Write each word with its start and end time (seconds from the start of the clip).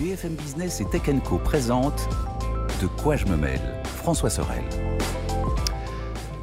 BFM 0.00 0.34
Business 0.34 0.80
et 0.80 0.86
Tech 0.86 1.02
Co 1.28 1.36
présente 1.36 2.08
De 2.80 2.86
quoi 2.86 3.16
je 3.16 3.26
me 3.26 3.36
mêle 3.36 3.60
François 3.84 4.30
Sorel. 4.30 4.64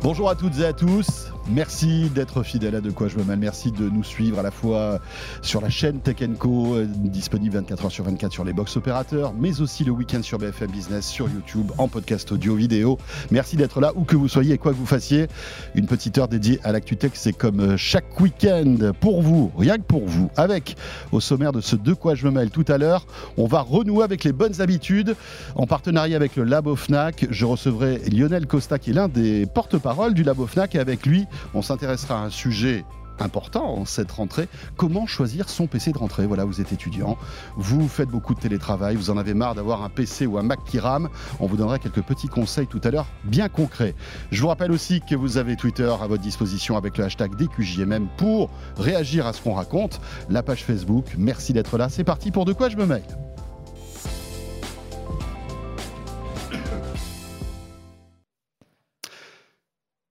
Bonjour 0.04 0.30
à 0.30 0.36
toutes 0.36 0.60
et 0.60 0.66
à 0.66 0.74
tous. 0.74 1.27
Merci 1.50 2.10
d'être 2.14 2.44
fidèle 2.44 2.76
à 2.76 2.82
De 2.82 2.92
quoi 2.92 3.08
je 3.08 3.18
me 3.18 3.24
mêle. 3.24 3.40
Merci 3.40 3.72
de 3.72 3.88
nous 3.88 4.04
suivre 4.04 4.38
à 4.40 4.42
la 4.44 4.52
fois 4.52 5.00
sur 5.42 5.62
la 5.62 5.70
chaîne 5.70 6.02
Tech 6.02 6.18
Co, 6.38 6.76
euh, 6.76 6.86
disponible 6.86 7.56
24 7.56 7.88
h 7.88 7.90
sur 7.90 8.04
24 8.04 8.34
sur 8.34 8.44
les 8.44 8.52
box 8.52 8.76
opérateurs, 8.76 9.34
mais 9.34 9.62
aussi 9.62 9.86
le 9.86 9.92
week-end 9.92 10.22
sur 10.24 10.40
BFM 10.40 10.70
Business, 10.70 11.08
sur 11.08 11.30
YouTube, 11.30 11.72
en 11.78 11.88
podcast 11.88 12.34
audio, 12.34 12.56
vidéo. 12.56 12.98
Merci 13.32 13.56
d'être 13.56 13.80
là, 13.80 13.94
où 13.96 14.04
que 14.04 14.18
vous 14.18 14.28
soyez 14.28 14.56
et 14.56 14.58
quoi 14.58 14.74
que 14.74 14.78
vous 14.78 14.86
fassiez. 14.86 15.28
Une 15.74 15.86
petite 15.86 16.18
heure 16.18 16.28
dédiée 16.28 16.60
à 16.66 16.74
l'actu 16.74 16.98
tech, 16.98 17.12
c'est 17.14 17.32
comme 17.32 17.62
euh, 17.62 17.78
chaque 17.78 18.20
week-end 18.20 18.92
pour 19.00 19.22
vous, 19.22 19.50
rien 19.58 19.78
que 19.78 19.84
pour 19.84 20.06
vous. 20.06 20.30
Avec, 20.36 20.76
au 21.14 21.22
sommaire 21.22 21.54
de 21.54 21.62
ce 21.62 21.78
De 21.78 21.94
quoi 21.94 22.14
je 22.16 22.26
me 22.26 22.32
mêle 22.32 22.50
tout 22.50 22.66
à 22.68 22.78
l'heure, 22.78 23.06
on 23.38 23.48
va 23.48 23.62
renouer 23.62 24.04
avec 24.04 24.26
les 24.26 24.34
bonnes 24.34 24.60
habitudes 24.60 25.16
en 25.56 25.66
partenariat 25.66 26.18
avec 26.18 26.36
le 26.36 26.44
Labo 26.44 26.76
FNAC. 26.76 27.28
Je 27.30 27.46
recevrai 27.46 28.02
Lionel 28.12 28.48
Costa, 28.48 28.80
qui 28.80 28.90
est 28.90 28.94
l'un 28.94 29.08
des 29.08 29.46
porte-parole 29.46 30.14
du 30.14 30.24
Labo 30.24 30.46
FNAC, 30.46 30.76
et 30.76 30.80
avec 30.80 31.06
lui, 31.06 31.26
on 31.54 31.62
s'intéressera 31.62 32.20
à 32.20 32.24
un 32.24 32.30
sujet 32.30 32.86
important 33.20 33.86
cette 33.86 34.12
rentrée. 34.12 34.48
Comment 34.76 35.06
choisir 35.06 35.50
son 35.50 35.68
PC 35.68 35.92
de 35.92 35.98
rentrée? 35.98 36.26
Voilà, 36.26 36.46
vous 36.46 36.62
êtes 36.62 36.72
étudiant, 36.72 37.18
vous 37.56 37.88
faites 37.88 38.10
beaucoup 38.10 38.34
de 38.34 38.40
télétravail, 38.40 38.96
vous 38.96 39.10
en 39.10 39.18
avez 39.18 39.34
marre 39.34 39.56
d'avoir 39.56 39.84
un 39.84 39.90
PC 39.90 40.26
ou 40.26 40.38
un 40.38 40.44
Mac 40.44 40.60
qui 40.66 40.80
rame. 40.80 41.10
On 41.40 41.48
vous 41.48 41.58
donnera 41.58 41.80
quelques 41.80 42.04
petits 42.04 42.28
conseils 42.28 42.68
tout 42.68 42.82
à 42.84 42.92
l'heure, 42.92 43.08
bien 43.24 43.50
concrets. 43.50 43.96
Je 44.32 44.42
vous 44.42 44.48
rappelle 44.48 44.72
aussi 44.72 45.02
que 45.02 45.16
vous 45.16 45.38
avez 45.38 45.56
Twitter 45.56 45.90
à 45.90 46.08
votre 46.08 46.22
disposition 46.22 46.78
avec 46.78 46.98
le 46.98 47.06
hashtag 47.06 47.36
DQJMM 47.36 48.08
pour 48.18 48.50
réagir 48.78 49.26
à 49.26 49.34
ce 49.34 49.42
qu'on 49.42 49.54
raconte. 49.54 50.00
La 50.30 50.44
page 50.44 50.64
Facebook, 50.64 51.16
merci 51.18 51.54
d'être 51.54 51.78
là. 51.78 51.90
C'est 51.90 52.04
parti 52.04 52.32
pour 52.32 52.46
De 52.46 52.54
quoi 52.54 52.70
je 52.70 52.78
me 52.78 52.86
mêle? 52.86 53.04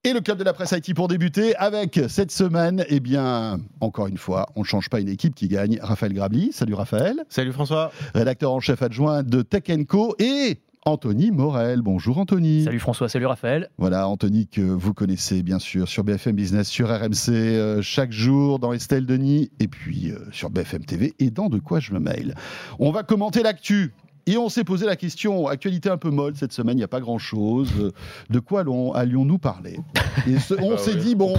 Et 0.06 0.12
le 0.12 0.20
club 0.20 0.38
de 0.38 0.44
la 0.44 0.52
presse 0.52 0.70
IT 0.70 0.94
pour 0.94 1.08
débuter 1.08 1.56
avec 1.56 1.98
cette 2.08 2.30
semaine, 2.30 2.84
eh 2.88 3.00
bien, 3.00 3.58
encore 3.80 4.06
une 4.06 4.18
fois, 4.18 4.46
on 4.54 4.60
ne 4.60 4.64
change 4.64 4.88
pas 4.88 5.00
une 5.00 5.08
équipe 5.08 5.34
qui 5.34 5.48
gagne. 5.48 5.80
Raphaël 5.82 6.12
Grabli, 6.12 6.52
salut 6.52 6.74
Raphaël. 6.74 7.24
Salut 7.28 7.50
François. 7.50 7.90
Rédacteur 8.14 8.52
en 8.52 8.60
chef 8.60 8.82
adjoint 8.82 9.24
de 9.24 9.42
Tech 9.42 9.64
Co 9.88 10.14
et 10.20 10.60
Anthony 10.84 11.32
Morel. 11.32 11.82
Bonjour 11.82 12.18
Anthony. 12.18 12.62
Salut 12.62 12.78
François, 12.78 13.08
salut 13.08 13.26
Raphaël. 13.26 13.68
Voilà, 13.78 14.06
Anthony 14.06 14.46
que 14.46 14.60
vous 14.60 14.94
connaissez 14.94 15.42
bien 15.42 15.58
sûr 15.58 15.88
sur 15.88 16.04
BFM 16.04 16.36
Business, 16.36 16.68
sur 16.68 16.88
RMC, 16.88 17.30
euh, 17.30 17.82
chaque 17.82 18.12
jour 18.12 18.60
dans 18.60 18.72
Estelle 18.72 19.06
Denis, 19.06 19.50
et 19.58 19.66
puis 19.66 20.12
euh, 20.12 20.18
sur 20.30 20.50
BFM 20.50 20.84
TV 20.84 21.14
et 21.18 21.30
dans 21.30 21.48
De 21.48 21.58
quoi 21.58 21.80
je 21.80 21.92
me 21.92 21.98
mail. 21.98 22.36
On 22.78 22.92
va 22.92 23.02
commenter 23.02 23.42
l'actu 23.42 23.92
et 24.28 24.36
on 24.38 24.48
s'est 24.48 24.64
posé 24.64 24.86
la 24.86 24.96
question, 24.96 25.46
actualité 25.46 25.88
un 25.88 25.98
peu 25.98 26.10
molle 26.10 26.34
cette 26.34 26.52
semaine, 26.52 26.74
il 26.74 26.80
n'y 26.80 26.84
a 26.84 26.88
pas 26.88 26.98
grand-chose. 26.98 27.92
De 28.28 28.38
quoi 28.40 28.64
allions-nous 28.94 29.38
parler? 29.38 29.78
Et 30.26 30.34
On 30.60 30.70
bah 30.70 30.78
s'est 30.78 30.96
dit, 30.96 31.14
bon, 31.14 31.34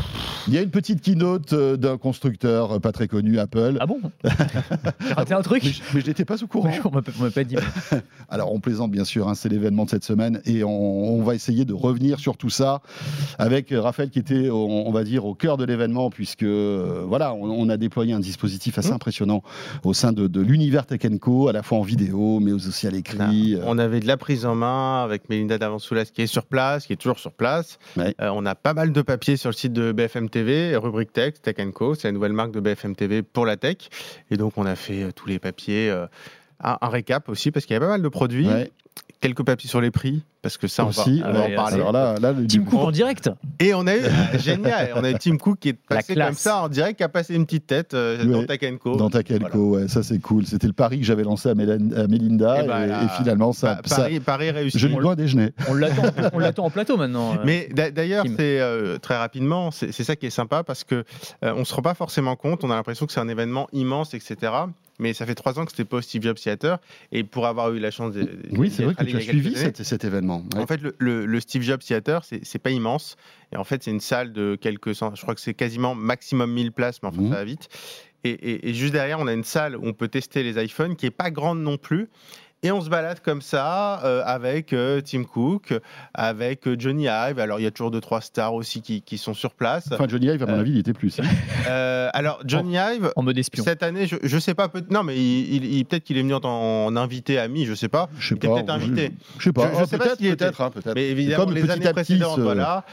il 0.47 0.53
y 0.53 0.57
a 0.57 0.61
une 0.61 0.69
petite 0.69 1.01
keynote 1.01 1.51
euh, 1.51 1.75
d'un 1.75 1.97
constructeur 1.97 2.79
pas 2.79 2.93
très 2.93 3.09
connu, 3.09 3.39
Apple. 3.39 3.75
Ah 3.81 3.85
bon? 3.85 3.99
J'ai 5.05 5.13
raté 5.13 5.33
un 5.33 5.41
truc? 5.41 5.63
Mais, 5.93 5.99
je 5.99 6.07
n'étais 6.07 6.23
pas 6.23 6.41
au 6.41 6.47
courant. 6.47 6.71
on 6.85 6.89
ne 6.91 7.25
m'a 7.25 7.31
pas 7.31 7.43
dit. 7.43 7.57
Alors 8.29 8.53
on 8.53 8.61
plaisante 8.61 8.91
bien 8.91 9.03
sûr, 9.03 9.27
hein, 9.27 9.35
c'est 9.35 9.49
l'événement 9.49 9.83
de 9.83 9.89
cette 9.89 10.05
semaine 10.05 10.41
et 10.45 10.63
on, 10.63 11.21
va 11.23 11.35
essayer 11.35 11.65
de 11.65 11.73
revenir 11.73 12.19
sur 12.19 12.37
tout 12.37 12.49
ça 12.49 12.81
avec 13.37 13.73
Raphaël 13.75 14.09
qui 14.09 14.19
était, 14.19 14.49
on, 14.49 14.91
va 14.91 15.03
dire, 15.03 15.25
au 15.25 15.33
cœur 15.33 15.57
de 15.57 15.65
l'événement 15.65 16.09
puisque 16.09 16.43
euh, 16.43 17.03
voilà, 17.05 17.33
on, 17.33 17.67
a 17.67 17.75
déployé 17.75 18.13
un 18.13 18.19
dispositif 18.21 18.77
assez 18.77 18.91
mmh. 18.91 18.93
impressionnant 18.93 19.43
au 19.83 19.93
sein 19.93 20.13
de, 20.13 20.27
de 20.27 20.39
l'univers 20.39 20.85
Tech 20.85 21.01
à 21.03 21.51
la 21.51 21.63
fois 21.63 21.79
en 21.79 21.81
vidéo 21.81 22.39
mais 22.39 22.53
aussi 22.53 22.76
à 22.85 22.91
l'écrit. 22.91 23.55
Euh. 23.55 23.63
On 23.65 23.77
avait 23.77 23.99
de 23.99 24.07
la 24.07 24.17
prise 24.17 24.45
en 24.45 24.55
main 24.55 25.03
avec 25.03 25.29
Mélinda 25.29 25.57
Davansoulas 25.57 26.05
qui 26.05 26.21
est 26.21 26.27
sur 26.27 26.45
place, 26.45 26.85
qui 26.85 26.93
est 26.93 26.97
toujours 26.97 27.19
sur 27.19 27.31
place. 27.31 27.79
Euh, 27.97 28.11
on 28.19 28.45
a 28.45 28.55
pas 28.55 28.73
mal 28.73 28.91
de 28.91 29.01
papiers 29.01 29.37
sur 29.37 29.49
le 29.49 29.55
site 29.55 29.73
de 29.73 29.91
BFM 29.91 30.29
TV, 30.29 30.75
rubrique 30.75 31.13
Tech, 31.13 31.35
Tech 31.41 31.55
Co. 31.73 31.95
C'est 31.95 32.07
la 32.07 32.11
nouvelle 32.11 32.33
marque 32.33 32.51
de 32.51 32.59
BFM 32.59 32.95
TV 32.95 33.23
pour 33.23 33.45
la 33.45 33.57
tech. 33.57 33.77
Et 34.29 34.37
donc 34.37 34.53
on 34.57 34.65
a 34.65 34.75
fait 34.75 35.03
euh, 35.03 35.11
tous 35.11 35.27
les 35.27 35.39
papiers. 35.39 35.89
un, 36.59 36.89
récap 36.89 37.29
aussi 37.29 37.51
parce 37.51 37.65
qu'il 37.65 37.73
y 37.73 37.77
a 37.77 37.79
pas 37.79 37.87
mal 37.87 38.01
de 38.01 38.09
produits. 38.09 38.49
Quelques 39.19 39.43
papiers 39.43 39.69
sur 39.69 39.81
les 39.81 39.91
prix 39.91 40.23
parce 40.47 40.57
que 40.57 40.67
ça, 40.67 40.85
on, 40.85 40.89
va, 40.89 41.01
en 41.01 41.55
parler. 41.55 41.75
Alors 41.75 41.91
là, 41.91 42.15
là, 42.21 42.33
Tim 42.47 42.63
Cook 42.63 42.79
en 42.79 42.91
direct. 42.91 43.29
Et 43.59 43.73
on 43.73 43.85
a 43.85 43.97
eu, 43.97 44.01
génial, 44.39 44.91
on 44.95 45.03
a 45.03 45.11
eu 45.11 45.15
Tim 45.15 45.37
Cook 45.37 45.59
qui 45.59 45.69
est 45.69 45.73
passé 45.73 46.15
comme 46.15 46.33
ça 46.35 46.61
en 46.61 46.69
direct, 46.69 46.97
qui 46.97 47.03
a 47.03 47.09
passé 47.09 47.35
une 47.35 47.45
petite 47.45 47.67
tête 47.67 47.93
euh, 47.93 48.23
dans 48.23 48.45
Takenco. 48.45 48.95
Dans 48.95 49.09
Takenco, 49.09 49.75
ouais, 49.75 49.87
ça 49.89 50.03
c'est 50.03 50.19
cool. 50.19 50.45
C'était 50.45 50.67
le 50.67 50.73
pari 50.73 50.99
que 50.99 51.05
j'avais 51.05 51.23
lancé 51.23 51.49
à, 51.49 51.55
Melinda, 51.55 52.63
eh 52.63 52.67
ben, 52.67 53.05
et, 53.05 53.09
finalement, 53.17 53.51
ça, 53.51 53.81
Paris, 53.89 54.19
Paris 54.21 54.51
réussi. 54.51 54.79
Je 54.79 54.87
lui 54.87 54.95
dois 54.95 55.15
déjeuner. 55.15 55.51
On 55.67 55.73
l'attend 55.73 56.65
en 56.65 56.69
plateau 56.69 56.95
maintenant. 56.95 57.33
Euh, 57.33 57.43
Mais 57.43 57.67
d'ailleurs, 57.73 58.25
c'est 58.37 58.61
euh, 58.61 58.97
très 58.99 59.17
rapidement, 59.17 59.71
c'est 59.71 59.91
ça 59.91 60.15
qui 60.15 60.27
est 60.27 60.31
sympa 60.31 60.63
parce 60.63 60.83
que 60.83 61.03
on 61.41 61.65
se 61.65 61.73
rend 61.73 61.81
pas 61.81 61.93
forcément 61.93 62.35
compte, 62.35 62.63
on 62.63 62.71
a 62.71 62.75
l'impression 62.75 63.05
que 63.05 63.11
c'est 63.11 63.19
un 63.19 63.27
événement 63.27 63.67
immense, 63.73 64.13
etc 64.13 64.51
mais 64.99 65.13
ça 65.13 65.25
fait 65.25 65.35
trois 65.35 65.59
ans 65.59 65.65
que 65.65 65.71
c'était 65.71 65.85
pas 65.85 65.97
au 65.97 66.01
Steve 66.01 66.23
Jobs 66.23 66.37
Theater. 66.37 66.79
Et 67.11 67.23
pour 67.23 67.45
avoir 67.47 67.71
eu 67.73 67.79
la 67.79 67.91
chance 67.91 68.13
de. 68.13 68.39
Oui, 68.51 68.71
c'est 68.71 68.83
vrai 68.83 68.95
que 68.95 69.03
tu 69.03 69.15
as 69.15 69.21
suivi 69.21 69.55
cet, 69.55 70.03
événement. 70.03 70.43
En 70.55 70.67
fait, 70.67 70.81
le, 70.99 71.39
Steve 71.39 71.61
Jobs 71.61 71.81
Theater, 71.81 72.23
c'est 72.23 72.59
pas 72.59 72.71
immense. 72.71 73.15
Et 73.51 73.57
en 73.57 73.63
fait, 73.63 73.83
c'est 73.83 73.91
une 73.91 73.99
salle 73.99 74.33
de 74.33 74.57
quelques 74.59 74.95
cent. 74.95 75.15
Je 75.15 75.21
crois 75.21 75.35
que 75.35 75.41
c'est 75.41 75.53
quasiment 75.53 75.95
maximum 75.95 76.51
1000 76.51 76.71
places, 76.71 77.01
mais 77.01 77.09
enfin, 77.09 77.21
mmh. 77.21 77.29
ça 77.29 77.35
va 77.35 77.43
vite. 77.45 77.69
Et, 78.23 78.69
et, 78.69 78.73
juste 78.73 78.91
derrière, 78.93 79.19
on 79.19 79.27
a 79.27 79.33
une 79.33 79.43
salle 79.43 79.77
où 79.77 79.85
on 79.85 79.93
peut 79.93 80.07
tester 80.07 80.43
les 80.43 80.61
iPhones 80.61 80.95
qui 80.95 81.05
est 81.05 81.11
pas 81.11 81.31
grande 81.31 81.61
non 81.61 81.77
plus. 81.77 82.09
Et 82.63 82.71
on 82.71 82.81
se 82.81 82.89
balade 82.89 83.19
comme 83.19 83.43
ça 83.43 84.03
euh, 84.03 84.23
avec 84.25 84.73
euh, 84.73 84.99
Tim 84.99 85.25
Cook, 85.25 85.79
avec 86.15 86.67
euh, 86.67 86.75
Johnny 86.77 87.03
Ive. 87.03 87.37
Alors 87.37 87.59
il 87.59 87.63
y 87.63 87.67
a 87.67 87.71
toujours 87.71 87.91
deux 87.91 88.01
trois 88.01 88.19
stars 88.19 88.55
aussi 88.55 88.81
qui, 88.81 89.03
qui 89.03 89.19
sont 89.19 89.35
sur 89.35 89.53
place. 89.53 89.89
Enfin 89.91 90.07
Johnny 90.07 90.25
Ive 90.25 90.41
à 90.41 90.47
mon 90.47 90.57
avis 90.57 90.71
il 90.71 90.79
était 90.79 90.93
plus. 90.93 91.19
Hein. 91.19 92.09
alors 92.13 92.39
Johnny 92.45 92.77
Ive 92.77 93.11
en 93.15 93.21
mode 93.21 93.37
espion. 93.37 93.63
Cette 93.63 93.83
année 93.83 94.07
je, 94.07 94.15
je 94.23 94.39
sais 94.39 94.55
pas 94.55 94.69
peut 94.69 94.83
non 94.89 95.03
mais 95.03 95.15
il, 95.15 95.85
peut-être 95.85 96.03
qu'il 96.03 96.17
est 96.17 96.23
venu 96.23 96.33
en, 96.33 96.95
invité 96.95 97.37
ami 97.37 97.65
je 97.65 97.75
sais 97.75 97.89
pas. 97.89 98.09
Je 98.17 98.29
sais 98.29 98.35
pas. 98.35 98.47
Peut-être 98.47 98.71
invité. 98.71 99.11
Je, 99.37 99.43
sais 99.43 99.53
pas. 99.53 99.71
Je, 99.79 99.85
sais 99.85 99.97
peut-être 99.99 100.17
peut-être 100.17 100.61
hein, 100.61 100.71
peut-être. 100.71 100.95
Mais 100.95 101.09
évidemment 101.09 101.45
Comme 101.45 101.53
les 101.53 101.69
années 101.69 101.93
précédentes 101.93 102.39
voilà. 102.39 102.85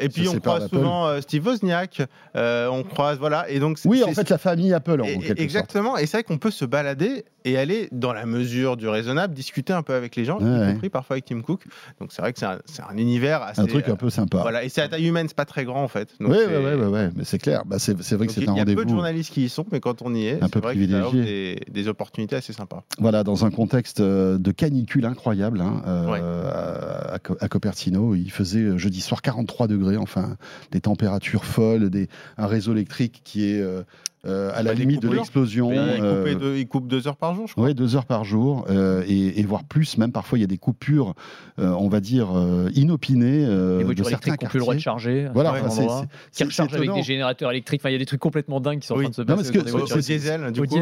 et 0.00 0.08
puis 0.08 0.28
on 0.28 0.40
croise 0.40 0.70
souvent 0.70 1.20
Steve 1.20 1.46
Wozniak. 1.46 2.00
on 2.34 2.82
croise 2.84 3.18
voilà 3.18 3.50
et 3.50 3.58
donc. 3.58 3.78
Oui 3.84 4.02
en 4.02 4.12
fait 4.12 4.30
la 4.30 4.38
famille 4.38 4.72
Apple 4.72 5.02
en 5.02 5.20
Exactement 5.36 5.98
et 5.98 6.06
c'est 6.06 6.16
vrai 6.16 6.24
qu'on 6.24 6.38
peut 6.38 6.50
se 6.50 6.64
balader 6.64 7.26
et 7.44 7.58
aller 7.58 7.88
dans 7.92 8.12
la 8.12 8.26
mesure 8.26 8.76
du 8.76 8.88
raisonnable 8.88 9.34
discuter 9.34 9.72
un 9.72 9.82
peu 9.82 9.94
avec 9.94 10.16
les 10.16 10.24
gens, 10.24 10.38
y 10.38 10.72
compris 10.72 10.88
parfois 10.88 11.14
avec 11.14 11.26
Tim 11.26 11.40
Cook. 11.42 11.64
Donc 12.00 12.12
c'est 12.12 12.22
vrai 12.22 12.32
que 12.32 12.38
c'est 12.38 12.46
un, 12.46 12.58
un, 12.88 12.96
univers 12.96 13.42
assez. 13.42 13.60
Un 13.60 13.66
truc 13.66 13.88
un 13.88 13.96
peu 13.96 14.10
sympa. 14.10 14.38
Voilà, 14.42 14.64
et 14.64 14.68
c'est 14.68 14.82
à 14.82 14.88
taille 14.88 15.06
humaine, 15.06 15.28
c'est 15.28 15.36
pas 15.36 15.44
très 15.44 15.64
grand 15.64 15.82
en 15.82 15.88
fait. 15.88 16.08
Oui, 16.20 16.28
oui, 16.30 16.54
oui, 16.56 16.86
ouais, 16.86 17.10
mais 17.14 17.24
c'est 17.24 17.38
clair. 17.38 17.64
Bah, 17.66 17.78
c'est 17.78 17.92
vrai 18.14 18.26
que 18.26 18.32
c'est 18.32 18.48
un 18.48 18.52
rendez-vous. 18.52 18.66
Il 18.66 18.70
y 18.70 18.72
a 18.72 18.76
peu 18.76 18.84
de 18.84 18.90
journalistes 18.90 19.32
qui 19.32 19.44
y 19.44 19.48
sont, 19.48 19.66
mais 19.72 19.80
quand 19.80 20.02
on 20.02 20.14
y 20.14 20.26
est, 20.26 20.36
peu 20.50 20.60
vrai 20.60 20.74
privilégié. 20.74 21.22
Des, 21.22 21.60
des, 21.70 21.88
opportunités 21.88 22.36
assez 22.36 22.52
sympas. 22.52 22.82
Voilà, 22.98 23.24
dans 23.24 23.44
un 23.44 23.50
contexte 23.50 24.00
euh, 24.00 24.38
de 24.38 24.50
canicule 24.50 25.04
incroyable 25.04 25.60
hein, 25.60 25.82
euh, 25.86 27.16
à, 27.40 27.48
Copertino, 27.48 28.14
il 28.14 28.30
faisait 28.30 28.60
euh, 28.60 28.78
jeudi 28.78 29.00
soir 29.00 29.22
43 29.22 29.68
degrés, 29.68 29.96
enfin 29.96 30.36
des 30.70 30.80
températures 30.80 31.44
folles, 31.44 31.90
des, 31.90 32.08
un 32.36 32.46
réseau 32.46 32.72
électrique 32.72 33.22
qui 33.24 33.50
est 33.50 33.60
euh, 33.60 33.82
à 34.24 34.62
la 34.62 34.74
limite 34.74 35.02
de 35.02 35.08
l'explosion. 35.08 35.70
Euh, 35.72 36.56
il, 36.58 36.66
coupe 36.66 36.88
deux 36.88 37.06
heures 37.08 37.16
par 37.16 37.34
jour, 37.34 37.46
je 37.46 37.52
crois. 37.52 37.66
Oui, 37.66 37.74
deux 37.74 37.96
heures 37.96 38.06
par 38.06 38.24
jour, 38.24 38.64
euh, 38.70 39.04
et, 39.06 39.42
voire 39.42 39.64
plus. 39.64 39.98
Même 39.98 40.12
parfois, 40.12 40.38
il 40.38 40.40
y 40.40 40.44
a 40.44 40.48
des 40.48 40.58
coupures, 40.58 41.14
on 41.58 41.88
va 41.88 42.00
dire, 42.00 42.28
inopinées. 42.74 43.46
les 43.46 43.84
voitures 43.84 44.08
électriques 44.08 44.42
n'ont 44.42 44.48
plus 44.48 44.58
le 44.58 44.64
droit 44.64 44.74
de 44.74 44.80
charger. 44.80 45.28
Voilà, 45.34 45.54
qui 46.32 46.44
rechargent 46.44 46.74
avec 46.74 46.92
des 46.92 47.02
générateurs 47.02 47.50
électriques. 47.50 47.80
Enfin, 47.82 47.90
il 47.90 47.94
y 47.94 47.96
a 47.96 47.98
des 47.98 48.06
trucs 48.06 48.20
complètement 48.20 48.60
dingues 48.60 48.80
qui 48.80 48.86
sont 48.86 48.94
en 48.94 49.00
train 49.00 49.08
de 49.08 49.14
se 49.14 49.22
passer. 49.22 49.44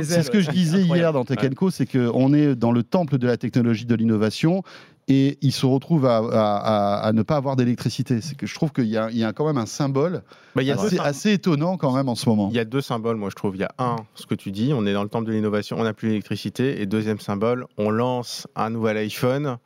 C'est 0.03 0.23
ce 0.23 0.31
que 0.31 0.41
je 0.41 0.51
disais 0.51 0.83
hier 0.83 1.13
dans 1.13 1.25
Tech 1.25 1.39
c'est 1.71 1.87
qu'on 1.87 2.35
est 2.35 2.55
dans 2.55 2.73
le 2.73 2.83
temple 2.83 3.19
de 3.19 3.27
la 3.27 3.37
technologie 3.37 3.87
de 3.87 3.95
l'innovation 3.95 4.63
et 5.09 5.39
ils 5.43 5.53
se 5.53 5.67
retrouvent 5.67 6.07
à, 6.07 7.11
ne 7.15 7.23
pas 7.23 7.37
avoir 7.37 7.57
d'électricité. 7.57 8.21
C'est 8.21 8.37
que 8.37 8.47
je 8.47 8.55
trouve 8.55 8.73
qu'il 8.73 8.87
y, 8.87 8.97
a 8.97 9.33
quand 9.33 9.47
même 9.47 9.59
un 9.59 9.67
symbole 9.67 10.23
bah, 10.55 10.63
assez, 11.01 11.33
étonnant 11.33 11.77
quand 11.77 11.93
même 11.93 12.09
en 12.09 12.15
ce 12.15 12.29
moment. 12.29 12.49
Il 12.51 12.57
y 12.57 12.61
a 12.61 12.65
deux 12.65 12.81
symboles, 12.81 13.17
moi 13.17 13.31
je 13.31 13.35
trouve. 13.35 13.57
Il 13.57 13.61
y 13.61 13.65
a 13.65 13.75
un, 13.79 13.97
ce 14.15 14.27
que 14.27 14.35
tu 14.35 14.51
dis, 14.51 14.73
on 14.75 14.87
est 14.87 14.93
dans 14.93 15.03
le 15.03 15.09
temple 15.09 15.27
de 15.27 15.33
l'innovation, 15.33 15.77
on 15.79 15.85
n'a 15.85 15.95
plus 15.95 16.09
d'électricité. 16.09 16.81
Et 16.81 16.87
deuxième 16.87 17.21
symbole, 17.21 17.67
on 17.79 17.91
lance 17.91 18.47
un 18.55 18.71
nouvel 18.71 18.97
iPhone 18.97 19.59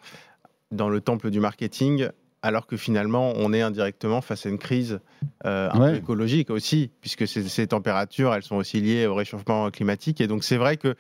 dans 0.73 0.89
le 0.89 1.01
temple 1.01 1.31
du 1.31 1.41
marketing 1.41 2.09
alors 2.47 2.69
que 2.69 2.77
finalement, 2.77 3.33
on 3.35 3.53
est 3.53 3.61
indirectement 3.61 4.21
face 4.21 4.47
à 4.47 4.49
une 4.49 4.59
crise 4.59 5.01
euh, 5.45 5.69
un 5.73 5.79
peu 5.79 5.97
écologique 5.97 6.51
aussi, 6.51 6.93
puisque 7.01 7.27
ces, 7.27 7.67
températures, 7.67 8.33
elles 8.33 8.45
sont 8.45 8.55
aussi 8.55 8.81
liées 8.81 9.09
au 9.09 9.17
réchauffement 9.17 9.69
climatique. 9.73 10.21
Et 10.21 10.29
donc, 10.29 10.45
c'est 10.45 10.57
vrai 10.57 10.77
que 10.77 10.95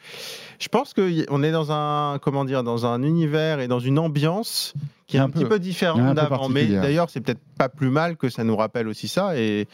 je 0.59 0.67
pense 0.67 0.93
qu'on 0.93 1.43
est 1.45 1.53
dans 1.53 1.71
un, 1.71 2.19
comment 2.21 2.45
dire, 2.45 2.65
dans 2.65 2.85
un 2.85 3.01
univers 3.05 3.61
et 3.61 3.69
dans 3.69 3.79
une 3.79 4.01
ambiance 4.01 4.75
qui 5.07 5.17
est 5.17 5.21
un, 5.21 5.31
petit 5.31 5.45
peu 5.45 5.59
différent 5.59 6.15
d'avant. 6.15 6.49
Mais 6.49 6.67
d'ailleurs, 6.67 7.11
c'est 7.11 7.21
peut-être 7.21 7.41
pas 7.57 7.69
plus 7.69 7.91
mal 7.91 8.17
que 8.17 8.29
ça 8.29 8.45
nous 8.45 8.57
rappelle 8.57 8.89
aussi 8.89 9.09
ça. 9.09 9.37
Et 9.37 9.67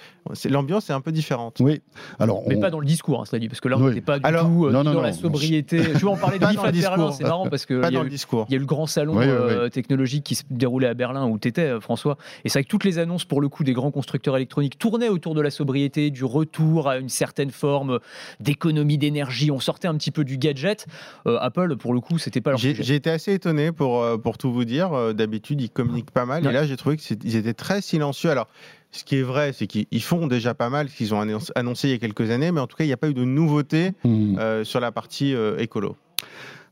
l'ambiance 0.49 0.90
est 0.90 0.93
un 0.93 1.00
peu 1.00 1.12
différente. 1.12 1.56
Oui. 1.61 1.81
Alors, 2.19 2.43
mais 2.46 2.58
pas 2.61 2.70
dans 2.70 2.81
le 2.81 2.87
discours, 2.87 3.23
hein, 3.23 3.38
dit, 3.38 3.49
parce 3.49 3.61
que 3.61 3.69
là, 3.69 3.76
on 3.79 3.88
n'était 3.88 4.00
pas 4.00 4.19
du 4.19 4.23
tout 4.25 4.67
euh, 4.67 4.73
dans 4.73 5.00
la 5.00 5.12
sobriété. 5.12 5.82
Je 5.94 5.99
vais 5.99 6.06
en 6.06 6.17
parler 6.17 6.38
de 6.38 6.46
l'IFA 6.46 6.70
de 6.70 6.81
Berlin, 6.81 7.12
c'est 7.12 7.25
marrant 7.25 7.49
parce 7.49 7.67
que 7.67 7.82
il 7.88 7.94
y, 7.94 7.96
a 7.96 8.56
eu 8.56 8.58
le 8.58 8.67
grand 8.67 8.87
salon 8.87 9.19
euh, 9.19 9.69
technologique 9.69 10.25
qui 10.25 10.34
se 10.34 10.44
déroulait 10.50 10.88
à 10.88 10.94
Berlin 10.94 11.26
où 11.26 11.38
tu 11.38 11.49
étais, 11.49 11.62
euh, 11.62 11.81
François. 11.81 12.17
Et 12.44 12.49
c'est 12.49 12.58
vrai 12.58 12.64
que 12.64 12.69
toutes 12.69 12.84
les 12.84 12.99
annonces, 12.99 13.25
pour 13.25 13.40
le 13.40 13.49
coup, 13.49 13.64
des 13.64 13.73
grands 13.73 13.90
constructeurs 13.90 14.37
électroniques 14.37 14.79
tournaient 14.79 15.08
autour 15.08 15.34
de 15.34 15.40
la 15.40 15.50
sobriété, 15.50 16.11
du 16.11 16.25
retour 16.25 16.88
à 16.88 16.99
une 16.99 17.08
certaine 17.08 17.50
forme 17.50 17.99
d'économie 18.40 18.99
d'énergie. 18.99 19.50
On 19.50 19.61
sortait 19.61 19.88
un 19.88 19.96
petit 19.96 20.11
peu 20.11 20.25
du 20.25 20.38
gadget. 20.38 20.87
Apple, 21.26 21.76
pour 21.76 21.94
le 21.94 22.00
coup, 22.00 22.19
c'était 22.19 22.40
pas 22.40 22.50
leur 22.50 22.58
J'ai 22.58 22.94
été 22.94 23.11
assez 23.11 23.32
étonné 23.32 23.73
pour, 23.73 24.05
pour 24.20 24.38
tout 24.38 24.52
vous 24.52 24.64
dire. 24.64 24.90
D'habitude, 25.22 25.60
ils 25.60 25.70
communiquent 25.70 26.10
pas 26.10 26.26
mal. 26.26 26.44
Et 26.44 26.50
là, 26.50 26.66
j'ai 26.66 26.76
trouvé 26.76 26.96
qu'ils 26.96 27.36
étaient 27.36 27.54
très 27.54 27.80
silencieux. 27.80 28.28
Alors, 28.28 28.48
ce 28.90 29.04
qui 29.04 29.16
est 29.16 29.22
vrai, 29.22 29.52
c'est 29.52 29.69
qu'ils 29.69 30.02
font 30.02 30.26
déjà 30.26 30.52
pas 30.52 30.69
mal 30.69 30.88
ce 30.88 30.96
qu'ils 30.96 31.14
ont 31.14 31.20
annoncé 31.54 31.88
il 31.88 31.90
y 31.92 31.94
a 31.94 31.98
quelques 31.98 32.30
années, 32.30 32.50
mais 32.50 32.60
en 32.60 32.66
tout 32.66 32.76
cas, 32.76 32.82
il 32.82 32.88
n'y 32.88 32.92
a 32.92 32.96
pas 32.96 33.08
eu 33.08 33.14
de 33.14 33.24
nouveauté 33.24 33.92
hmm. 34.02 34.36
euh, 34.36 34.64
sur 34.64 34.80
la 34.80 34.90
partie 34.90 35.32
euh, 35.32 35.56
écolo. 35.58 35.94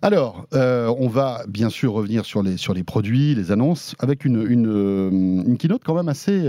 Alors, 0.02 0.46
euh, 0.52 0.92
on 0.98 1.06
va 1.06 1.44
bien 1.46 1.70
sûr 1.70 1.92
revenir 1.92 2.24
sur 2.24 2.42
les, 2.42 2.56
sur 2.56 2.74
les 2.74 2.82
produits, 2.82 3.36
les 3.36 3.52
annonces, 3.52 3.94
avec 4.00 4.24
une, 4.24 4.44
une, 4.50 5.44
une 5.46 5.56
keynote 5.58 5.82
quand 5.84 5.94
même 5.94 6.08
assez, 6.08 6.42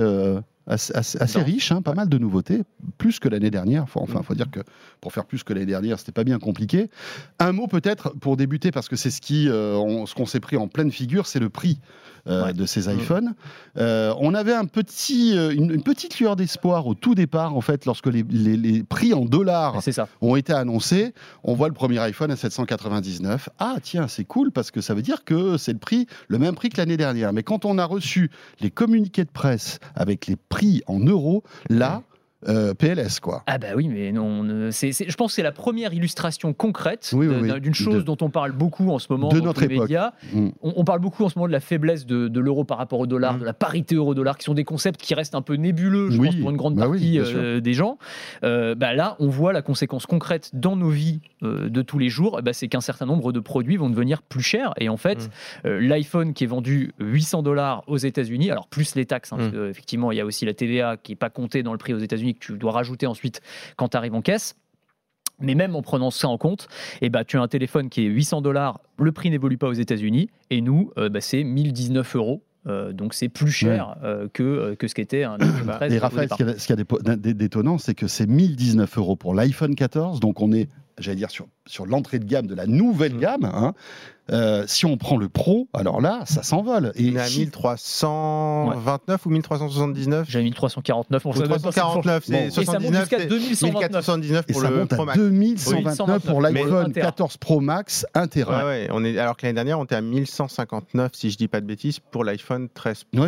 assez, 0.68 1.42
riche, 1.42 1.72
hein, 1.72 1.82
pas 1.82 1.94
mal 1.94 2.08
de 2.08 2.18
nouveautés, 2.18 2.64
plus 2.98 3.20
que 3.20 3.28
l'année 3.28 3.52
dernière. 3.52 3.84
Enfin, 3.84 4.02
il 4.08 4.24
faut 4.24 4.36
dire 4.36 4.50
que 4.52 4.60
pour 5.00 5.12
faire 5.14 5.26
plus 5.26 5.44
que 5.44 5.54
l'année 5.54 5.66
dernière, 5.66 6.00
c'était 6.00 6.12
pas 6.12 6.24
bien 6.24 6.40
compliqué. 6.40 6.90
Un 7.40 7.52
mot 7.52 7.68
peut-être 7.68 8.12
pour 8.20 8.38
débuter, 8.38 8.72
parce 8.72 8.88
que 8.88 8.96
c'est 8.96 9.10
ce 9.10 9.22
euh, 9.50 10.06
ce 10.06 10.16
qu'on 10.16 10.26
s'est 10.26 10.40
pris 10.40 10.58
en 10.58 10.68
pleine 10.68 10.92
figure, 10.92 11.26
c'est 11.26 11.40
le 11.40 11.50
prix 11.50 11.80
euh, 12.28 12.54
de 12.54 12.66
ces 12.66 12.88
mm. 12.88 13.00
iPhones. 13.00 13.34
Euh, 13.78 14.14
on 14.20 14.34
avait 14.34 14.54
un 14.54 14.66
petit, 14.66 15.34
une, 15.34 15.82
petite 15.84 16.20
lueur 16.20 16.36
d'espoir 16.36 16.88
au 16.88 16.94
tout 16.94 17.16
départ, 17.16 17.56
en 17.56 17.62
fait, 17.62 17.86
lorsque 17.86 18.08
les, 18.08 18.24
les, 18.24 18.84
prix 18.84 19.14
en 19.14 19.26
dollars 19.26 19.80
ont 20.22 20.36
été 20.36 20.54
annoncés. 20.54 21.14
On 21.44 21.54
voit 21.54 21.68
le 21.68 21.74
premier 21.74 22.00
iPhone 22.00 22.32
à 22.32 22.36
799. 22.36 23.50
Ah 23.60 23.78
tiens, 23.82 24.08
c'est 24.08 24.26
cool 24.26 24.52
parce 24.52 24.72
que 24.72 24.82
ça 24.82 24.94
veut 24.94 25.02
dire 25.02 25.24
que 25.24 25.58
c'est 25.58 25.74
le 25.74 25.80
prix, 25.80 26.08
le 26.28 26.38
même 26.38 26.56
prix 26.56 26.70
que 26.70 26.78
l'année 26.78 26.98
dernière. 26.98 27.34
Mais 27.34 27.44
quand 27.44 27.66
on 27.66 27.78
a 27.78 27.86
reçu 27.86 28.30
les 28.60 28.72
communiqués 28.72 29.24
de 29.24 29.32
presse 29.32 29.80
avec 29.96 30.28
les 30.28 30.36
prix 30.36 30.82
en 30.88 31.00
euros, 31.00 31.44
là, 31.70 32.04
euh, 32.48 32.74
PLS, 32.74 33.20
quoi. 33.20 33.44
Ah 33.46 33.58
bah 33.58 33.68
oui, 33.76 33.88
mais 33.88 34.12
non, 34.12 34.72
c'est, 34.72 34.92
je 34.92 35.16
pense 35.16 35.32
que 35.32 35.36
c'est 35.36 35.44
la 35.44 35.52
première 35.52 35.94
illustration 35.94 36.54
concrète 36.54 37.14
d'une 37.14 37.74
chose 37.74 38.04
dont 38.04 38.18
on 38.22 38.30
parle 38.30 38.52
beaucoup 38.52 38.90
en 38.90 39.00
ce 39.00 39.08
moment 39.10 39.30
de 39.30 39.40
dans 39.40 39.46
notre 39.46 39.62
les 39.62 39.80
médias. 39.80 40.12
Mm. 40.34 40.50
On, 40.62 40.84
parle 40.84 41.00
beaucoup 41.00 41.24
en 41.24 41.30
ce 41.30 41.38
moment 41.38 41.48
de 41.48 41.52
la 41.52 41.60
faiblesse 41.60 42.06
de, 42.06 42.40
l'euro 42.40 42.64
par 42.64 42.78
rapport 42.78 43.00
au 43.00 43.08
dollar, 43.08 43.36
mm. 43.36 43.40
de 43.40 43.46
la 43.46 43.54
parité 43.54 43.96
euro-dollar, 43.96 44.38
qui 44.38 44.46
sont 44.46 44.54
des 44.54 44.64
concepts 44.64 45.00
qui 45.02 45.14
restent 45.14 45.36
un 45.36 45.42
peu 45.42 45.56
nébuleux, 45.56 46.10
je 46.10 46.18
pense, 46.18 46.36
pour 46.36 46.50
une 46.50 46.58
grande 46.58 46.76
bah 46.76 46.88
partie 46.88 47.20
euh, 47.20 47.60
des 47.60 47.74
gens. 47.74 47.98
Euh, 48.44 48.74
bah 48.76 48.94
là, 48.94 49.16
on 49.20 49.28
voit 49.28 49.54
la 49.54 49.62
conséquence 49.62 50.06
concrète 50.06 50.50
dans 50.54 50.76
nos 50.76 50.90
vies 50.90 51.22
de 51.42 51.82
tous 51.82 51.98
les 51.98 52.10
jours, 52.10 52.40
bah 52.44 52.54
c'est 52.54 52.68
qu'un 52.68 52.82
certain 52.82 53.06
nombre 53.06 53.32
de 53.32 53.40
produits 53.40 53.78
vont 53.78 53.90
devenir 53.90 54.22
plus 54.22 54.44
chers. 54.44 54.74
Et 54.80 54.90
en 54.90 54.98
fait, 54.98 55.30
mm. 55.64 55.70
l'iPhone 55.70 56.34
qui 56.34 56.44
est 56.44 56.48
vendu 56.48 56.94
800 57.00 57.44
dollars 57.44 57.84
aux 57.88 57.98
États-Unis, 57.98 58.52
alors 58.52 58.68
plus 58.68 58.96
les 58.96 59.06
taxes, 59.06 59.34
hein, 59.34 59.38
parce 59.38 59.52
qu'effectivement, 59.52 60.12
il 60.12 60.18
y 60.18 60.22
a 60.22 60.26
aussi 60.26 60.46
la 60.46 60.54
TVA 60.54 60.98
qui 60.98 61.12
n'est 61.12 61.18
pas 61.18 61.30
comptée 61.30 61.64
dans 61.64 61.72
le 61.72 61.78
prix 61.78 61.94
aux 61.94 62.00
États-Unis 62.00 62.31
que 62.34 62.40
tu 62.40 62.58
dois 62.58 62.72
rajouter 62.72 63.08
ensuite 63.08 63.42
quand 63.78 63.90
tu 63.90 63.98
arrives 63.98 64.16
en 64.16 64.22
caisse. 64.22 64.56
Mais 65.40 65.56
même 65.56 65.76
en 65.76 65.82
prenant 65.82 66.12
ça 66.12 66.28
en 66.28 66.38
compte, 66.38 66.68
eh 67.02 67.10
ben, 67.10 67.24
tu 67.24 67.38
as 67.38 67.42
un 67.42 67.48
téléphone 67.48 67.90
qui 67.90 68.06
est 68.06 68.10
800 68.10 68.42
dollars, 68.42 68.80
le 69.00 69.12
prix 69.12 69.32
n'évolue 69.32 69.58
pas 69.58 69.68
aux 69.68 69.74
États-Unis, 69.74 70.30
et 70.52 70.62
nous, 70.62 70.92
euh, 70.98 71.10
bah, 71.10 71.20
c'est 71.20 71.44
1019 71.44 72.16
euros. 72.16 72.44
Euh, 72.68 72.94
donc 72.94 73.16
c'est 73.16 73.28
plus 73.28 73.50
cher 73.50 73.96
euh, 74.04 74.28
que, 74.32 74.76
que 74.76 74.88
ce 74.88 74.94
qu'était 74.94 75.24
un 75.24 75.38
iPhone 75.40 75.68
13. 75.68 75.94
Et 75.94 75.98
Raphaël, 75.98 76.30
ce 76.30 76.68
qui 76.68 76.74
est 76.74 77.34
d'étonnant, 77.34 77.80
c'est 77.80 77.96
que 77.96 78.06
c'est 78.06 78.28
1019 78.28 79.00
euros 79.00 79.16
pour 79.16 79.34
l'iPhone 79.34 79.74
14, 79.74 80.20
donc 80.20 80.42
on 80.42 80.52
est 80.52 80.70
j'allais 81.02 81.18
dire, 81.18 81.32
sur, 81.32 81.48
sur 81.66 81.86
l'entrée 81.86 82.20
de 82.20 82.26
gamme 82.26 82.48
de 82.48 82.56
la 82.56 82.68
nouvelle 82.68 83.16
mm. 83.16 83.20
gamme. 83.20 83.46
Hein. 83.46 83.74
Euh, 84.32 84.64
si 84.66 84.86
on 84.86 84.96
prend 84.98 85.18
le 85.18 85.28
Pro, 85.28 85.68
alors 85.74 86.00
là, 86.00 86.22
ça 86.26 86.42
s'envole. 86.42 86.94
Et 86.96 87.12
on 87.12 87.16
est 87.16 87.20
à 87.20 87.28
1329 87.28 89.26
ou 89.26 89.30
1379 89.30 90.30
J'ai 90.30 90.42
1349. 90.42 91.26
1349, 91.26 92.24
c'est 92.26 92.50
79. 92.50 93.00
jusqu'à 93.02 93.26
2129 93.26 94.46
pour 94.46 94.62
et 94.62 94.64
ça 94.64 94.70
le 94.70 94.78
monte 94.78 94.90
Pro 94.90 95.06
Max. 95.06 95.20
2129 95.20 96.26
pour 96.26 96.42
l'iPhone 96.42 96.94
14 96.94 97.38
Pro 97.38 97.60
Max, 97.60 98.06
intérêt. 98.14 98.64
Ouais, 98.64 98.88
on 98.92 99.04
est, 99.04 99.18
alors 99.18 99.36
que 99.36 99.46
l'année 99.46 99.56
dernière, 99.56 99.80
on 99.80 99.84
était 99.84 99.96
à 99.96 100.02
1159, 100.02 101.12
si 101.14 101.30
je 101.30 101.38
dis 101.38 101.50
pas 101.50 101.60
de 101.60 101.66
bêtises, 101.66 102.00
pour 102.00 102.24
l'iPhone 102.24 102.70
13 102.74 103.06
Pro. 103.12 103.26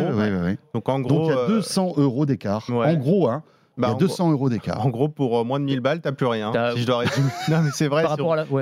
Donc 0.72 0.88
en 0.88 1.00
gros. 1.00 1.26
Donc 1.26 1.26
il 1.26 1.36
y 1.36 1.38
a 1.38 1.46
200 1.48 1.94
euh, 1.98 2.02
euros 2.02 2.24
d'écart. 2.24 2.64
En 2.70 2.94
gros, 2.94 3.28
hein. 3.28 3.42
Bah, 3.76 3.88
il 3.88 3.92
y 3.92 3.94
a 3.94 3.98
200 3.98 4.30
euros 4.30 4.48
d'écart. 4.48 4.84
En 4.84 4.90
gros, 4.90 5.08
pour 5.08 5.38
euh, 5.38 5.44
moins 5.44 5.58
de 5.58 5.64
1000 5.64 5.80
balles, 5.80 6.00
t'as 6.00 6.12
plus 6.12 6.26
rien. 6.26 6.52
Si 6.74 6.82
je 6.82 6.86
dois 6.86 6.98
résumer. 6.98 7.28
non, 7.48 7.62
mais 7.62 7.70
c'est 7.72 7.88
vrai. 7.88 8.04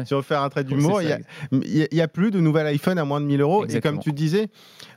si, 0.05 0.15
on, 0.15 0.23
fait 0.23 0.35
un 0.35 0.49
trait 0.49 0.65
d'humour, 0.65 1.03
il 1.03 1.89
n'y 1.93 2.01
a, 2.01 2.09
plus 2.09 2.31
de 2.31 2.41
nouvel 2.41 2.67
iPhone 2.67 2.99
à 2.99 3.05
moins 3.05 3.21
de 3.21 3.27
1000 3.27 3.41
euros. 3.41 3.67
Et 3.67 3.81
comme 3.81 3.99
tu 3.99 4.13
disais, 4.13 4.49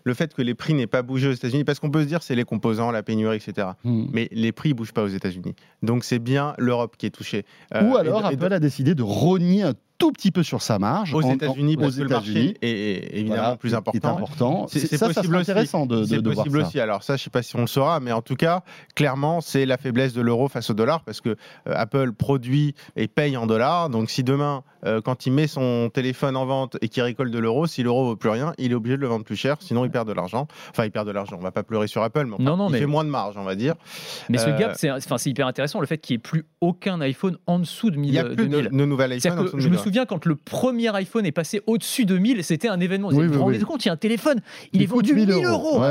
le 0.03 0.13
fait 0.13 0.33
que 0.33 0.41
les 0.41 0.53
prix 0.53 0.73
n'aient 0.73 0.87
pas 0.87 1.01
bougé 1.01 1.27
aux 1.27 1.33
États-Unis, 1.33 1.63
parce 1.63 1.79
qu'on 1.79 1.89
peut 1.89 2.01
se 2.01 2.07
dire 2.07 2.23
c'est 2.23 2.35
les 2.35 2.45
composants, 2.45 2.91
la 2.91 3.03
pénurie, 3.03 3.37
etc. 3.37 3.69
Hmm. 3.83 4.05
Mais 4.13 4.29
les 4.31 4.51
prix 4.51 4.69
ne 4.69 4.75
bougent 4.75 4.93
pas 4.93 5.03
aux 5.03 5.07
États-Unis. 5.07 5.55
Donc 5.81 6.03
c'est 6.03 6.19
bien 6.19 6.53
l'Europe 6.57 6.95
qui 6.97 7.05
est 7.05 7.11
touchée. 7.11 7.45
Euh, 7.73 7.83
Ou 7.83 7.97
alors 7.97 8.25
Apple 8.25 8.53
a 8.53 8.59
décidé 8.59 8.95
de 8.95 9.03
rogner 9.03 9.63
un 9.63 9.73
tout 9.97 10.11
petit 10.11 10.31
peu 10.31 10.43
sur 10.43 10.61
sa 10.61 10.79
marge. 10.79 11.13
Aux 11.13 11.21
États-Unis, 11.21 11.77
parce 11.77 11.95
que 11.95 12.01
le 12.01 12.09
marché 12.09 12.57
est, 12.61 13.17
évidemment 13.17 13.57
plus 13.57 13.73
important. 13.73 14.67
C'est 14.67 14.99
possible 14.99 15.35
intéressant 15.35 15.85
de, 15.85 16.05
de, 16.05 16.19
possible 16.19 16.59
aussi. 16.59 16.79
Alors 16.79 17.03
ça, 17.03 17.15
je 17.15 17.21
ne 17.21 17.23
sais 17.25 17.29
pas 17.29 17.41
si 17.41 17.55
on 17.55 17.61
le 17.61 17.67
saura, 17.67 17.99
mais 17.99 18.11
en 18.11 18.21
tout 18.21 18.35
cas, 18.35 18.61
clairement, 18.95 19.41
c'est 19.41 19.65
la 19.65 19.77
faiblesse 19.77 20.13
de 20.13 20.21
l'euro 20.21 20.47
face 20.47 20.69
au 20.69 20.73
dollar, 20.73 21.01
parce 21.03 21.21
que 21.21 21.29
euh, 21.29 21.35
Apple 21.65 22.13
produit 22.13 22.75
et 22.95 23.07
paye 23.07 23.37
en 23.37 23.45
dollars. 23.45 23.89
Donc 23.89 24.09
si 24.09 24.23
demain, 24.23 24.63
euh, 24.85 25.01
quand 25.01 25.25
il 25.25 25.31
met 25.31 25.47
son 25.47 25.89
téléphone 25.93 26.35
en 26.35 26.45
vente 26.45 26.77
et 26.81 26.89
qu'il 26.89 27.03
récolte 27.03 27.31
de 27.31 27.39
l'euro, 27.39 27.67
si 27.67 27.83
l'euro 27.83 28.05
vaut 28.05 28.15
plus 28.15 28.29
rien, 28.29 28.53
il 28.57 28.71
est 28.71 28.75
obligé 28.75 28.97
de 28.97 29.01
le 29.01 29.07
vendre 29.07 29.25
plus 29.25 29.35
cher, 29.35 29.57
sinon 29.59 29.85
il 29.85 29.91
perd 29.91 30.07
de 30.07 30.13
l'argent. 30.13 30.47
Enfin, 30.71 30.85
il 30.85 30.91
perd 30.91 31.07
de 31.07 31.11
l'argent. 31.11 31.37
On 31.39 31.43
va 31.43 31.51
pas 31.51 31.63
pleurer 31.63 31.87
sur 31.87 32.03
Apple, 32.03 32.25
mais, 32.25 32.43
non, 32.43 32.57
non, 32.57 32.69
il 32.69 32.77
fait 32.77 32.85
moins 32.85 33.03
de 33.03 33.09
marge, 33.09 33.35
on 33.37 33.43
va 33.43 33.55
dire. 33.55 33.75
Mais 34.29 34.37
ce 34.37 34.49
gap, 34.49 34.77
euh, 34.83 34.99
c'est 34.99 35.29
hyper 35.29 35.47
intéressant, 35.47 35.79
le 35.79 35.87
fait 35.87 35.97
qu'il 35.97 36.15
n'y 36.15 36.17
ait 36.17 36.19
plus 36.19 36.45
aucun 36.61 37.01
iPhone 37.01 37.37
en 37.47 37.59
dessous 37.59 37.91
de 37.91 37.97
1000. 37.97 38.09
Il 38.09 38.13
n'y 38.13 38.19
a 38.19 38.25
plus 38.25 38.47
de, 38.47 38.61
de 38.61 38.69
nouvel 38.69 39.13
iPhone. 39.13 39.39
En 39.39 39.43
dessous 39.43 39.57
de 39.57 39.61
je 39.61 39.69
me 39.69 39.77
souviens 39.85 40.05
quand 40.05 40.25
le 40.25 40.35
premier 40.35 40.93
iPhone 40.95 41.25
est 41.25 41.31
passé 41.31 41.61
au-dessus 41.67 42.05
de 42.05 42.17
1000, 42.17 42.43
c'était 42.43 42.67
un 42.67 42.79
événement. 42.79 43.09
Vous 43.09 43.21
vous 43.21 43.41
rendez 43.41 43.59
compte, 43.59 43.85
il 43.85 43.87
y 43.87 43.91
a 43.91 43.93
un 43.93 43.97
téléphone, 43.97 44.41
il, 44.73 44.81
est 44.81 44.85
vendu 44.85 45.13
1000 45.13 45.29
euros. 45.45 45.81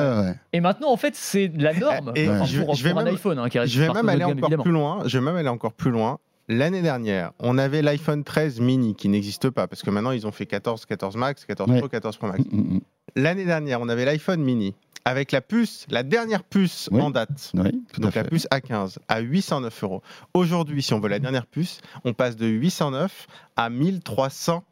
Et 0.52 0.61
maintenant, 0.61 0.91
en 0.91 0.96
fait, 0.96 1.14
c'est 1.14 1.50
la 1.56 1.75
norme 1.75 2.12
et 2.14 2.26
pour, 2.26 2.75
je 2.75 2.85
vais 2.85 2.93
un 2.93 3.06
iPhone. 3.06 3.38
Hein, 3.38 3.49
je 3.49 3.81
vais 3.81 3.93
même 3.93 4.08
aller 4.08 4.25
encore 4.25 4.62
plus 4.62 4.73
loin. 4.73 5.02
Je 5.06 5.19
vais 5.19 5.25
même 5.25 5.37
aller 5.37 5.49
encore 5.49 5.73
plus 5.73 5.91
loin. 5.91 6.19
L'année 6.49 6.82
dernière, 6.82 7.32
on 7.38 7.56
avait 7.56 7.81
l'iPhone 7.81 8.23
13 8.23 8.61
mini 8.61 8.94
qui 8.94 9.08
n'existe 9.08 9.49
pas 9.49 9.67
parce 9.67 9.82
que 9.82 9.88
maintenant 9.88 10.11
ils 10.11 10.26
ont 10.26 10.31
fait 10.31 10.44
14, 10.44 10.85
14 10.85 11.17
Max, 11.17 11.47
14 11.47 11.79
Pro, 11.79 11.88
14 11.88 12.17
Pro 12.19 12.26
Max. 12.26 12.40
Mm, 12.40 12.57
mm, 12.57 12.75
mm. 12.75 12.80
L'année 13.16 13.47
dernière, 13.47 13.80
on 13.80 13.88
avait 13.88 14.04
l'iPhone 14.04 14.42
mini 14.42 14.75
avec 15.04 15.32
la 15.32 15.40
puce, 15.40 15.87
la 15.90 16.02
dernière 16.02 16.44
puce 16.44 16.88
en 16.92 17.11
date, 17.11 17.52
donc 17.99 18.14
la 18.14 18.25
puce 18.25 18.46
A15, 18.50 18.96
à 19.08 19.20
809 19.20 19.82
euros. 19.84 20.02
Aujourd'hui, 20.32 20.82
si 20.82 20.94
on 20.94 21.00
veut 21.00 21.08
la 21.08 21.18
dernière 21.18 21.46
puce, 21.46 21.80
on 22.04 22.14
passe 22.14 22.37
de 22.37 22.46
809 22.46 23.26
à 23.56 23.70
1349 23.70 24.62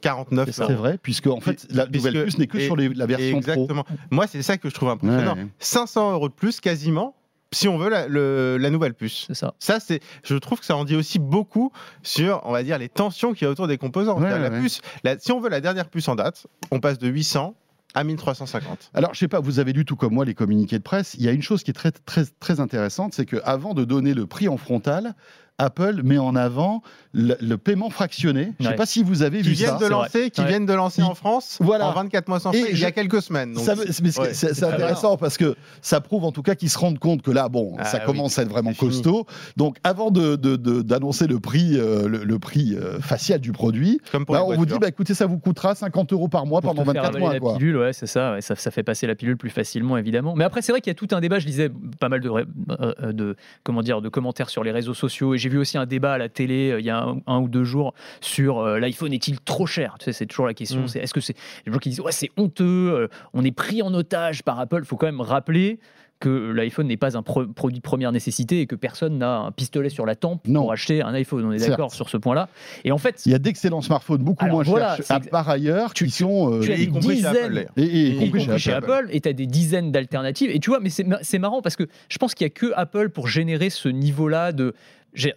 49 0.00 0.50
C'est 0.50 0.72
vrai, 0.72 0.98
puisque 1.00 1.26
en 1.26 1.40
fait 1.40 1.66
la 1.70 1.86
nouvelle 1.86 2.24
puce 2.24 2.38
n'est 2.38 2.46
que 2.46 2.58
sur 2.58 2.76
la 2.76 3.06
version 3.06 3.36
exactement. 3.36 3.84
Moi, 4.10 4.26
c'est 4.26 4.42
ça 4.42 4.58
que 4.58 4.68
je 4.68 4.74
trouve 4.74 4.90
impressionnant. 4.90 5.36
500 5.58 6.12
euros 6.12 6.28
de 6.28 6.34
plus 6.34 6.60
quasiment 6.60 7.14
si 7.52 7.68
on 7.68 7.78
veut 7.78 7.88
la, 7.88 8.70
nouvelle 8.70 8.94
puce. 8.94 9.24
C'est 9.28 9.34
ça. 9.34 9.54
Ça, 9.58 9.78
c'est, 9.78 10.00
je 10.24 10.34
trouve 10.34 10.60
que 10.60 10.66
ça 10.66 10.76
en 10.76 10.84
dit 10.84 10.96
aussi 10.96 11.18
beaucoup 11.18 11.72
sur, 12.02 12.40
on 12.44 12.52
va 12.52 12.62
dire, 12.62 12.78
les 12.78 12.88
tensions 12.88 13.32
qu'il 13.32 13.44
y 13.44 13.48
a 13.48 13.50
autour 13.50 13.68
des 13.68 13.78
composants. 13.78 14.18
la 14.18 14.50
puce, 14.50 14.80
si 15.18 15.32
on 15.32 15.40
veut 15.40 15.48
la 15.48 15.60
dernière 15.60 15.88
puce 15.88 16.08
en 16.08 16.16
date, 16.16 16.46
on 16.70 16.80
passe 16.80 16.98
de 16.98 17.08
800 17.08 17.54
à 17.96 18.04
1350. 18.04 18.90
Alors, 18.92 19.14
je 19.14 19.18
sais 19.18 19.26
pas, 19.26 19.40
vous 19.40 19.58
avez 19.58 19.72
lu 19.72 19.86
tout 19.86 19.96
comme 19.96 20.12
moi 20.12 20.26
les 20.26 20.34
communiqués 20.34 20.76
de 20.78 20.82
presse. 20.82 21.14
Il 21.14 21.22
y 21.22 21.28
a 21.28 21.32
une 21.32 21.42
chose 21.42 21.62
qui 21.62 21.70
est 21.70 21.74
très, 21.74 21.90
très, 21.90 22.24
très 22.38 22.60
intéressante, 22.60 23.14
c'est 23.14 23.24
qu'avant 23.24 23.72
de 23.72 23.84
donner 23.84 24.12
le 24.12 24.26
prix 24.26 24.48
en 24.48 24.58
frontal, 24.58 25.14
Apple 25.58 26.02
met 26.02 26.18
en 26.18 26.36
avant 26.36 26.82
le, 27.12 27.56
paiement 27.56 27.90
fractionné. 27.90 28.52
Je 28.60 28.64
ne 28.64 28.70
sais 28.70 28.76
pas 28.76 28.86
si 28.86 29.02
vous 29.02 29.22
avez 29.22 29.38
qui 29.38 29.48
vu 29.48 29.54
viennent 29.54 29.78
ça. 29.78 29.84
De 29.84 29.86
lancer, 29.86 30.30
qui 30.30 30.44
viennent 30.44 30.66
de 30.66 30.72
lancer 30.72 31.02
en 31.02 31.14
France 31.14 31.58
voilà. 31.60 31.88
en 31.88 31.92
24 31.92 32.28
mois 32.28 32.40
sans 32.40 32.52
frais, 32.52 32.68
il 32.70 32.78
y 32.78 32.84
a 32.84 32.92
quelques 32.92 33.22
semaines. 33.22 33.56
C'est 33.56 34.62
intéressant 34.62 35.16
parce 35.16 35.36
que 35.36 35.56
ça 35.80 36.00
prouve 36.00 36.24
en 36.24 36.32
tout 36.32 36.42
cas 36.42 36.54
qu'ils 36.54 36.70
se 36.70 36.78
rendent 36.78 36.98
compte 36.98 37.22
que 37.22 37.30
là, 37.30 37.48
bon, 37.48 37.76
ah 37.78 37.84
ça 37.84 38.00
commence 38.00 38.38
à 38.38 38.42
être 38.42 38.48
vraiment 38.48 38.74
costaud. 38.74 39.26
Donc 39.56 39.76
avant 39.84 40.10
d'annoncer 40.10 41.26
de, 41.26 41.32
le 41.32 41.40
prix, 41.40 41.78
euh, 41.78 42.08
le, 42.08 42.38
prix 42.38 42.74
euh, 42.74 43.00
facial 43.00 43.40
du 43.40 43.52
produit, 43.52 44.00
bah, 44.28 44.44
on 44.44 44.54
vous 44.54 44.66
dit, 44.66 44.78
bah, 44.78 44.88
écoutez, 44.88 45.14
ça 45.14 45.26
vous 45.26 45.38
coûtera 45.38 45.74
50 45.74 46.12
euros 46.12 46.28
par 46.28 46.46
mois 46.46 46.60
pendant 46.60 46.82
24 46.82 47.18
mois. 47.18 47.32
La 47.32 47.40
pilule, 47.40 47.78
ouais, 47.78 47.92
c'est 47.92 48.06
ça, 48.06 48.36
ça, 48.40 48.56
ça. 48.56 48.70
fait 48.70 48.82
passer 48.82 49.06
la 49.06 49.14
pilule 49.14 49.36
plus 49.36 49.50
facilement, 49.50 49.96
évidemment. 49.96 50.34
Mais 50.36 50.44
après, 50.44 50.62
c'est 50.62 50.72
vrai 50.72 50.80
qu'il 50.80 50.90
y 50.90 50.92
a 50.92 50.94
tout 50.94 51.08
un 51.12 51.20
débat. 51.20 51.38
Je 51.38 51.46
lisais 51.46 51.70
pas 51.98 52.08
mal 52.08 52.20
de, 52.20 52.30
euh, 52.30 53.12
de, 53.12 53.36
comment 53.62 53.82
dire, 53.82 54.02
de 54.02 54.08
commentaires 54.08 54.50
sur 54.50 54.62
les 54.64 54.70
réseaux 54.70 54.94
sociaux 54.94 55.34
et 55.34 55.38
j'ai 55.46 55.50
vu 55.52 55.58
aussi 55.58 55.78
un 55.78 55.86
débat 55.86 56.14
à 56.14 56.18
la 56.18 56.28
télé 56.28 56.76
il 56.78 56.84
y 56.84 56.90
a 56.90 57.06
un, 57.26 57.38
ou 57.38 57.48
deux 57.48 57.64
jours 57.64 57.94
sur 58.20 58.64
l'iPhone 58.64 59.12
est-il 59.12 59.40
trop 59.40 59.66
cher? 59.66 59.96
Tu 59.98 60.06
sais, 60.06 60.12
c'est 60.12 60.26
toujours 60.26 60.46
la 60.46 60.54
question. 60.54 60.82
Mm. 60.82 60.88
C'est 60.88 60.98
est-ce 61.00 61.14
que 61.14 61.20
c'est 61.20 61.36
les 61.66 61.72
gens 61.72 61.78
qui 61.78 61.90
disent 61.90 62.00
ouais 62.00 62.12
c'est 62.12 62.30
honteux, 62.36 63.08
on 63.32 63.44
est 63.44 63.52
pris 63.52 63.82
en 63.82 63.94
otage 63.94 64.42
par 64.42 64.58
Apple. 64.58 64.80
Il 64.80 64.86
faut 64.86 64.96
quand 64.96 65.06
même 65.06 65.20
rappeler 65.20 65.78
que 66.18 66.52
l'iPhone 66.52 66.86
n'est 66.86 66.96
pas 66.96 67.16
un 67.16 67.22
produit 67.22 67.78
de 67.78 67.82
première 67.82 68.12
nécessité 68.12 68.60
et 68.60 68.66
que 68.66 68.74
personne 68.74 69.18
n'a 69.18 69.38
un 69.38 69.52
pistolet 69.52 69.90
sur 69.90 70.06
la 70.06 70.14
tempe 70.14 70.42
pour 70.50 70.72
acheter 70.72 71.02
un 71.02 71.12
iPhone. 71.14 71.44
On 71.44 71.52
est 71.52 71.68
d'accord 71.68 71.92
sur 71.92 72.08
ce 72.08 72.16
point-là. 72.16 72.48
Et 72.84 72.92
en 72.92 72.98
fait, 72.98 73.24
il 73.26 73.32
y 73.32 73.34
a 73.34 73.38
d'excellents 73.38 73.82
smartphones 73.82 74.22
beaucoup 74.22 74.46
moins 74.46 74.64
chers 74.64 74.96
par 75.30 75.48
ailleurs 75.48 75.92
tu, 75.92 76.06
qui 76.06 76.10
sont 76.12 76.52
euh, 76.52 76.60
tu 76.60 76.72
as 76.72 76.76
des 76.76 76.86
dizaines 76.86 77.66
et, 77.76 78.08
y 78.10 78.30
compris 78.30 78.58
chez, 78.58 78.72
Apple, 78.72 79.08
et 79.10 79.20
tu 79.20 79.28
as 79.28 79.32
des 79.32 79.46
dizaines 79.46 79.92
d'alternatives. 79.92 80.50
Et 80.50 80.58
tu 80.58 80.70
vois, 80.70 80.80
mais 80.80 80.90
c'est 80.90 81.38
marrant 81.38 81.62
parce 81.62 81.76
que 81.76 81.84
je 82.08 82.18
pense 82.18 82.34
qu'il 82.34 82.46
n'y 82.46 82.50
a 82.50 82.54
que 82.54 82.72
Apple 82.74 83.10
pour 83.10 83.28
générer 83.28 83.70
ce 83.70 83.88
niveau-là 83.88 84.52
de 84.52 84.74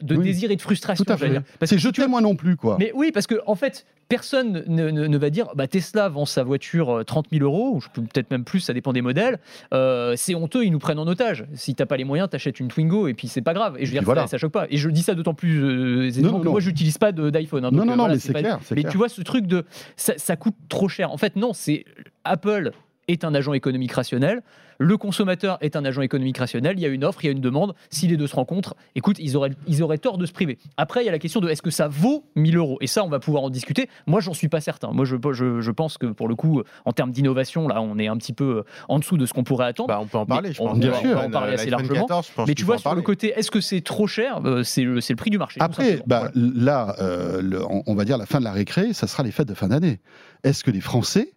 de 0.02 0.16
désir 0.16 0.52
et 0.52 0.56
de 0.56 0.62
frustration. 0.62 1.04
Tout 1.04 1.12
à 1.12 1.18
fait. 1.18 1.42
C'est 1.64 1.78
jeter 1.78 2.08
moi 2.08 2.22
non 2.22 2.36
plus, 2.36 2.56
quoi. 2.56 2.78
Mais 2.80 2.92
oui, 2.94 3.12
parce 3.12 3.28
que 3.28 3.36
en 3.46 3.56
fait, 3.56 3.86
personne 4.08 4.64
ne, 4.68 5.18
va 5.18 5.30
dire 5.30 5.48
bah, 5.56 5.68
Tesla 5.68 6.10
vend 6.10 6.26
sa 6.26 6.44
voiture 6.44 7.04
30 7.06 7.28
euh, 7.28 7.38
000 7.38 7.46
euros, 7.46 7.78
ou 7.78 8.02
peut-être 8.02 8.32
même 8.32 8.44
plus, 8.44 8.60
ça 8.60 8.74
dépend 8.74 8.92
des 8.92 9.02
modèles. 9.02 9.40
Euh, 9.74 10.16
c'est 10.18 10.36
honteux, 10.36 10.66
ils 10.66 10.72
nous 10.72 10.80
prennent 10.80 11.00
en 11.00 11.08
otage. 11.08 11.46
Si 11.54 11.76
t'as 11.76 11.86
pas 11.86 11.98
les 11.98 12.04
moyens, 12.04 12.30
t'achètes 12.30 12.60
une 12.60 12.68
Twingo 12.68 13.08
et 13.08 13.14
puis 13.14 13.28
c'est 13.28 13.42
pas 13.42 13.54
grave. 13.54 13.76
Et 13.78 13.86
je 13.86 13.92
veux 13.92 13.98
dire, 13.98 14.04
voilà. 14.04 14.28
ça, 14.28 14.38
choque 14.38 14.52
pas. 14.52 14.68
Et 14.70 14.78
je 14.78 14.90
dis 14.90 15.04
ça 15.04 15.16
d'autant 15.16 15.34
plus 15.34 15.64
euh, 15.64 16.08
aisément 16.08 16.40
que 16.40 16.48
moi, 16.48 16.60
j'utilise 16.60 16.98
pas 16.98 17.12
d'iPhone. 17.12 17.66
Hein, 17.66 17.70
non, 17.72 17.86
non, 17.86 17.96
non, 17.96 18.08
mais 18.08 18.20
c'est 18.20 18.34
clair. 18.34 18.60
Mais 18.76 18.84
tu 18.84 18.98
vois, 18.98 19.10
ce 19.10 19.22
truc 19.22 19.46
de 19.48 19.66
ça, 19.96 20.14
ça 20.18 20.36
coûte 20.36 20.56
trop 20.68 20.90
cher. 20.90 21.12
En 21.12 21.18
fait, 21.18 21.36
non, 21.36 21.54
c'est 21.54 21.86
Apple 22.24 22.72
est 23.10 23.24
un 23.24 23.34
agent 23.34 23.54
économique 23.54 23.92
rationnel. 23.92 24.42
Le 24.82 24.96
consommateur 24.96 25.58
est 25.60 25.76
un 25.76 25.84
agent 25.84 26.02
économique 26.02 26.38
rationnel. 26.38 26.76
Il 26.78 26.82
y 26.82 26.86
a 26.86 26.88
une 26.88 27.04
offre, 27.04 27.24
il 27.24 27.28
y 27.28 27.30
a 27.30 27.34
une 27.34 27.42
demande. 27.42 27.74
Si 27.90 28.08
les 28.08 28.16
deux 28.16 28.28
se 28.28 28.36
rencontrent, 28.36 28.76
écoute, 28.96 29.18
ils 29.20 29.36
auraient, 29.36 29.52
ils 29.68 29.84
auraient 29.84 29.98
tort 29.98 30.18
de 30.18 30.26
se 30.26 30.32
priver. 30.32 30.58
Après, 30.78 31.04
il 31.04 31.06
y 31.06 31.10
a 31.10 31.12
la 31.12 31.20
question 31.20 31.42
de 31.42 31.50
est-ce 31.50 31.62
que 31.62 31.70
ça 31.70 31.90
vaut 31.90 32.24
1000 32.36 32.56
euros? 32.56 32.78
Et 32.80 32.88
ça, 32.88 33.04
on 33.04 33.10
va 33.10 33.20
pouvoir 33.20 33.44
en 33.44 33.50
discuter. 33.50 33.90
Moi, 34.08 34.22
j'en 34.22 34.34
suis 34.34 34.48
pas 34.48 34.62
certain. 34.62 34.92
Moi, 34.94 35.04
je, 35.04 35.18
je, 35.60 35.72
pense 35.72 35.98
que 35.98 36.06
pour 36.06 36.30
le 36.30 36.36
coup, 36.36 36.64
en 36.86 36.94
termes 36.94 37.12
d'innovation, 37.12 37.68
là, 37.68 37.82
on 37.82 38.00
est 38.00 38.08
un 38.08 38.16
petit 38.16 38.32
peu 38.32 38.64
en 38.88 39.00
dessous 39.00 39.18
de 39.18 39.26
ce 39.26 39.34
qu'on 39.34 39.44
pourrait 39.44 39.66
attendre. 39.66 39.90
Bah, 39.90 40.00
on 40.02 40.08
peut 40.08 40.18
en 40.18 40.26
parler, 40.26 40.54
je 40.54 40.60
pense. 40.60 40.76
On, 40.76 40.78
Bien 40.78 40.94
sûr. 40.94 41.20
en 41.20 41.30
parler 41.30 41.56
assez 41.56 41.70
largement. 41.70 42.08
Mais 42.48 42.56
tu 42.56 42.64
vois, 42.64 42.78
sur 42.78 42.96
le 42.96 43.02
côté, 43.02 43.34
est-ce 43.36 43.52
que 43.52 43.60
c'est 43.60 43.82
trop 43.82 44.08
cher? 44.08 44.40
Euh, 44.46 44.64
C'est 44.64 44.84
le, 44.84 44.96
le, 44.96 45.16
prix 45.16 45.30
du 45.30 45.38
marché. 45.38 45.60
Après, 45.60 46.02
bah, 46.08 46.32
là, 46.36 46.96
euh, 47.00 47.66
on 47.86 47.96
va 47.96 48.06
dire 48.06 48.18
la 48.18 48.26
fin 48.26 48.40
de 48.40 48.46
la 48.46 48.54
récré, 48.54 48.94
ça 48.94 49.08
sera 49.08 49.24
les 49.24 49.32
fêtes 49.32 49.50
de 49.50 49.54
fin 49.54 49.68
d'année. 49.68 50.00
Est-ce 50.44 50.64
que 50.64 50.72
les 50.72 50.80
Français 50.80 51.34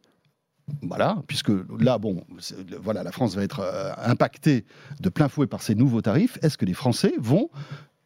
voilà, 0.80 1.22
puisque 1.26 1.52
là, 1.78 1.98
bon, 1.98 2.24
la 2.86 3.12
France 3.12 3.34
va 3.34 3.42
être 3.42 3.60
euh, 3.60 3.92
impactée 4.04 4.64
de 5.00 5.08
plein 5.08 5.28
fouet 5.28 5.46
par 5.46 5.62
ces 5.62 5.74
nouveaux 5.74 6.02
tarifs. 6.02 6.38
Est-ce 6.42 6.56
que 6.56 6.64
les 6.64 6.74
Français 6.74 7.14
vont 7.18 7.50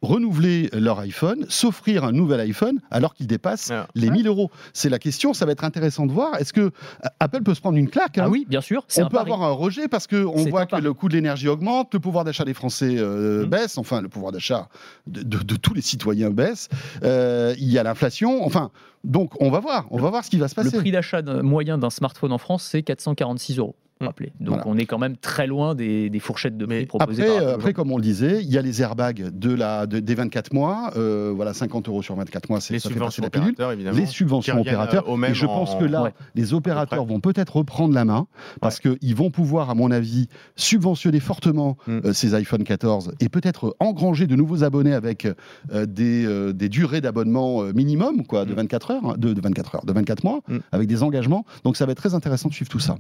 renouveler 0.03 0.69
leur 0.73 0.99
iPhone, 1.01 1.47
s'offrir 1.49 2.05
un 2.05 2.13
nouvel 2.13 2.41
iPhone 2.41 2.81
alors 2.91 3.15
qu'il 3.15 3.27
dépasse 3.27 3.71
ah. 3.71 3.89
les 3.95 4.11
1000 4.11 4.27
euros 4.27 4.51
C'est 4.73 4.89
la 4.89 4.99
question, 4.99 5.35
ça 5.35 5.47
va 5.47 5.53
être 5.53 5.65
intéressant 5.65 6.07
de 6.07 6.13
voir. 6.13 6.37
Est-ce 6.37 6.53
que 6.53 6.61
euh, 6.61 7.09
Apple 7.21 7.43
peut 7.43 7.55
se 7.55 7.61
prendre 7.61 7.79
une 7.79 7.89
claque 7.89 8.19
hein? 8.19 8.25
Ah 8.27 8.29
oui, 8.29 8.47
bien 8.49 8.61
sûr. 8.61 8.87
On 8.99 9.09
peut 9.09 9.19
avoir 9.19 9.43
un 9.43 9.53
rejet 9.53 9.89
parce 9.89 10.07
qu'on 10.07 10.45
voit 10.45 10.67
que 10.67 10.77
le 10.77 10.93
coût 10.93 11.09
de 11.09 11.15
l'énergie 11.15 11.49
augmente, 11.49 11.95
le 11.95 12.01
pouvoir 12.01 12.25
d'achat 12.25 12.45
des 12.45 12.55
Français 12.55 12.97
euh, 12.99 13.45
mmh. 13.45 13.49
baisse, 13.49 13.79
enfin 13.79 14.01
le 14.01 14.09
pouvoir 14.09 14.33
d'achat 14.33 14.69
de, 15.07 15.57
tous 15.57 15.75
les 15.75 15.81
citoyens 15.81 16.31
baisse, 16.31 16.69
euh, 17.03 17.55
il 17.59 17.71
y 17.71 17.79
a 17.79 17.83
l'inflation, 17.83 18.45
enfin, 18.45 18.71
donc 19.05 19.33
on 19.41 19.51
va 19.51 19.61
voir, 19.61 19.87
on 19.91 19.99
va 19.99 20.11
voir 20.11 20.25
ce 20.25 20.31
qui 20.31 20.39
va 20.39 20.49
se 20.49 20.55
passer. 20.55 20.71
Le 20.73 20.81
prix 20.81 20.93
d'achat 20.93 21.23
moyen 21.23 21.79
d'un 21.79 21.91
smartphone 21.91 22.33
en 22.33 22.39
France, 22.39 22.69
c'est 22.71 22.83
446 22.83 23.59
euros. 23.59 23.77
Mm. 24.01 24.09
Donc 24.41 24.67
on 24.67 24.77
est 24.77 24.85
quand 24.85 24.99
même 24.99 25.17
très 25.17 25.47
loin 25.47 25.75
des, 25.75 26.11
fourchettes 26.21 26.57
de 26.57 26.67
prix 26.67 26.87
proposées 26.87 27.23
après, 27.23 27.45
par 27.45 27.55
Après, 27.55 27.73
comme 27.73 27.93
on 27.93 27.97
le 27.97 28.03
disait, 28.03 28.43
il 28.43 28.51
y 28.51 28.59
a 28.59 28.63
les 28.63 28.83
airbags 28.83 29.31
de 29.33 29.55
la, 29.55 29.87
des 29.87 30.15
24 30.15 30.53
mois. 30.53 30.91
Euh, 30.97 31.33
voilà, 31.35 31.55
50 31.55 31.89
euros 31.89 32.03
sur 32.03 32.15
24 32.15 32.51
mois, 32.51 32.61
c'est 32.61 32.75
les 32.75 32.79
subventions 32.79 33.25
opérateurs, 33.25 33.73
évidemment. 33.73 33.97
Les 33.97 34.07
subventions 34.07 34.61
opérateurs. 34.61 35.07
et 35.09 35.35
je 35.35 35.47
pense 35.47 35.75
que 35.77 35.85
là, 35.85 36.13
les 36.35 36.55
opérateurs 36.55 37.05
vont 37.05 37.21
peut-être 37.21 37.57
reprendre 37.57 37.95
la 37.95 38.05
main 38.05 38.27
parce 38.61 38.81
qu'ils 38.81 39.15
vont 39.15 39.31
pouvoir, 39.31 39.71
à 39.71 39.75
mon 39.75 39.91
avis, 39.91 40.29
subventionner 40.57 41.21
fortement 41.21 41.77
mm. 41.87 41.99
euh, 42.05 42.13
ces 42.13 42.35
iPhone 42.35 42.65
14 42.65 43.13
et 43.21 43.29
peut-être 43.29 43.77
engranger 43.81 44.27
de 44.27 44.37
nouveaux 44.37 44.65
abonnés 44.65 44.93
avec 44.93 45.27
euh, 45.27 45.87
des, 45.87 46.53
des, 46.53 46.69
durées 46.69 47.01
d'abonnement 47.01 47.63
minimum, 47.75 48.27
quoi, 48.27 48.45
de 48.45 48.53
24 48.53 48.93
mm. 48.93 48.95
heures, 48.95 49.19
de, 49.19 49.33
de, 49.33 49.41
24 49.41 49.75
heures, 49.77 49.87
de 49.87 49.93
24 49.93 50.25
mois, 50.25 50.41
avec 50.73 50.89
des 50.89 51.03
engagements. 51.03 51.45
Donc 51.65 51.77
ça 51.77 51.87
va 51.87 51.93
être 51.93 51.99
très 51.99 52.15
intéressant 52.15 52.49
de 52.49 52.55
suivre 52.55 52.71
tout 52.71 52.81
ça. 52.81 52.97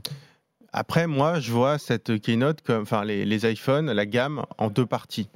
Après, 0.76 1.06
moi, 1.06 1.40
je 1.40 1.52
vois 1.52 1.78
cette 1.78 2.20
keynote 2.20 2.60
comme, 2.60 2.82
enfin, 2.82 3.02
les, 3.02 3.24
les 3.24 3.50
iPhones, 3.50 3.90
la 3.90 4.04
gamme, 4.04 4.44
en 4.58 4.68
deux 4.68 4.84
parties. 4.84 5.30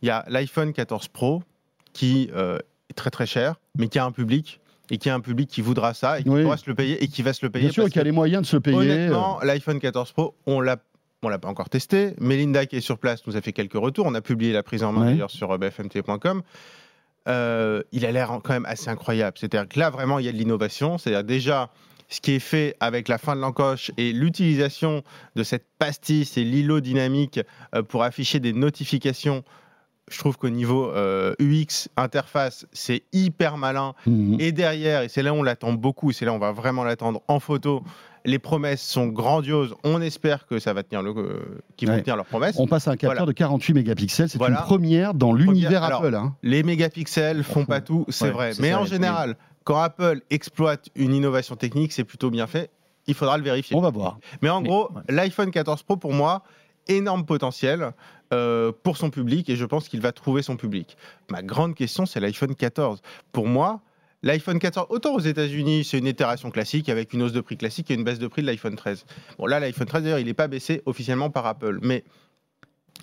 Il 0.00 0.08
y 0.08 0.10
a 0.10 0.24
l'iPhone 0.26 0.72
14 0.72 1.08
Pro 1.08 1.42
qui 1.92 2.30
euh, 2.34 2.58
est 2.88 2.94
très 2.94 3.10
très 3.10 3.26
cher, 3.26 3.56
mais 3.78 3.88
qui 3.88 3.98
a 3.98 4.06
un 4.06 4.10
public 4.10 4.58
et 4.90 4.96
qui 4.96 5.10
a 5.10 5.14
un 5.14 5.20
public 5.20 5.50
qui 5.50 5.60
voudra 5.60 5.92
ça 5.92 6.18
et 6.18 6.22
qui 6.22 6.30
pourra 6.30 6.56
se 6.56 6.64
le 6.66 6.74
payer 6.74 7.04
et 7.04 7.08
qui 7.08 7.20
va 7.20 7.34
se 7.34 7.44
le 7.44 7.50
payer. 7.50 7.66
Bien 7.66 7.72
sûr, 7.72 7.90
qui 7.90 7.98
a 7.98 8.04
les 8.04 8.12
moyens 8.12 8.40
de 8.40 8.46
se 8.46 8.56
payer. 8.56 8.76
Honnêtement, 8.76 9.38
l'iPhone 9.42 9.80
14 9.80 10.12
Pro, 10.12 10.34
on 10.46 10.62
l'a 10.62 10.78
on 11.22 11.28
l'a 11.28 11.38
pas 11.38 11.48
encore 11.48 11.68
testé. 11.68 12.14
Melinda, 12.18 12.64
qui 12.64 12.76
est 12.76 12.80
sur 12.80 12.98
place, 12.98 13.26
nous 13.26 13.36
a 13.36 13.42
fait 13.42 13.52
quelques 13.52 13.74
retours. 13.74 14.06
On 14.06 14.14
a 14.14 14.22
publié 14.22 14.54
la 14.54 14.62
prise 14.62 14.82
en 14.82 14.92
main 14.92 15.06
d'ailleurs 15.06 15.30
sur 15.30 15.50
euh, 15.50 15.58
bfmt.com. 15.58 16.42
Euh, 17.28 17.82
il 17.92 18.06
a 18.06 18.12
l'air 18.12 18.28
quand 18.42 18.52
même 18.52 18.66
assez 18.66 18.88
incroyable. 18.88 19.36
C'est-à-dire 19.38 19.68
que 19.68 19.78
là, 19.78 19.90
vraiment, 19.90 20.20
il 20.20 20.24
y 20.24 20.28
a 20.28 20.32
de 20.32 20.36
l'innovation. 20.36 20.96
C'est-à-dire 20.96 21.24
déjà, 21.24 21.70
ce 22.08 22.20
qui 22.20 22.32
est 22.32 22.40
fait 22.40 22.76
avec 22.80 23.08
la 23.08 23.18
fin 23.18 23.34
de 23.36 23.40
l'encoche 23.40 23.90
et 23.96 24.12
l'utilisation 24.12 25.02
de 25.34 25.42
cette 25.42 25.66
pastille, 25.78 26.24
c'est 26.24 26.42
l'îlot 26.42 26.80
dynamique 26.80 27.40
euh, 27.74 27.82
pour 27.82 28.02
afficher 28.02 28.40
des 28.40 28.52
notifications 28.52 29.44
je 30.10 30.18
trouve 30.18 30.36
qu'au 30.36 30.50
niveau 30.50 30.90
euh, 30.90 31.34
UX, 31.40 31.88
interface, 31.96 32.66
c'est 32.72 33.02
hyper 33.12 33.56
malin. 33.56 33.94
Mhm. 34.06 34.36
Et 34.38 34.52
derrière, 34.52 35.02
et 35.02 35.08
c'est 35.08 35.22
là 35.22 35.32
où 35.32 35.38
on 35.38 35.42
l'attend 35.42 35.72
beaucoup, 35.72 36.12
c'est 36.12 36.24
là 36.24 36.32
où 36.32 36.36
on 36.36 36.38
va 36.38 36.52
vraiment 36.52 36.84
l'attendre 36.84 37.22
en 37.28 37.40
photo, 37.40 37.82
les 38.24 38.38
promesses 38.38 38.82
sont 38.82 39.06
grandioses. 39.06 39.74
On 39.84 40.00
espère 40.00 40.46
que 40.46 40.58
ça 40.58 40.72
va 40.72 40.82
tenir 40.82 41.02
le, 41.02 41.10
euh, 41.10 41.62
qu'ils 41.76 41.88
vont 41.88 41.98
tenir 42.00 42.16
leurs 42.16 42.26
promesses. 42.26 42.56
On 42.58 42.66
passe 42.66 42.88
à 42.88 42.92
un 42.92 42.96
capteur 42.96 43.26
de 43.26 43.32
48 43.32 43.74
mégapixels. 43.74 44.28
C'est 44.28 44.40
une 44.40 44.54
première 44.54 45.14
dans 45.14 45.32
l'univers 45.32 45.82
Apple. 45.82 46.14
Hein. 46.14 46.34
Les 46.42 46.62
mégapixels 46.62 47.42
font 47.42 47.64
pas 47.64 47.80
tout, 47.80 48.04
c'est 48.08 48.30
vrai. 48.30 48.52
Mais 48.60 48.74
en 48.74 48.84
général, 48.84 49.36
quand 49.66 49.80
Apple 49.80 50.22
exploite 50.30 50.88
une 50.94 51.12
innovation 51.12 51.56
technique, 51.56 51.92
c'est 51.92 52.04
plutôt 52.04 52.30
bien 52.30 52.46
fait. 52.46 52.70
Il 53.08 53.14
faudra 53.14 53.36
le 53.36 53.42
vérifier. 53.42 53.76
On 53.76 53.80
va 53.80 53.90
voir. 53.90 54.18
Mais 54.40 54.48
en 54.48 54.62
gros, 54.62 54.90
l'iPhone 55.08 55.50
14 55.50 55.82
Pro, 55.82 55.96
pour 55.96 56.12
moi, 56.12 56.44
énorme 56.86 57.26
potentiel 57.26 57.92
euh, 58.32 58.70
pour 58.84 58.96
son 58.96 59.10
public 59.10 59.48
et 59.50 59.56
je 59.56 59.64
pense 59.64 59.88
qu'il 59.88 60.00
va 60.00 60.12
trouver 60.12 60.42
son 60.42 60.56
public. 60.56 60.96
Ma 61.30 61.42
grande 61.42 61.74
question, 61.74 62.06
c'est 62.06 62.20
l'iPhone 62.20 62.54
14. 62.54 63.02
Pour 63.32 63.48
moi, 63.48 63.80
L'iPhone 64.22 64.60
14, 64.60 64.86
autant 64.88 65.14
aux 65.14 65.20
États-Unis, 65.20 65.82
c'est 65.82 65.98
une 65.98 66.06
itération 66.06 66.52
classique 66.52 66.88
avec 66.88 67.12
une 67.12 67.22
hausse 67.22 67.32
de 67.32 67.40
prix 67.40 67.56
classique 67.56 67.90
et 67.90 67.94
une 67.94 68.04
baisse 68.04 68.20
de 68.20 68.28
prix 68.28 68.42
de 68.42 68.46
l'iPhone 68.46 68.76
13. 68.76 69.04
Bon, 69.36 69.46
là, 69.46 69.58
l'iPhone 69.58 69.88
13, 69.88 70.04
d'ailleurs, 70.04 70.20
il 70.20 70.26
n'est 70.26 70.34
pas 70.34 70.46
baissé 70.46 70.80
officiellement 70.86 71.30
par 71.30 71.44
Apple. 71.44 71.80
Mais 71.82 72.04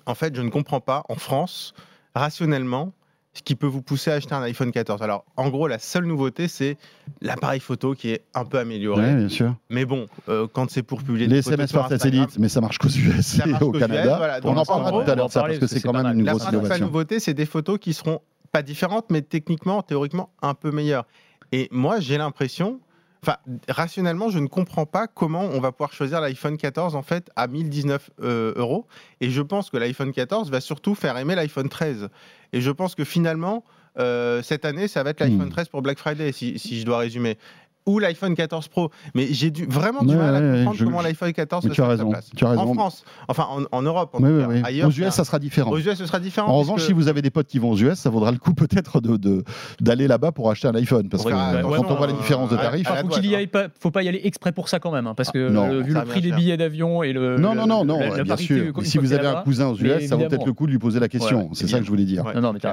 en 0.06 0.14
fait, 0.14 0.34
je 0.34 0.40
ne 0.40 0.48
comprends 0.48 0.80
pas, 0.80 1.04
en 1.10 1.16
France, 1.16 1.74
rationnellement, 2.14 2.94
ce 3.34 3.42
qui 3.42 3.56
peut 3.56 3.66
vous 3.66 3.82
pousser 3.82 4.10
à 4.10 4.14
acheter 4.14 4.34
un 4.34 4.42
iPhone 4.42 4.70
14. 4.70 5.02
Alors, 5.02 5.24
en 5.36 5.50
gros, 5.50 5.66
la 5.66 5.80
seule 5.80 6.04
nouveauté, 6.04 6.46
c'est 6.46 6.76
l'appareil 7.20 7.60
photo 7.60 7.94
qui 7.94 8.10
est 8.10 8.22
un 8.32 8.44
peu 8.44 8.58
amélioré. 8.58 9.14
bien 9.14 9.28
sûr. 9.28 9.56
Mais 9.68 9.84
bon, 9.84 10.06
euh, 10.28 10.46
quand 10.50 10.70
c'est 10.70 10.84
pour 10.84 11.02
publier 11.02 11.26
des 11.26 11.38
SMS 11.38 11.72
par 11.72 11.88
satellite, 11.88 12.38
mais 12.38 12.48
ça 12.48 12.60
marche 12.60 12.78
qu'aux 12.78 12.88
US 12.88 13.40
et 13.40 13.62
au 13.62 13.72
Canada. 13.72 14.40
On 14.44 14.56
en 14.56 14.64
parlera 14.64 15.04
tout 15.04 15.10
à 15.10 15.14
l'heure 15.14 15.26
de 15.26 15.32
ça 15.32 15.42
parce 15.42 15.58
que 15.58 15.66
c'est 15.66 15.80
quand 15.80 15.92
même 15.92 16.18
une 16.18 16.24
grosse 16.24 16.48
innovation. 16.48 16.74
La 16.74 16.78
nouveauté, 16.78 17.18
c'est 17.18 17.34
des 17.34 17.46
photos 17.46 17.78
qui 17.78 17.92
seront 17.92 18.20
pas 18.52 18.62
différentes, 18.62 19.06
mais 19.10 19.22
techniquement, 19.22 19.82
théoriquement, 19.82 20.30
un 20.40 20.54
peu 20.54 20.70
meilleures. 20.70 21.06
Et 21.50 21.68
moi, 21.72 21.98
j'ai 21.98 22.18
l'impression 22.18 22.80
Enfin, 23.24 23.38
rationnellement, 23.70 24.28
je 24.28 24.38
ne 24.38 24.48
comprends 24.48 24.84
pas 24.84 25.06
comment 25.06 25.44
on 25.44 25.58
va 25.58 25.72
pouvoir 25.72 25.94
choisir 25.94 26.20
l'iPhone 26.20 26.58
14 26.58 26.94
en 26.94 27.00
fait 27.00 27.30
à 27.36 27.46
1019 27.46 28.10
euh, 28.20 28.52
euros. 28.56 28.86
Et 29.22 29.30
je 29.30 29.40
pense 29.40 29.70
que 29.70 29.78
l'iPhone 29.78 30.12
14 30.12 30.50
va 30.50 30.60
surtout 30.60 30.94
faire 30.94 31.16
aimer 31.16 31.34
l'iPhone 31.34 31.70
13. 31.70 32.10
Et 32.52 32.60
je 32.60 32.70
pense 32.70 32.94
que 32.94 33.02
finalement, 33.02 33.64
euh, 33.98 34.42
cette 34.42 34.66
année, 34.66 34.88
ça 34.88 35.02
va 35.02 35.10
être 35.10 35.20
l'iPhone 35.20 35.48
13 35.48 35.68
hmm. 35.68 35.70
pour 35.70 35.80
Black 35.80 35.98
Friday, 35.98 36.32
si, 36.32 36.58
si 36.58 36.78
je 36.78 36.84
dois 36.84 36.98
résumer 36.98 37.38
ou 37.86 37.98
l'iPhone 37.98 38.34
14 38.34 38.68
Pro. 38.68 38.90
Mais 39.14 39.28
j'ai 39.30 39.50
dû, 39.50 39.66
vraiment 39.66 40.02
du 40.02 40.16
mal 40.16 40.34
à 40.34 40.40
comprendre 40.40 40.84
comment 40.84 41.02
l'iPhone 41.02 41.32
14 41.32 41.72
se 41.72 41.82
raison, 41.82 42.10
place. 42.10 42.30
Tu 42.34 42.44
as 42.44 42.50
raison. 42.50 42.62
En 42.62 42.74
France, 42.74 43.04
enfin 43.28 43.46
en, 43.70 43.82
Europe, 43.82 44.14
en 44.14 44.24
Ailleurs, 44.64 44.88
aux 44.88 44.92
US, 44.92 45.10
ça 45.10 45.24
sera 45.24 45.38
différent. 45.38 45.70
Aux 45.70 45.78
US, 45.78 45.94
ce 45.94 46.06
sera 46.06 46.20
différent. 46.20 46.48
En 46.48 46.58
revanche, 46.58 46.84
si 46.84 46.92
vous 46.92 47.08
avez 47.08 47.22
des 47.22 47.30
potes 47.30 47.46
qui 47.46 47.58
vont 47.58 47.70
aux 47.70 47.78
US, 47.78 47.94
ça 47.94 48.10
vaudra 48.10 48.30
le 48.32 48.38
coup 48.38 48.54
peut-être 48.54 49.00
de, 49.00 49.44
d'aller 49.80 50.06
là-bas 50.06 50.32
pour 50.32 50.50
acheter 50.50 50.68
un 50.68 50.74
iPhone. 50.74 51.08
Parce 51.08 51.24
que 51.24 51.30
quand 51.30 51.90
on 51.90 51.94
voit 51.94 52.06
les 52.06 52.14
différences 52.14 52.50
de 52.50 52.56
tarifs. 52.56 52.88
Il 52.88 52.96
faut 52.96 53.20
qu'il 53.20 53.48
pas, 53.48 53.66
faut 53.78 53.90
pas 53.90 54.02
y 54.02 54.08
aller 54.08 54.20
exprès 54.24 54.52
pour 54.52 54.68
ça 54.68 54.78
quand 54.78 54.90
même. 54.90 55.06
Hein, 55.06 55.14
parce 55.14 55.30
que 55.30 55.54
ah, 55.56 55.82
vu 55.82 55.92
le 55.92 56.04
prix 56.04 56.20
des 56.20 56.32
billets 56.32 56.56
d'avion 56.56 57.02
et 57.02 57.12
le. 57.12 57.36
Non, 57.38 57.54
non, 57.54 57.66
non, 57.66 57.84
non, 57.84 57.98
bien 58.22 58.36
sûr. 58.36 58.72
Si 58.82 58.98
vous 58.98 59.12
avez 59.12 59.26
un 59.26 59.42
cousin 59.42 59.68
aux 59.68 59.76
US, 59.76 60.06
ça 60.06 60.16
vaut 60.16 60.26
peut-être 60.26 60.46
le 60.46 60.52
coup 60.52 60.66
de 60.66 60.72
lui 60.72 60.78
poser 60.78 61.00
la 61.00 61.08
question. 61.08 61.50
C'est 61.52 61.68
ça 61.68 61.78
que 61.78 61.84
je 61.84 61.90
voulais 61.90 62.04
dire. 62.04 62.24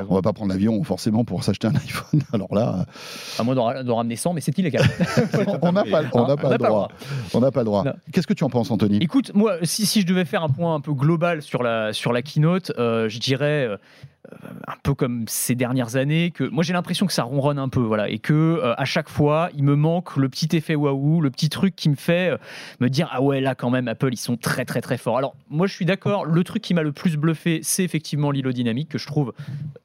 On 0.09 0.15
va 0.15 0.21
pas 0.21 0.33
prendre 0.33 0.51
l'avion 0.51 0.83
forcément 0.83 1.25
pour 1.25 1.43
s'acheter 1.43 1.67
un 1.67 1.75
iPhone. 1.75 2.21
Alors 2.33 2.53
là. 2.53 2.85
À 3.39 3.43
moins 3.43 3.55
de 3.55 3.91
ramener 3.91 4.15
100, 4.15 4.33
mais 4.33 4.41
c'est 4.41 4.57
illégal 4.57 4.83
on 5.61 5.71
n'a 5.71 5.83
pas, 5.83 6.01
le 6.01 6.09
droit. 6.09 6.23
On 7.33 7.39
n'a 7.39 7.51
pas 7.51 7.61
le 7.61 7.65
droit. 7.65 7.83
Qu'est-ce 8.11 8.27
que 8.27 8.33
tu 8.33 8.43
en 8.43 8.49
penses, 8.49 8.71
Anthony? 8.71 8.97
Écoute, 9.01 9.31
moi, 9.33 9.57
si, 9.63 9.85
si, 9.85 10.01
je 10.01 10.07
devais 10.07 10.25
faire 10.25 10.43
un 10.43 10.49
point 10.49 10.75
un 10.75 10.81
peu 10.81 10.93
global 10.93 11.41
sur 11.41 11.63
la, 11.63 11.93
sur 11.93 12.13
la 12.13 12.21
keynote, 12.21 12.71
euh, 12.77 13.09
je 13.09 13.19
dirais. 13.19 13.69
Un 14.67 14.75
peu 14.83 14.93
comme 14.93 15.25
ces 15.27 15.55
dernières 15.55 15.95
années, 15.95 16.31
que 16.31 16.43
moi 16.45 16.63
j'ai 16.63 16.73
l'impression 16.73 17.05
que 17.05 17.13
ça 17.13 17.23
ronronne 17.23 17.59
un 17.59 17.69
peu, 17.69 17.81
voilà, 17.81 18.09
et 18.09 18.17
que 18.17 18.33
euh, 18.33 18.73
à 18.77 18.85
chaque 18.85 19.09
fois 19.09 19.49
il 19.55 19.63
me 19.63 19.75
manque 19.75 20.15
le 20.15 20.29
petit 20.29 20.55
effet 20.55 20.75
waouh, 20.75 21.21
le 21.21 21.29
petit 21.29 21.49
truc 21.49 21.75
qui 21.75 21.89
me 21.89 21.95
fait 21.95 22.31
euh, 22.31 22.37
me 22.79 22.89
dire 22.89 23.09
ah 23.11 23.21
ouais 23.21 23.41
là 23.41 23.55
quand 23.55 23.69
même 23.69 23.87
Apple 23.87 24.09
ils 24.11 24.17
sont 24.17 24.37
très 24.37 24.63
très 24.63 24.81
très 24.81 24.97
forts. 24.97 25.17
Alors 25.17 25.35
moi 25.49 25.67
je 25.67 25.73
suis 25.73 25.85
d'accord, 25.85 26.25
le 26.25 26.43
truc 26.43 26.61
qui 26.61 26.73
m'a 26.73 26.83
le 26.83 26.91
plus 26.91 27.17
bluffé 27.17 27.59
c'est 27.63 27.83
effectivement 27.83 28.31
l'îlot 28.31 28.53
dynamique 28.53 28.89
que 28.89 28.97
je 28.97 29.07
trouve 29.07 29.33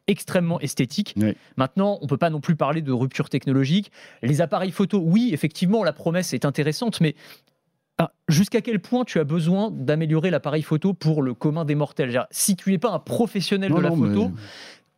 extrêmement 0.07 0.61
esthétique. 0.61 1.17
Maintenant 1.57 1.99
on 2.01 2.07
peut 2.07 2.17
pas 2.17 2.31
non 2.31 2.41
plus 2.41 2.57
parler 2.57 2.83
de 2.83 2.93
rupture 2.93 3.29
technologique. 3.29 3.91
Les 4.23 4.41
appareils 4.41 4.71
photo, 4.71 5.03
oui 5.05 5.31
effectivement 5.33 5.83
la 5.83 5.93
promesse 5.93 6.33
est 6.35 6.45
intéressante, 6.45 7.01
mais 7.01 7.17
ah, 7.99 8.13
jusqu'à 8.29 8.61
quel 8.61 8.81
point 8.81 9.05
tu 9.05 9.19
as 9.19 9.25
besoin 9.25 9.71
d'améliorer 9.71 10.31
l'appareil 10.31 10.63
photo 10.63 10.93
pour 10.93 11.23
le 11.23 11.33
commun 11.33 11.65
des 11.65 11.75
mortels? 11.75 12.27
Si 12.31 12.55
tu 12.55 12.71
n'es 12.71 12.79
pas 12.79 12.91
un 12.91 12.99
professionnel 12.99 13.73
de 13.73 13.81
la 13.81 13.91
photo, 13.91 14.33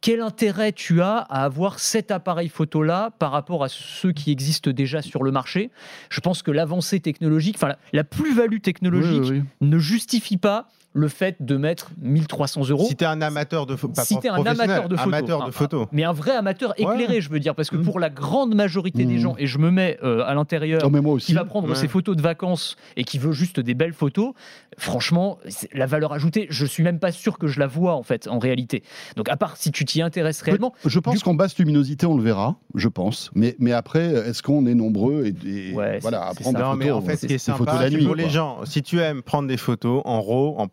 quel 0.00 0.20
intérêt 0.20 0.72
tu 0.72 1.00
as 1.00 1.18
à 1.18 1.44
avoir 1.44 1.78
cet 1.78 2.10
appareil 2.10 2.48
photo-là 2.48 3.10
par 3.18 3.30
rapport 3.32 3.62
à 3.62 3.68
ceux 3.68 4.12
qui 4.12 4.32
existent 4.32 4.70
déjà 4.70 5.02
sur 5.02 5.22
le 5.22 5.30
marché? 5.30 5.70
Je 6.10 6.20
pense 6.20 6.42
que 6.42 6.50
l'avancée 6.50 6.98
technologique, 6.98 7.56
enfin 7.56 7.74
la, 7.92 8.04
plus-value 8.04 8.60
technologique 8.60 9.44
ne 9.60 9.78
justifie 9.78 10.36
pas 10.36 10.68
le 10.98 11.08
fait 11.08 11.36
de 11.40 11.56
mettre 11.56 11.90
1300 12.00 12.68
euros. 12.70 12.86
Si 12.86 12.96
tu 12.96 13.04
es 13.04 13.06
un 13.06 13.22
amateur 13.22 13.66
de 13.66 13.76
photo, 13.76 14.00
si 14.02 14.16
un 14.28 14.44
amateur 14.44 14.88
de 14.88 14.96
photo, 14.96 15.08
amateur 15.08 15.46
de 15.46 15.50
photo. 15.50 15.88
mais 15.92 16.04
un 16.04 16.12
vrai 16.12 16.32
amateur 16.32 16.74
éclairé, 16.78 17.20
je 17.20 17.30
veux 17.30 17.40
dire, 17.40 17.54
parce 17.54 17.70
que 17.70 17.76
mm. 17.76 17.84
pour 17.84 18.00
la 18.00 18.10
grande 18.10 18.54
majorité 18.54 19.04
des 19.04 19.16
mm. 19.16 19.20
gens, 19.20 19.34
et 19.38 19.46
je 19.46 19.58
me 19.58 19.70
mets 19.70 19.98
euh, 20.02 20.22
à 20.24 20.34
l'intérieur, 20.34 20.82
qui 21.20 21.34
va 21.34 21.44
prendre 21.44 21.74
ses 21.74 21.88
photos 21.88 22.16
de 22.16 22.22
vacances 22.22 22.76
et 22.96 23.04
qui 23.04 23.18
veut 23.18 23.32
juste 23.32 23.60
des 23.60 23.74
belles 23.74 23.92
photos, 23.92 24.32
franchement, 24.76 25.38
la 25.72 25.86
valeur 25.86 26.12
ajoutée, 26.12 26.46
je 26.50 26.66
suis 26.66 26.82
même 26.82 26.98
pas 26.98 27.12
sûr 27.12 27.38
que 27.38 27.46
je 27.46 27.60
la 27.60 27.66
vois 27.66 27.94
en 27.94 28.02
fait, 28.02 28.28
en 28.28 28.38
réalité. 28.38 28.82
Donc 29.16 29.28
à 29.28 29.36
part 29.36 29.56
si 29.56 29.70
tu 29.70 29.84
t'y 29.84 30.02
intéresses 30.02 30.42
réellement. 30.42 30.74
Je 30.84 30.98
pense 30.98 31.22
qu'en 31.22 31.34
basse 31.34 31.56
luminosité, 31.58 32.06
on 32.06 32.16
le 32.16 32.22
verra, 32.22 32.56
je 32.74 32.88
pense. 32.88 33.30
Mais, 33.34 33.54
mais 33.58 33.72
après, 33.72 34.06
est-ce 34.06 34.42
qu'on 34.42 34.66
est 34.66 34.74
nombreux 34.74 35.26
et, 35.26 35.72
voilà, 36.00 36.28
à 36.28 36.34
prendre 36.34 36.58
des 36.58 36.64
photos, 36.64 36.78
mais 36.78 36.90
en 36.90 37.00
fait, 37.00 37.16
ce 37.16 37.26
qui 37.26 37.34
est 37.34 37.38
sympa, 37.38 37.78
la 37.80 37.90
nuit, 37.90 38.04
pour 38.04 38.14
les 38.14 38.28
gens, 38.28 38.64
si 38.64 38.82
tu 38.82 39.00
aimes 39.00 39.22
prendre 39.22 39.48
des 39.48 39.56
photos 39.56 40.02
en 40.04 40.20
RAW, 40.20 40.58
en 40.58 40.68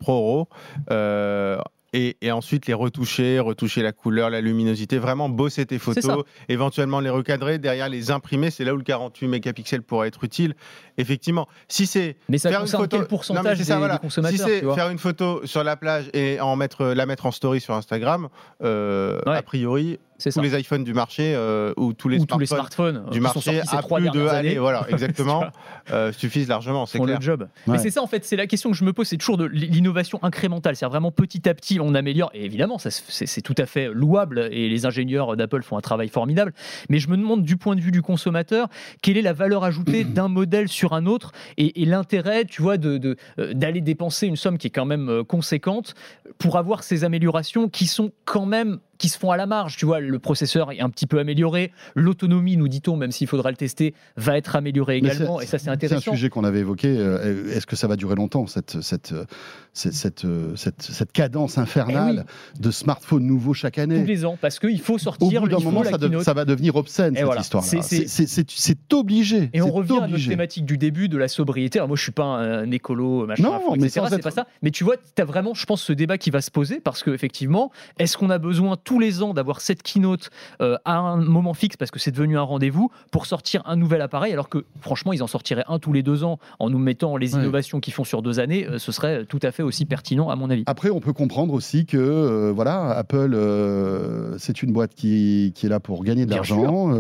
Euh, 0.92 1.58
et, 1.94 2.32
ensuite 2.32 2.68
les 2.68 2.74
retoucher, 2.74 3.40
retoucher 3.40 3.82
la 3.82 3.94
couleur, 3.94 4.30
la 4.30 4.42
luminosité, 4.42 4.98
vraiment 4.98 5.30
bosser 5.30 5.66
tes 5.66 5.80
photos, 5.80 6.26
éventuellement 6.50 7.00
les 7.00 7.10
recadrer, 7.10 7.58
derrière 7.58 7.88
les 7.88 8.12
imprimer, 8.12 8.52
c'est 8.52 8.66
là 8.66 8.74
où 8.74 8.78
le 8.78 8.84
48 8.84 9.28
mégapixels 9.28 9.82
pourrait 9.82 10.10
être 10.10 10.26
utile. 10.26 10.56
Effectivement, 10.98 11.48
si 11.68 11.88
c'est 11.88 12.16
faire 12.40 12.62
une 12.62 12.68
photo, 12.68 12.88
quel 12.98 13.08
pourcentage 13.08 13.58
Si 13.58 14.38
c'est 14.38 14.62
faire 14.62 14.90
une 14.90 15.00
photo 15.00 15.46
sur 15.46 15.64
la 15.64 15.76
plage 15.76 16.10
et 16.14 16.40
en 16.40 16.56
mettre, 16.56 16.86
la 16.86 17.06
mettre 17.06 17.26
en 17.26 17.32
story 17.32 17.62
sur 17.62 17.74
Instagram, 17.74 18.30
euh, 18.64 19.20
a 19.26 19.42
priori, 19.42 20.00
tous 20.24 20.42
les 20.42 20.60
iPhones 20.60 20.84
du 20.84 20.94
marché 20.94 21.34
euh, 21.36 21.74
ou 21.78 21.94
tous 21.94 22.10
les, 22.10 22.20
smartphones, 22.20 23.06
du 23.12 23.20
marché 23.20 23.62
à 23.70 23.82
plus 23.82 24.10
de 24.10 24.28
années, 24.28 24.58
voilà, 24.58 24.86
exactement, 24.90 25.46
euh, 25.92 26.12
suffisent 26.12 26.48
largement, 26.48 26.86
c'est 26.86 27.00
clair. 27.00 27.20
le 27.20 27.22
job. 27.22 27.48
Mais 27.68 27.78
c'est 27.78 27.90
ça 27.90 28.02
en 28.02 28.08
fait, 28.08 28.26
c'est 28.26 28.36
la 28.36 28.48
question 28.48 28.72
que 28.72 28.78
je 28.78 28.86
me 28.86 28.94
pose, 28.94 29.08
c'est 29.08 29.18
toujours 29.18 29.38
de 29.38 29.46
l'innovation 29.46 30.20
incrémentale, 30.24 30.76
c'est 30.76 30.86
vraiment 30.86 31.12
petit 31.12 31.48
à 31.50 31.54
petit 31.54 31.80
on 31.80 31.94
améliore. 31.96 32.32
Et 32.34 32.46
évidemment, 32.46 32.78
c'est 32.80 33.42
tout 33.42 33.56
à 33.58 33.66
fait 33.66 33.90
louable 33.92 34.50
et 34.52 34.70
les 34.70 34.86
ingénieurs 34.86 35.36
d'Apple 35.36 35.64
font 35.64 35.78
un 35.78 35.82
travail 35.82 36.10
formidable. 36.10 36.54
Mais 36.90 37.00
je 37.00 37.10
me 37.10 37.18
demande 37.18 37.44
du 37.44 37.58
point 37.58 37.76
de 37.76 37.82
vue 37.82 37.92
du 37.92 38.02
consommateur, 38.02 38.70
quelle 39.02 39.18
est 39.18 39.22
la 39.22 39.34
valeur 39.34 39.64
ajoutée 39.64 40.04
d'un 40.04 40.28
modèle 40.28 40.70
sur 40.70 40.85
un 40.94 41.06
autre 41.06 41.32
et, 41.58 41.86
l'intérêt, 41.86 42.46
tu 42.46 42.62
vois, 42.62 42.78
d'aller 42.78 43.00
de, 43.00 43.18
euh, 43.40 43.54
d'aller 43.54 43.82
dépenser 43.82 44.28
une 44.28 44.36
somme 44.36 44.58
qui 44.58 44.68
est 44.68 44.72
quand 44.72 44.86
même 44.86 45.24
conséquente 45.28 45.94
pour 46.38 46.58
avoir 46.58 46.84
ces 46.84 47.04
améliorations 47.04 47.70
qui 47.70 47.88
sont 47.88 48.12
quand 48.26 48.46
même 48.46 48.80
qui 48.98 49.10
se 49.10 49.18
font 49.18 49.32
à 49.32 49.38
la 49.38 49.46
marge. 49.46 49.78
Tu 49.78 49.86
vois, 49.86 50.00
le 50.00 50.20
processeur 50.20 50.72
est 50.72 50.80
un 50.80 50.90
petit 50.90 51.08
peu 51.08 51.20
amélioré. 51.20 51.72
L'autonomie, 51.96 52.58
nous 52.58 52.68
dit-on, 52.68 52.98
même 52.98 53.12
s'il 53.12 53.28
faudra 53.28 53.52
le 53.52 53.58
tester, 53.58 53.94
va 54.18 54.38
être 54.38 54.56
améliorée 54.56 54.98
également. 54.98 55.42
Et 55.42 55.46
ça, 55.46 55.58
c'est 55.58 55.70
intéressant. 55.70 56.02
C'est 56.02 56.10
un 56.10 56.14
sujet 56.14 56.30
qu'on 56.30 56.44
avait 56.44 56.60
évoqué. 56.60 56.88
Euh, 56.88 57.54
est-ce 57.54 57.66
que 57.66 57.76
ça 57.76 57.88
va 57.88 57.96
durer 57.96 58.16
longtemps, 58.16 58.48
cette, 58.48 58.82
cette, 58.82 59.14
cette, 59.74 60.26
cette, 60.56 60.82
cette 60.82 61.12
cadence 61.12 61.58
infernale 61.58 62.26
eh 62.28 62.62
de 62.62 62.72
smartphones 62.72 63.26
nouveaux 63.26 63.54
chaque 63.54 63.78
année? 63.78 64.02
Tous 64.02 64.08
les 64.08 64.26
ans, 64.26 64.38
parce 64.40 64.60
qu'il 64.60 64.82
faut 64.82 64.98
sortir. 64.98 65.28
Au 65.28 65.42
bout 65.42 65.48
d'un 65.48 65.60
moment, 65.60 65.84
ça, 65.84 65.98
ça, 66.22 66.34
va 66.34 66.46
devenir 66.46 66.76
obscène, 66.76 67.16
cette 67.16 67.40
histoire-là. 67.40 67.72
C'est 67.82 68.94
obligé. 68.94 69.50
Et 69.54 69.62
on 69.62 69.72
revient 69.72 70.00
à 70.02 70.08
notre 70.08 70.28
thématique 70.28 70.66
du 70.66 70.78
début 70.78 71.10
de 71.10 71.18
la 71.18 71.28
sobriété. 71.28 71.80
Alors 71.80 71.88
moi, 71.88 71.98
je 71.98 72.04
suis 72.04 72.12
pas 72.12 72.24
un, 72.24 72.72
écolo, 72.72 73.26
machin, 73.26 73.44
non, 73.44 73.76
mais 73.78 73.90
c'est 73.90 74.00
pas 74.00 74.32
ça. 74.32 74.48
Mais 74.62 74.72
tu 74.72 74.84
vois, 74.84 74.96
tu 74.98 75.22
as 75.22 75.26
vraiment, 75.26 75.54
je 75.54 75.66
pense, 75.66 75.82
ce 75.82 75.94
débat 75.94 76.18
qui 76.18 76.30
va 76.30 76.42
se 76.42 76.52
poser 76.52 76.80
parce 76.80 77.04
qu'effectivement, 77.04 77.72
est-ce 78.00 78.18
qu'on 78.18 78.30
a 78.30 78.38
besoin 78.38 78.78
tous 78.86 79.00
les 79.00 79.22
ans 79.22 79.34
d'avoir 79.34 79.60
cette 79.60 79.84
keynote 79.84 80.30
euh, 80.62 80.78
à 80.86 80.98
un 80.98 81.18
moment 81.18 81.54
fixe 81.54 81.76
parce 81.76 81.92
que 81.92 82.00
c'est 82.00 82.12
devenu 82.12 82.38
un 82.38 82.44
rendez-vous 82.44 82.90
pour 83.12 83.26
sortir 83.26 83.62
un 83.66 83.76
nouvel 83.76 84.02
appareil 84.02 84.32
alors 84.32 84.48
que 84.48 84.66
franchement 84.80 85.12
ils 85.12 85.22
en 85.22 85.28
sortiraient 85.28 85.66
un 85.68 85.80
tous 85.80 85.92
les 85.92 86.04
deux 86.04 86.24
ans 86.24 86.40
en 86.60 86.70
nous 86.70 86.78
mettant 86.78 87.18
les 87.18 87.34
innovations 87.34 87.80
qu'ils 87.80 87.94
font 87.94 88.04
sur 88.04 88.22
deux 88.22 88.40
années 88.40 88.68
euh, 88.68 88.80
ce 88.80 88.92
serait 88.94 89.26
tout 89.26 89.40
à 89.42 89.52
fait 89.52 89.64
aussi 89.64 89.86
pertinent 89.86 90.30
à 90.30 90.38
mon 90.38 90.50
avis. 90.50 90.64
Après 90.68 90.90
on 90.90 91.02
peut 91.02 91.14
comprendre 91.14 91.54
aussi 91.54 91.86
que 91.86 91.98
euh, 91.98 92.54
voilà 92.56 92.92
Apple 92.92 93.36
c'est 94.38 94.64
une 94.64 94.72
boîte 94.72 94.94
qui, 94.96 95.52
qui, 95.56 95.66
est 95.66 95.70
là 95.70 95.80
pour 95.80 96.04
gagner 96.04 96.26
de 96.26 96.32
l'argent 96.32 96.92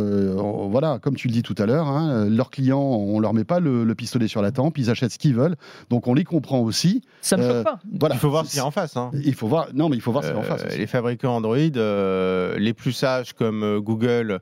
voilà 0.67 0.99
comme 0.99 1.15
tu 1.15 1.27
le 1.29 1.33
dis 1.33 1.43
tout 1.43 1.55
à 1.57 1.65
l'heure 1.65 1.87
hein, 1.87 2.25
leurs 2.25 2.49
clients 2.49 2.81
on 2.81 3.19
leur 3.19 3.33
met 3.33 3.45
pas 3.45 3.59
le, 3.59 3.95
pistolet 3.95 4.27
sur 4.27 4.41
la 4.41 4.51
tempe 4.51 4.77
ils 4.77 4.89
achètent 4.89 5.13
ce 5.13 5.17
qu'ils 5.17 5.35
veulent 5.35 5.55
donc 5.89 6.07
on 6.07 6.13
les 6.13 6.23
comprend 6.23 6.59
aussi. 6.61 7.01
Ça 7.21 7.37
me 7.37 7.43
choque 7.43 7.63
pas. 7.63 7.79
Voilà. 7.99 8.15
Il 8.15 8.19
faut 8.19 8.29
voir 8.29 8.45
ce 8.45 8.51
qu'il 8.51 8.57
y 8.57 8.61
a 8.61 8.65
en 8.65 8.71
face. 8.71 8.97
Hein. 8.97 9.11
Il 9.13 9.33
faut 9.33 9.47
voir 9.47 9.67
non 9.73 9.89
mais 9.89 9.95
il 9.95 10.01
faut 10.01 10.11
voir 10.11 10.23
ce 10.23 10.29
qu'il 10.29 10.37
y 10.37 10.39
a 10.39 10.43
en 10.43 10.47
face. 10.47 10.77
Les 10.77 10.87
fabricants 10.87 11.35
Android 11.35 11.57
euh, 11.75 12.57
les 12.57 12.73
plus 12.73 12.91
sages 12.91 13.33
comme 13.33 13.63
euh, 13.63 13.79
Google 13.79 14.39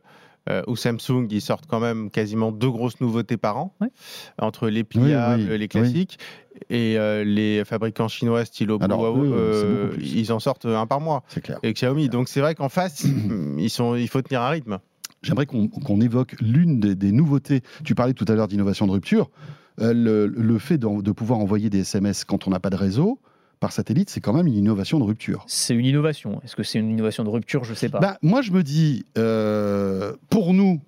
euh, 0.50 0.62
ou 0.67 0.76
Samsung, 0.76 1.28
ils 1.30 1.41
sortent 1.41 1.65
quand 1.67 1.80
même 1.80 2.10
quasiment 2.10 2.52
deux 2.52 2.69
grosses 2.69 3.00
nouveautés 3.00 3.38
par 3.38 3.58
an, 3.58 3.76
entre 4.38 4.67
les 4.67 4.84
pliables, 4.84 5.54
les 5.54 5.67
classiques, 5.67 6.19
et 6.69 6.98
les 7.26 7.63
fabricants 7.65 8.10
chinois 8.10 8.43
style 8.43 8.69
Huawei, 8.69 9.98
ils 10.02 10.34
en 10.34 10.39
sortent 10.39 10.65
un 10.65 10.86
par 10.86 11.00
mois. 11.00 11.24
Clair. 11.41 11.60
Et 11.63 11.72
Xiaomi. 11.74 12.10
Donc 12.10 12.28
c'est 12.28 12.41
vrai 12.41 12.56
qu'en 12.56 12.69
face, 12.69 13.06
ils 13.58 13.69
sont, 13.69 13.96
il 13.96 14.10
faut 14.10 14.22
tenir 14.22 14.41
un 14.41 14.50
rythme. 14.50 14.80
J'aimerais 15.22 15.46
qu'on 15.46 16.02
évoque 16.02 16.36
l'une 16.41 16.82
des, 16.82 17.12
nouveautés. 17.13 17.62
Tu 17.86 17.96
parlais 17.96 18.13
tout 18.13 18.26
à 18.28 18.34
l'heure 18.34 18.50
d'innovation 18.50 18.86
de 18.86 18.91
rupture. 18.91 19.30
le, 19.78 20.58
fait 20.58 20.78
de, 20.78 21.12
pouvoir 21.13 21.39
envoyer 21.39 21.69
des 21.69 21.80
SMS 21.80 22.26
quand 22.26 22.48
on 22.48 22.52
n'a 22.52 22.60
pas 22.60 22.69
de 22.69 22.76
réseau, 22.76 23.19
par 23.60 23.72
satellite, 23.72 24.10
c'est 24.10 24.22
quand 24.22 24.34
même 24.34 24.48
une 24.48 24.56
innovation 24.56 25.00
de 25.00 25.04
rupture. 25.04 25.44
C'est 25.48 25.74
une 25.74 25.86
innovation. 25.86 26.42
Est-ce 26.44 26.56
que 26.56 26.63
c'est 26.63 26.80
une 26.80 26.89
innovation 26.89 27.24
de 27.24 27.30
rupture? 27.30 27.63
Je 27.63 27.72
ne 27.72 27.76
sais 27.76 27.89
pas. 27.89 28.00
Bah, 28.00 28.18
moi, 28.22 28.42
je 28.42 28.52
me 28.52 28.63
dis, 28.63 29.06
euh, 29.18 30.13
pour 30.30 30.54
nous, 30.54 30.82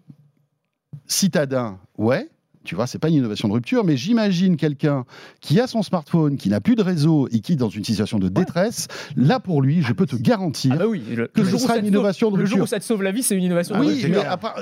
citadins, 1.08 1.80
ouais, 1.97 2.30
tu 2.65 2.75
vois, 2.75 2.88
c'est 2.88 2.99
pas 2.99 3.10
une 3.10 3.15
innovation 3.15 3.47
de 3.47 3.54
rupture, 3.54 3.84
mais 3.84 3.95
j'imagine 3.95 4.58
quelqu'un 4.58 5.06
qui 5.39 5.60
a 5.60 5.67
son 5.67 5.84
smartphone, 5.84 6.36
qui 6.36 6.49
n'a 6.49 6.60
plus 6.60 6.75
de 6.75 6.82
réseau 6.82 7.30
et 7.32 7.39
qui 7.39 7.54
est 7.54 7.56
dans 7.56 7.69
une 7.69 7.84
situation 7.84 8.19
de 8.19 8.28
détresse. 8.28 8.88
Là, 9.15 9.39
pour 9.39 9.62
lui, 9.62 9.82
je 9.84 9.93
peux 9.93 10.08
te 10.08 10.15
garantir 10.15 10.73
ah 10.73 10.78
bah 10.80 10.88
oui, 10.88 11.04
que 11.34 11.43
ce 11.43 11.58
sera 11.58 11.78
une 11.78 11.86
innovation 11.86 12.32
de 12.32 12.38
rupture. 12.38 12.56
Le 12.56 12.58
jour 12.58 12.65
où 12.65 12.67
ça 12.67 12.80
te 12.80 12.84
sauve 12.84 13.04
la 13.04 13.12
vie, 13.12 13.23
c'est 13.23 13.36
une 13.38 13.43
innovation 13.43 13.80
de 13.80 13.86
rupture. 13.86 14.10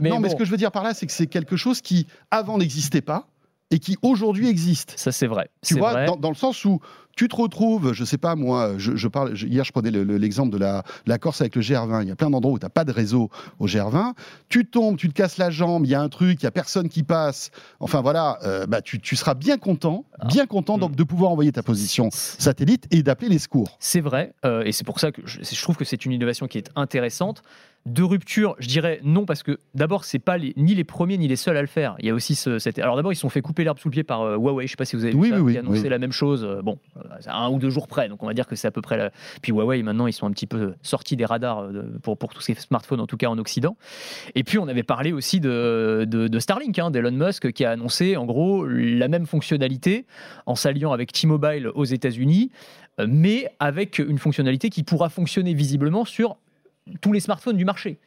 Mais, 0.02 0.10
non, 0.10 0.20
mais 0.20 0.30
ce 0.30 0.36
que 0.36 0.46
je 0.46 0.52
veux 0.52 0.58
dire 0.58 0.72
par 0.72 0.84
là, 0.84 0.94
c'est 0.94 1.06
que 1.06 1.13
c'est 1.13 1.28
quelque 1.28 1.56
chose 1.56 1.82
qui, 1.82 2.06
avant, 2.30 2.58
n'existait 2.58 3.02
pas 3.02 3.28
et 3.71 3.80
qui 3.80 3.97
aujourd'hui 4.02 4.47
existe. 4.47 4.93
Ça, 4.97 5.12
c'est 5.12 5.28
vrai. 5.28 5.49
Tu 5.65 5.76
vois, 5.76 6.06
Dans, 6.06 6.30
le 6.30 6.36
sens 6.36 6.63
où 6.65 6.80
tu 7.15 7.28
te 7.28 7.36
retrouves, 7.36 7.93
je 7.93 8.04
sais 8.04 8.17
pas 8.17 8.36
moi, 8.36 8.73
je, 8.78 9.08
parle, 9.08 9.36
hier 9.38 9.63
je 9.63 9.71
prenais 9.71 9.91
l'exemple 9.91 10.52
de 10.52 10.58
la, 10.58 10.84
la, 11.06 11.17
Corse 11.17 11.41
avec 11.41 11.56
le 11.56 11.62
GR20. 11.62 12.04
Il 12.04 12.08
y 12.08 12.12
a 12.12 12.15
plein 12.15 12.30
d'endroits 12.30 12.54
où 12.54 12.60
tu 12.60 12.65
n'as 12.65 12.69
pas 12.69 12.86
de 12.86 12.91
réseau 12.91 13.30
au 13.60 13.67
GR20. 13.67 14.13
Tu 14.49 14.65
tombes, 14.65 14.97
tu 14.97 15.10
te 15.10 15.13
casses 15.13 15.38
la 15.38 15.49
jambe, 15.49 15.86
il 15.86 15.89
y 15.89 15.95
a 15.95 16.02
un 16.02 16.10
truc, 16.10 16.41
il 16.41 16.43
y 16.43 16.47
a 16.47 16.52
personne 16.52 16.89
qui 16.89 17.04
passe. 17.04 17.52
Enfin 17.80 18.02
voilà, 18.02 18.39
euh, 18.43 18.65
bah, 18.65 18.82
tu, 18.82 18.99
tu, 18.99 19.15
seras 19.15 19.36
bien 19.36 19.58
content, 19.58 20.06
ah. 20.19 20.28
bien 20.28 20.45
content 20.45 20.78
mm. 20.78 20.95
de 20.95 21.04
pouvoir 21.04 21.32
envoyer 21.32 21.52
ta 21.52 21.63
position 21.63 22.10
satellite 22.12 22.86
et 22.91 23.04
d'appeler 23.04 23.30
les 23.30 23.39
secours. 23.39 23.78
C'est 23.80 24.02
vrai, 24.02 24.34
euh, 24.45 24.63
et 24.63 24.71
c'est 24.71 24.86
pour 24.86 24.99
ça 24.99 25.12
que 25.12 25.21
je, 25.26 25.39
je 25.43 25.62
trouve 25.62 25.78
que 25.78 25.86
c'est 25.86 26.06
une 26.06 26.12
innovation 26.12 26.47
qui 26.47 26.58
est 26.58 26.69
intéressante 26.76 27.43
de 27.86 28.02
rupture, 28.02 28.56
je 28.60 28.67
dirais 28.69 29.02
non 29.04 29.26
parce 29.26 29.43
que 29.43 29.60
d'abord 29.76 30.06
c'est 30.06 30.19
pas 30.19 30.38
ni 30.39 30.74
les 30.74 30.86
premiers 30.86 31.17
ni 31.17 31.28
les 31.28 31.36
seuls 31.36 31.58
à 31.58 31.62
le 31.62 31.67
faire. 31.67 31.96
Il 32.00 32.06
y 32.06 32.10
a 32.10 32.13
aussi 32.13 32.34
ce, 32.34 32.80
alors 32.80 32.96
d'abord 32.96 33.12
ils 33.12 33.17
se 33.17 33.22
sont 33.22 33.30
fait 33.30 33.41
couper 33.41 33.65
l'herbe 33.65 33.78
sous 33.78 33.89
le 33.89 33.91
pied 33.91 34.04
par 34.04 34.22
euh, 34.22 34.38
Huawei. 34.38 34.67
Je 34.67 34.72
sais 34.72 34.78
pas 34.78 34.86
si 34.86 34.96
vous 34.96 35.04
avez 35.04 35.13
vu 35.13 35.54
ça, 35.54 35.60
annoncé 35.60 35.89
la 35.89 36.00
même 36.00 36.13
chose. 36.13 36.46
Euh, 36.46 36.62
bon, 36.62 36.80
euh, 36.98 37.02
un 37.28 37.50
ou 37.50 37.60
deux 37.60 37.69
jours 37.69 37.88
près, 37.88 38.08
donc 38.08 38.24
on 38.24 38.28
va 38.28 38.34
dire 38.34 38.48
que 38.48 38.56
c'est 38.56 38.67
à 38.67 38.72
peu 38.72 38.82
près. 38.82 38.96
La... 38.96 39.12
Puis 39.41 39.52
Huawei 39.52 39.84
maintenant 39.84 40.08
ils 40.08 40.13
sont 40.13 40.26
un 40.26 40.32
petit 40.32 40.48
peu 40.48 40.76
sortis 40.82 41.17
des 41.17 41.26
radars 41.26 41.67
pour 42.02 42.17
pour 42.17 42.34
tous 42.34 42.41
ces 42.41 42.54
smartphones 42.54 43.02
en 43.02 43.08
tout 43.08 43.17
cas 43.17 43.28
en 43.28 43.38
Occident. 43.38 43.76
Et 44.34 44.46
puis 44.46 44.60
on 44.60 44.69
avait 44.69 44.84
parlé 44.84 45.12
aussi 45.12 45.41
de, 45.41 46.06
de, 46.08 46.39
Starlink, 46.39 46.80
hein, 46.80 46.89
d'Elon 46.89 47.12
Musk 47.12 47.52
qui 47.52 47.65
a 47.65 47.72
annoncé 47.72 48.15
en 48.15 48.26
gros 48.26 48.65
la 48.65 49.10
même 49.10 49.26
fonctionnalité 49.26 50.06
en 50.46 50.56
s'alliant 50.56 50.93
avec 50.93 51.12
T-Mobile 51.12 51.69
aux 51.74 51.86
États-Unis 51.86 52.52
mais 53.08 53.50
avec 53.60 53.98
une 53.98 54.19
fonctionnalité 54.19 54.69
qui 54.69 54.84
pourra 54.84 55.10
fonctionner 55.10 55.56
visiblement 55.56 56.06
sur 56.06 56.38
tous 57.02 57.12
les 57.12 57.19
smartphones 57.19 57.58
du 57.58 57.65
marché. 57.65 58.00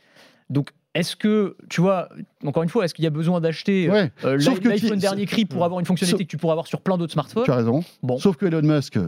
Donc, 0.50 0.70
est-ce 0.96 1.14
que, 1.14 1.56
tu 1.68 1.82
vois, 1.82 2.08
encore 2.44 2.62
une 2.62 2.70
fois, 2.70 2.84
est-ce 2.84 2.94
qu'il 2.94 3.04
y 3.04 3.06
a 3.06 3.10
besoin 3.10 3.40
d'acheter 3.40 3.90
euh, 3.90 4.08
l'iPhone 4.24 4.98
dernier 4.98 5.26
cri 5.26 5.44
pour 5.44 5.62
avoir 5.64 5.78
une 5.78 5.84
fonctionnalité 5.84 6.24
que 6.24 6.30
tu 6.30 6.38
pourrais 6.38 6.52
avoir 6.52 6.66
sur 6.66 6.80
plein 6.80 6.96
d'autres 6.96 7.12
smartphones? 7.12 7.44
Tu 7.44 7.50
as 7.50 7.56
raison. 7.56 7.84
Bon. 8.02 8.18
Sauf 8.18 8.36
que 8.36 8.46
Elon 8.46 8.62
Musk 8.62 8.98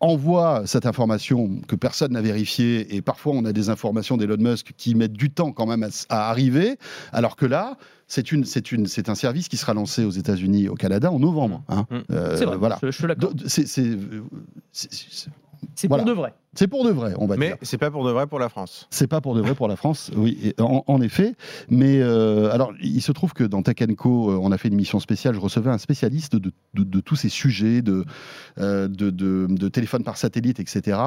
envoie 0.00 0.62
cette 0.66 0.86
information 0.86 1.60
que 1.68 1.76
personne 1.76 2.12
n'a 2.12 2.20
vérifiée 2.20 2.96
et 2.96 3.00
parfois 3.00 3.34
on 3.34 3.44
a 3.44 3.52
des 3.52 3.70
informations 3.70 4.16
d'Elon 4.16 4.36
Musk 4.38 4.72
qui 4.76 4.94
mettent 4.94 5.12
du 5.12 5.30
temps 5.30 5.52
quand 5.52 5.66
même 5.66 5.88
à, 6.08 6.28
arriver, 6.28 6.78
alors 7.12 7.36
que 7.36 7.46
là, 7.46 7.76
c'est 8.08 8.32
une, 8.32 8.44
c'est 8.44 8.72
une, 8.72 8.86
c'est 8.86 9.08
un 9.08 9.14
service 9.14 9.48
qui 9.48 9.56
sera 9.56 9.72
lancé 9.72 10.04
aux 10.04 10.10
États-Unis, 10.10 10.68
au 10.68 10.74
Canada 10.74 11.12
en 11.12 11.20
novembre. 11.20 11.62
Hein. 11.68 11.86
Mmh. 11.90 11.96
Euh, 12.10 12.36
c'est 12.36 12.44
vrai. 12.44 12.56
Voilà. 12.56 12.78
Je, 12.82 12.90
je 12.90 13.06
c'est 15.74 15.88
pour 15.88 16.04
de 16.04 16.12
vrai. 16.12 16.34
C'est 16.56 16.68
pour 16.68 16.84
de 16.84 16.90
vrai, 16.90 17.12
on 17.18 17.26
va 17.26 17.36
dire. 17.36 17.40
Mais 17.50 17.58
c'est 17.62 17.76
pas 17.76 17.90
pour 17.90 18.04
de 18.06 18.10
vrai 18.10 18.26
pour 18.26 18.38
la 18.38 18.48
France. 18.48 18.86
C'est 18.90 19.06
pas 19.06 19.20
pour 19.20 19.34
de 19.34 19.42
vrai 19.42 19.54
pour 19.54 19.68
la 19.68 19.76
France, 19.76 20.10
oui, 20.16 20.54
en, 20.58 21.00
effet. 21.02 21.34
Mais 21.68 22.00
euh, 22.00 22.50
alors, 22.50 22.72
il 22.82 23.02
se 23.02 23.12
trouve 23.12 23.34
que 23.34 23.44
dans 23.44 23.62
Tech 23.62 23.76
Co, 23.96 24.30
euh, 24.30 24.38
on 24.40 24.50
a 24.52 24.58
fait 24.58 24.68
une 24.68 24.74
émission 24.74 24.98
spéciale. 24.98 25.34
Je 25.34 25.40
recevais 25.40 25.70
un 25.70 25.78
spécialiste 25.78 26.34
de, 26.36 26.50
de, 26.74 27.00
tous 27.00 27.16
ces 27.16 27.28
sujets 27.28 27.82
de, 27.82 28.04
euh, 28.58 28.88
de, 28.88 29.10
de, 29.10 29.68
téléphone 29.68 30.02
par 30.02 30.16
satellite, 30.16 30.58
etc. 30.58 30.98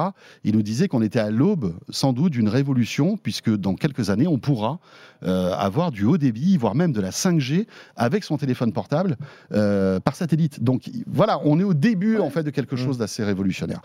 Il 0.44 0.54
nous 0.54 0.62
disait 0.62 0.86
qu'on 0.86 1.02
était 1.02 1.18
à 1.18 1.30
l'aube, 1.30 1.74
sans 1.88 2.12
doute, 2.12 2.32
d'une 2.32 2.48
révolution, 2.48 3.16
puisque 3.16 3.50
dans 3.50 3.74
quelques 3.74 4.10
années, 4.10 4.28
on 4.28 4.38
pourra 4.38 4.78
avoir 5.22 5.90
du 5.90 6.04
haut 6.04 6.16
débit, 6.16 6.56
voire 6.56 6.74
même 6.74 6.92
de 6.92 7.00
la 7.00 7.10
5G 7.10 7.66
avec 7.94 8.24
son 8.24 8.38
téléphone 8.38 8.72
portable 8.72 9.16
par 9.50 10.14
satellite. 10.14 10.62
Donc 10.62 10.88
voilà, 11.06 11.40
on 11.44 11.60
est 11.60 11.64
au 11.64 11.74
début 11.74 12.18
en 12.18 12.30
fait 12.30 12.42
de 12.42 12.50
quelque 12.50 12.76
chose 12.76 12.96
d'assez 12.96 13.22
révolutionnaire. 13.22 13.82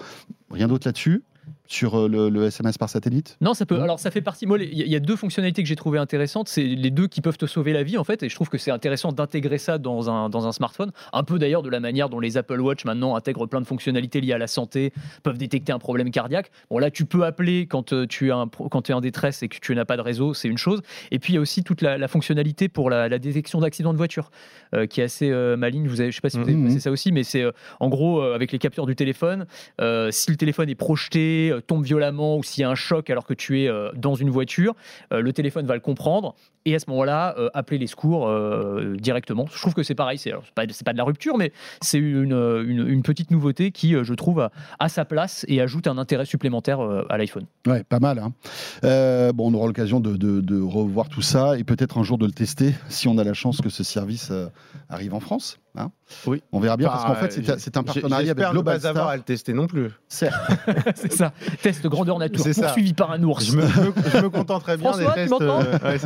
Rien 0.50 0.68
d'autre 0.68 0.88
là-dessus? 0.88 1.24
Sur 1.68 1.96
euh, 1.96 2.30
le, 2.30 2.46
SMS 2.46 2.78
par 2.78 2.90
satellite? 2.90 3.38
Non, 3.42 3.54
ça 3.54 3.66
peut. 3.66 3.80
Alors, 3.82 4.00
ça 4.00 4.12
fait 4.12 4.22
partie. 4.22 4.46
Moi, 4.46 4.60
il 4.62 4.88
y 4.88 4.96
a 4.96 5.00
deux 5.00 5.16
fonctionnalités 5.16 5.64
que 5.64 5.68
j'ai 5.68 5.76
trouvées 5.76 6.00
intéressantes. 6.00 6.48
C'est 6.48 6.64
les 6.64 6.92
deux 6.92 7.08
qui 7.08 7.22
peuvent 7.22 7.38
te 7.38 7.46
sauver 7.46 7.74
la 7.74 7.84
vie, 7.84 7.98
en 7.98 8.04
fait. 8.04 8.24
Et 8.24 8.30
je 8.30 8.36
trouve 8.36 8.50
que 8.50 8.58
c'est 8.58 8.72
intéressant 8.72 9.12
d'intégrer 9.12 9.58
ça 9.58 9.78
dans 9.78 10.10
un, 10.10 10.30
dans 10.30 10.48
un 10.48 10.52
smartphone. 10.52 10.92
Un 11.14 11.24
peu 11.24 11.40
d'ailleurs 11.40 11.64
de 11.64 11.70
la 11.70 11.80
manière 11.80 12.10
dont 12.10 12.20
les 12.20 12.38
Apple 12.38 12.60
Watch 12.60 12.86
maintenant 12.86 13.16
intègrent 13.16 13.48
plein 13.48 13.62
de 13.62 13.66
fonctionnalités 13.66 14.22
liées 14.22 14.34
à 14.34 14.38
la 14.38 14.48
santé, 14.48 14.94
peuvent 15.24 15.38
détecter 15.38 15.72
un 15.72 15.80
problème 15.80 16.12
cardiaque. 16.12 16.52
Bon, 16.70 16.78
là, 16.78 16.92
tu 16.92 17.06
peux 17.06 17.24
appeler 17.24 17.68
quand 17.68 17.94
euh, 17.94 18.06
tu 18.06 18.28
es, 18.28 18.32
un, 18.32 18.48
quand 18.48 18.90
es 18.90 18.94
en 18.94 19.02
détresse 19.02 19.44
et 19.44 19.48
que 19.48 19.58
tu 19.60 19.74
n'as 19.76 19.86
pas 19.86 19.98
de 19.98 20.02
réseau, 20.02 20.34
c'est 20.34 20.48
une 20.48 20.58
chose. 20.58 20.82
Et 21.12 21.20
puis, 21.20 21.34
il 21.34 21.36
y 21.36 21.40
a 21.40 21.42
aussi 21.42 21.64
toute 21.64 21.82
la, 21.82 22.08
fonctionnalité 22.08 22.70
pour 22.70 22.90
la, 22.90 23.10
détection 23.18 23.60
d'accidents 23.60 23.94
de 23.94 23.98
voiture, 23.98 24.30
euh, 24.74 24.86
qui 24.86 25.02
est 25.02 25.06
assez 25.06 25.32
maligne. 25.58 25.88
Vous 25.88 26.02
avez, 26.02 26.12
je 26.12 26.18
ne 26.18 26.20
sais 26.20 26.22
pas 26.22 26.30
si 26.30 26.38
vous 26.38 26.44
avez 26.44 26.54
mmh, 26.54 26.76
mmh. 26.76 26.80
ça 26.80 26.92
aussi, 26.92 27.12
mais 27.12 27.24
c'est 27.24 27.44
en 27.80 27.90
gros, 27.90 28.22
avec 28.22 28.52
les 28.52 28.60
capteurs 28.60 28.86
du 28.86 28.96
téléphone, 28.96 29.46
si 30.12 30.32
le 30.32 30.38
téléphone 30.38 30.70
est 30.70 30.76
projeté, 30.76 31.55
tombe 31.62 31.84
violemment 31.84 32.38
ou 32.38 32.44
s'il 32.44 32.62
y 32.62 32.64
a 32.64 32.70
un 32.70 32.76
choc 32.76 33.10
alors 33.10 33.26
que 33.26 33.34
tu 33.34 33.62
es 33.62 33.68
euh, 33.68 33.92
dans 33.96 34.16
une 34.16 34.30
voiture, 34.30 34.76
euh, 35.14 35.22
le 35.22 35.34
téléphone 35.34 35.66
va 35.66 35.74
le 35.74 35.80
comprendre 35.80 36.36
et 36.66 36.76
à 36.76 36.80
ce 36.80 36.90
moment-là, 36.90 37.36
euh, 37.38 37.50
appeler 37.54 37.78
les 37.78 37.88
secours 37.88 38.30
directement. 38.98 39.46
Je 39.54 39.60
trouve 39.60 39.74
que 39.74 39.84
c'est 39.84 39.96
pareil, 39.96 40.18
c'est 40.18 40.34
pas, 40.56 40.66
pas 40.86 40.94
de 40.94 40.98
la 40.98 41.04
rupture, 41.04 41.38
mais 41.38 41.52
c'est 41.82 41.98
une, 41.98 42.34
une, 42.34 43.04
petite 43.04 43.32
nouveauté 43.32 43.72
qui, 43.72 43.92
je 43.92 44.14
trouve, 44.14 44.50
a, 44.80 44.90
sa 44.90 45.06
place 45.06 45.46
et 45.48 45.62
ajoute 45.62 45.88
un 45.88 45.98
intérêt 45.98 46.26
supplémentaire 46.26 46.80
à 47.10 47.18
l'iPhone. 47.18 47.46
Ouais, 47.68 47.84
pas 47.84 48.00
mal. 48.00 48.20
Hein. 48.20 48.34
bon, 49.34 49.52
on 49.52 49.54
aura 49.54 49.68
l'occasion 49.68 50.00
de, 50.00 50.16
de, 50.16 50.62
revoir 50.62 51.10
tout 51.10 51.22
ça 51.22 51.58
et 51.58 51.64
peut-être 51.64 51.98
un 51.98 52.04
jour 52.04 52.18
de 52.18 52.26
le 52.26 52.32
tester 52.32 52.74
si 52.90 53.08
on 53.08 53.18
a 53.18 53.24
la 53.24 53.34
chance 53.34 53.62
que 53.62 53.70
ce 53.70 53.84
service 53.84 54.32
arrive 54.90 55.14
en 55.14 55.20
France. 55.20 55.60
Hein. 55.78 55.92
oui. 56.26 56.42
On 56.54 56.60
verra 56.60 56.78
bien, 56.78 56.88
parce 56.88 57.04
qu'en 57.04 57.16
fait, 57.16 57.60
c'est 57.60 57.78
un 57.78 57.84
partenariat 57.84 58.32
avec 58.32 58.50
Global 58.52 58.78
ne 58.78 58.82
pas 58.82 58.88
avoir 58.88 59.10
à 59.10 59.18
le 59.18 59.24
tester 59.24 59.54
non 59.54 59.68
plus. 59.68 59.92
C'est 60.10 61.12
ça. 61.12 61.34
Test 61.62 61.86
grandeur 61.88 62.18
nature, 62.18 62.44
poursuivi 62.44 62.94
par 62.94 63.12
un 63.12 63.22
ours. 63.24 63.46
Je 63.46 63.58
me, 63.58 63.68
je 63.68 64.18
me, 64.20 64.30
contenterais 64.30 64.78
bien 64.78 64.98
des 64.98 65.06
tests. 65.14 65.34
Euh, 65.42 65.80
ouais, 65.84 65.98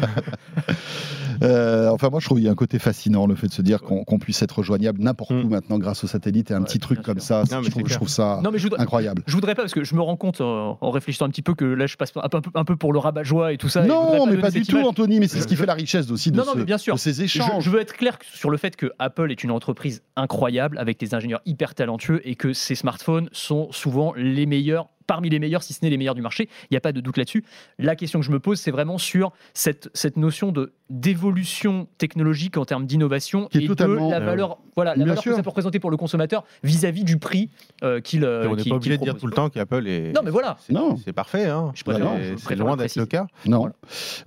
euh, 1.42 1.88
enfin, 1.90 2.08
moi, 2.10 2.20
je 2.20 2.26
trouve 2.26 2.38
qu'il 2.38 2.46
y 2.46 2.48
a 2.48 2.52
un 2.52 2.56
côté 2.56 2.78
fascinant, 2.78 3.26
le 3.26 3.34
fait 3.34 3.48
de 3.48 3.52
se 3.52 3.62
dire 3.62 3.82
qu'on 3.82 4.18
puisse 4.18 4.42
être 4.42 4.58
rejoignable 4.58 5.00
n'importe 5.02 5.30
où 5.30 5.46
mm. 5.46 5.48
maintenant 5.48 5.78
grâce 5.78 6.04
au 6.04 6.06
satellite 6.06 6.50
et 6.50 6.54
un 6.54 6.62
petit 6.62 6.78
truc 6.78 7.02
comme 7.02 7.20
ça. 7.20 7.44
je, 7.44 7.94
trouve, 7.94 8.08
ça 8.08 8.40
incroyable. 8.78 9.22
Je 9.26 9.34
voudrais 9.34 9.54
pas, 9.54 9.62
parce 9.62 9.74
que 9.74 9.84
je 9.84 9.94
me 9.94 10.00
rends 10.00 10.16
compte 10.16 10.40
en, 10.40 10.90
réfléchissant 10.90 11.26
un 11.26 11.30
petit 11.30 11.42
peu 11.42 11.54
que 11.54 11.64
là, 11.64 11.86
je 11.86 11.96
passe 11.96 12.12
un 12.16 12.28
peu, 12.28 12.50
un 12.54 12.64
peu 12.64 12.76
pour 12.76 12.92
le 12.92 12.98
rabat-joie 12.98 13.52
et 13.52 13.56
tout 13.56 13.68
ça. 13.68 13.84
Non, 13.84 14.26
mais 14.26 14.36
pas 14.38 14.50
du 14.50 14.62
tout, 14.62 14.78
Anthony, 14.78 15.20
mais 15.20 15.28
c'est 15.28 15.40
ce 15.40 15.46
qui 15.46 15.56
fait 15.56 15.66
la 15.66 15.74
richesse 15.74 16.10
aussi 16.10 16.30
de, 16.30 16.36
non, 16.36 16.44
non, 16.44 16.62
bien 16.64 16.78
sûr. 16.78 16.98
ces 16.98 17.22
échanges. 17.22 17.64
Je, 17.64 17.70
veux 17.70 17.80
être 17.80 17.94
clair 17.94 18.18
sur 18.32 18.50
le 18.50 18.56
fait 18.56 18.76
que 18.76 18.92
Apple 18.98 19.30
est 19.30 19.44
une 19.44 19.50
entreprise 19.50 20.02
incroyable 20.16 20.78
avec 20.78 20.98
des 20.98 21.14
ingénieurs 21.14 21.40
hyper 21.46 21.74
talentueux 21.74 22.20
et 22.24 22.34
que 22.34 22.52
ces 22.52 22.74
smartphones 22.74 23.28
sont 23.32 23.70
souvent 23.70 24.12
les 24.16 24.46
meilleurs 24.46 24.88
parmi 25.10 25.28
les 25.28 25.40
meilleurs, 25.40 25.64
si 25.64 25.72
ce 25.72 25.80
n'est 25.82 25.90
les 25.90 25.96
meilleurs 25.96 26.14
du 26.14 26.22
marché. 26.22 26.48
Il 26.70 26.74
n'y 26.74 26.76
a 26.76 26.80
pas 26.80 26.92
de 26.92 27.00
doute 27.00 27.16
là-dessus. 27.16 27.42
La 27.80 27.96
question 27.96 28.20
que 28.20 28.24
je 28.24 28.30
me 28.30 28.38
pose, 28.38 28.60
c'est 28.60 28.70
vraiment 28.70 28.96
sur 28.96 29.32
cette, 29.54 29.90
cette 29.92 30.16
notion 30.16 30.52
de 30.52 30.72
d'évolution 30.90 31.86
technologique 31.98 32.56
en 32.56 32.64
termes 32.64 32.84
d'innovation 32.84 33.48
et 33.52 33.60
de 33.66 34.10
la 34.10 34.18
valeur, 34.18 34.58
voilà, 34.74 34.96
la 34.96 35.04
valeur 35.04 35.22
que 35.22 35.34
ça 35.34 35.42
peut 35.42 35.48
représenter 35.48 35.78
pour 35.78 35.92
le 35.92 35.96
consommateur 35.96 36.44
vis-à-vis 36.64 37.04
du 37.04 37.16
prix 37.16 37.48
euh, 37.84 38.00
qu'il 38.00 38.24
euh, 38.24 38.48
On 38.50 38.56
n'est 38.56 38.64
pas 38.64 38.74
obligé 38.74 38.98
de 38.98 39.02
dire 39.04 39.16
tout 39.16 39.28
le 39.28 39.32
temps 39.32 39.48
qu'Apple 39.50 39.86
est. 39.86 40.12
Non, 40.12 40.22
mais 40.24 40.32
voilà. 40.32 40.56
C'est 41.04 41.12
parfait. 41.12 41.46
Hein. 41.46 41.72
C'est 41.76 42.56
loin 42.56 42.76
d'être 42.76 42.96
le 42.96 43.06
cas. 43.06 43.28
Non. 43.46 43.70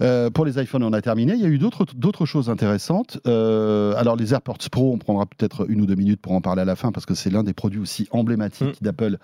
Euh, 0.02 0.30
pour 0.30 0.46
les 0.46 0.62
iPhones, 0.62 0.84
on 0.84 0.94
a 0.94 1.02
terminé. 1.02 1.34
Il 1.34 1.42
y 1.42 1.46
a 1.46 1.50
eu 1.50 1.60
d'autres 1.60 2.26
choses 2.26 2.50
intéressantes. 2.50 3.20
alors, 3.26 4.16
les 4.16 4.34
AirPods 4.34 4.54
Pro, 4.72 4.94
on 4.94 4.98
prendra 4.98 5.26
peut-être 5.26 5.70
une 5.70 5.82
ou 5.82 5.86
deux 5.86 5.96
minutes 5.96 6.22
pour 6.22 6.32
en 6.32 6.42
parler 6.42 6.62
à 6.62 6.66
la 6.66 6.78
fin 6.78 6.94
parce 6.94 7.06
que 7.06 7.14
c'est 7.14 7.30
l'un 7.30 7.44
des 7.44 7.54
produits 7.54 7.80
aussi 7.80 8.08
emblématiques 8.12 8.82
mm. 8.82 8.86
d'Apple. 8.86 9.18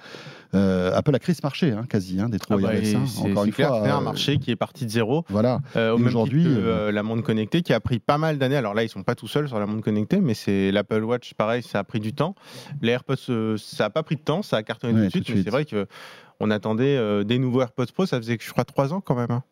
Apple 0.53 1.13
a 1.15 1.19
créé 1.19 1.35
ce 1.35 1.41
marché, 1.43 1.71
hein, 1.71 1.85
quasi, 1.87 2.19
hein, 2.19 2.29
des 2.29 2.37
ah 2.49 2.57
bah, 2.57 2.71
Encore 3.19 3.45
une 3.45 3.51
fois. 3.51 3.81
C'est 3.83 3.89
un 3.89 4.01
marché 4.01 4.37
qui 4.37 4.51
est 4.51 4.55
parti 4.55 4.85
de 4.85 4.91
zéro. 4.91 5.25
Voilà. 5.29 5.59
Aujourd'hui. 5.75 6.47
La 6.91 7.03
montre 7.03 7.23
connecté 7.23 7.61
qui 7.61 7.73
a 7.73 7.79
pris 7.79 7.99
pas 7.99 8.17
mal 8.17 8.37
d'années. 8.37 8.55
Alors 8.55 8.73
là, 8.73 8.83
ils 8.83 8.89
sont 8.89 9.03
pas 9.03 9.15
tout 9.15 9.27
seuls 9.27 9.47
sur 9.47 9.59
la 9.59 9.65
montre 9.65 9.83
connectée, 9.83 10.19
mais 10.19 10.33
c'est 10.33 10.71
l'Apple 10.71 11.03
Watch, 11.03 11.33
pareil, 11.33 11.63
ça 11.63 11.79
a 11.79 11.83
pris 11.83 11.99
du 11.99 12.13
temps. 12.13 12.35
Les 12.81 12.91
AirPods, 12.91 13.15
euh, 13.29 13.57
ça 13.57 13.85
a 13.85 13.89
pas 13.89 14.03
pris 14.03 14.15
de 14.15 14.21
temps, 14.21 14.41
ça 14.41 14.57
a 14.57 14.63
cartonné 14.63 15.09
tout 15.09 15.19
de 15.19 15.25
suite. 15.25 15.43
c'est 15.43 15.49
vrai 15.49 15.65
qu'on 15.65 16.51
attendait 16.51 16.97
euh, 16.97 17.23
des 17.23 17.39
nouveaux 17.39 17.61
AirPods 17.61 17.87
Pro, 17.93 18.05
ça 18.05 18.17
faisait, 18.17 18.37
je 18.39 18.51
crois, 18.51 18.65
trois 18.65 18.93
ans 18.93 19.01
quand 19.01 19.15
même. 19.15 19.31
Hein. 19.31 19.43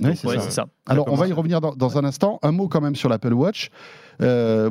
Oui, 0.00 0.16
c'est 0.16 0.50
ça. 0.50 0.66
Alors, 0.86 1.06
on 1.08 1.16
va 1.16 1.28
y 1.28 1.32
revenir 1.32 1.60
dans, 1.60 1.98
un 1.98 2.04
instant. 2.04 2.38
Un 2.42 2.50
mot 2.50 2.66
quand 2.66 2.80
même 2.80 2.96
sur 2.96 3.10
l'Apple 3.10 3.34
Watch. 3.34 3.70
40 4.18 4.22
euh, 4.22 4.70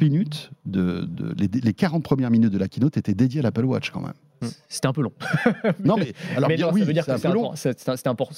minutes, 0.00 0.50
de, 0.64 1.06
les, 1.36 1.48
les, 1.48 1.74
40 1.74 2.02
premières 2.02 2.30
minutes 2.30 2.52
de 2.52 2.58
la 2.58 2.68
keynote 2.68 2.96
étaient 2.96 3.14
dédiées 3.14 3.40
à 3.40 3.42
l'Apple 3.42 3.64
Watch 3.66 3.90
quand 3.90 4.00
même. 4.00 4.14
Mm. 4.44 4.50
C'était 4.68 4.86
un 4.86 4.92
peu 4.92 5.02
long. 5.02 5.12
non, 5.84 5.96
mais 5.96 6.12
alors 6.36 6.48
mais 6.48 6.62
oui, 6.64 6.80
ça 6.80 6.86
veut 6.86 6.92
dire 6.92 7.06
que 7.06 7.16
c'est 7.16 7.26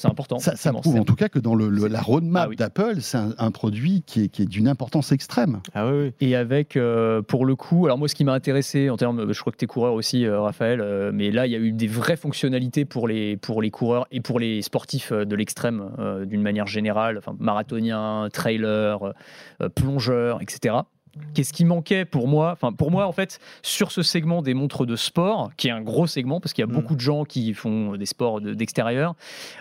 important. 0.08 0.38
Ça, 0.38 0.56
ça 0.56 0.72
prouve 0.72 0.96
en 0.96 1.04
tout 1.04 1.14
cas 1.14 1.28
que 1.28 1.38
dans 1.38 1.54
le, 1.54 1.68
la 1.68 2.00
roadmap 2.00 2.48
ah 2.52 2.54
d'Apple, 2.54 3.00
c'est 3.00 3.18
un, 3.38 3.50
produit 3.50 4.02
qui 4.06 4.24
est, 4.24 4.28
qui 4.28 4.42
est 4.42 4.46
d'une 4.46 4.68
importance 4.68 5.12
extrême. 5.12 5.60
Ah 5.74 5.86
oui, 5.86 6.12
oui. 6.20 6.26
Et 6.26 6.36
avec, 6.36 6.76
euh, 6.76 7.22
pour 7.22 7.46
le 7.46 7.56
coup, 7.56 7.86
alors 7.86 7.98
moi, 7.98 8.08
ce 8.08 8.14
qui 8.14 8.24
m'a 8.24 8.32
intéressé 8.32 8.90
en 8.90 8.96
termes, 8.96 9.32
je 9.32 9.40
crois 9.40 9.52
que 9.52 9.58
tu 9.58 9.64
es 9.64 9.68
coureur 9.68 9.94
aussi, 9.94 10.24
euh, 10.24 10.40
Raphaël, 10.40 10.80
euh, 10.80 11.10
mais 11.12 11.30
là, 11.30 11.46
il 11.46 11.52
y 11.52 11.56
a 11.56 11.58
eu 11.58 11.72
des 11.72 11.86
vraies 11.86 12.16
fonctionnalités 12.16 12.84
pour 12.84 13.08
les, 13.08 13.36
pour 13.36 13.62
les 13.62 13.70
coureurs 13.70 14.06
et 14.10 14.20
pour 14.20 14.38
les 14.40 14.62
sportifs 14.62 15.12
de 15.12 15.36
l'extrême 15.36 15.90
d'une 16.26 16.42
manière 16.42 16.66
générale, 16.66 17.18
enfin, 17.18 17.34
marathonien, 17.38 18.28
trailer, 18.32 19.12
plongeur, 19.74 20.42
etc. 20.42 20.76
Qu'est-ce 21.34 21.52
qui 21.52 21.64
manquait 21.64 22.04
pour 22.04 22.28
moi 22.28 22.52
Enfin, 22.52 22.72
pour 22.72 22.90
moi, 22.90 23.06
en 23.06 23.12
fait, 23.12 23.38
sur 23.62 23.92
ce 23.92 24.02
segment 24.02 24.42
des 24.42 24.54
montres 24.54 24.86
de 24.86 24.96
sport, 24.96 25.50
qui 25.56 25.68
est 25.68 25.70
un 25.70 25.82
gros 25.82 26.06
segment 26.06 26.40
parce 26.40 26.52
qu'il 26.52 26.62
y 26.62 26.68
a 26.68 26.70
mm. 26.70 26.74
beaucoup 26.74 26.94
de 26.94 27.00
gens 27.00 27.24
qui 27.24 27.54
font 27.54 27.96
des 27.96 28.06
sports 28.06 28.40
d'extérieur, 28.40 29.14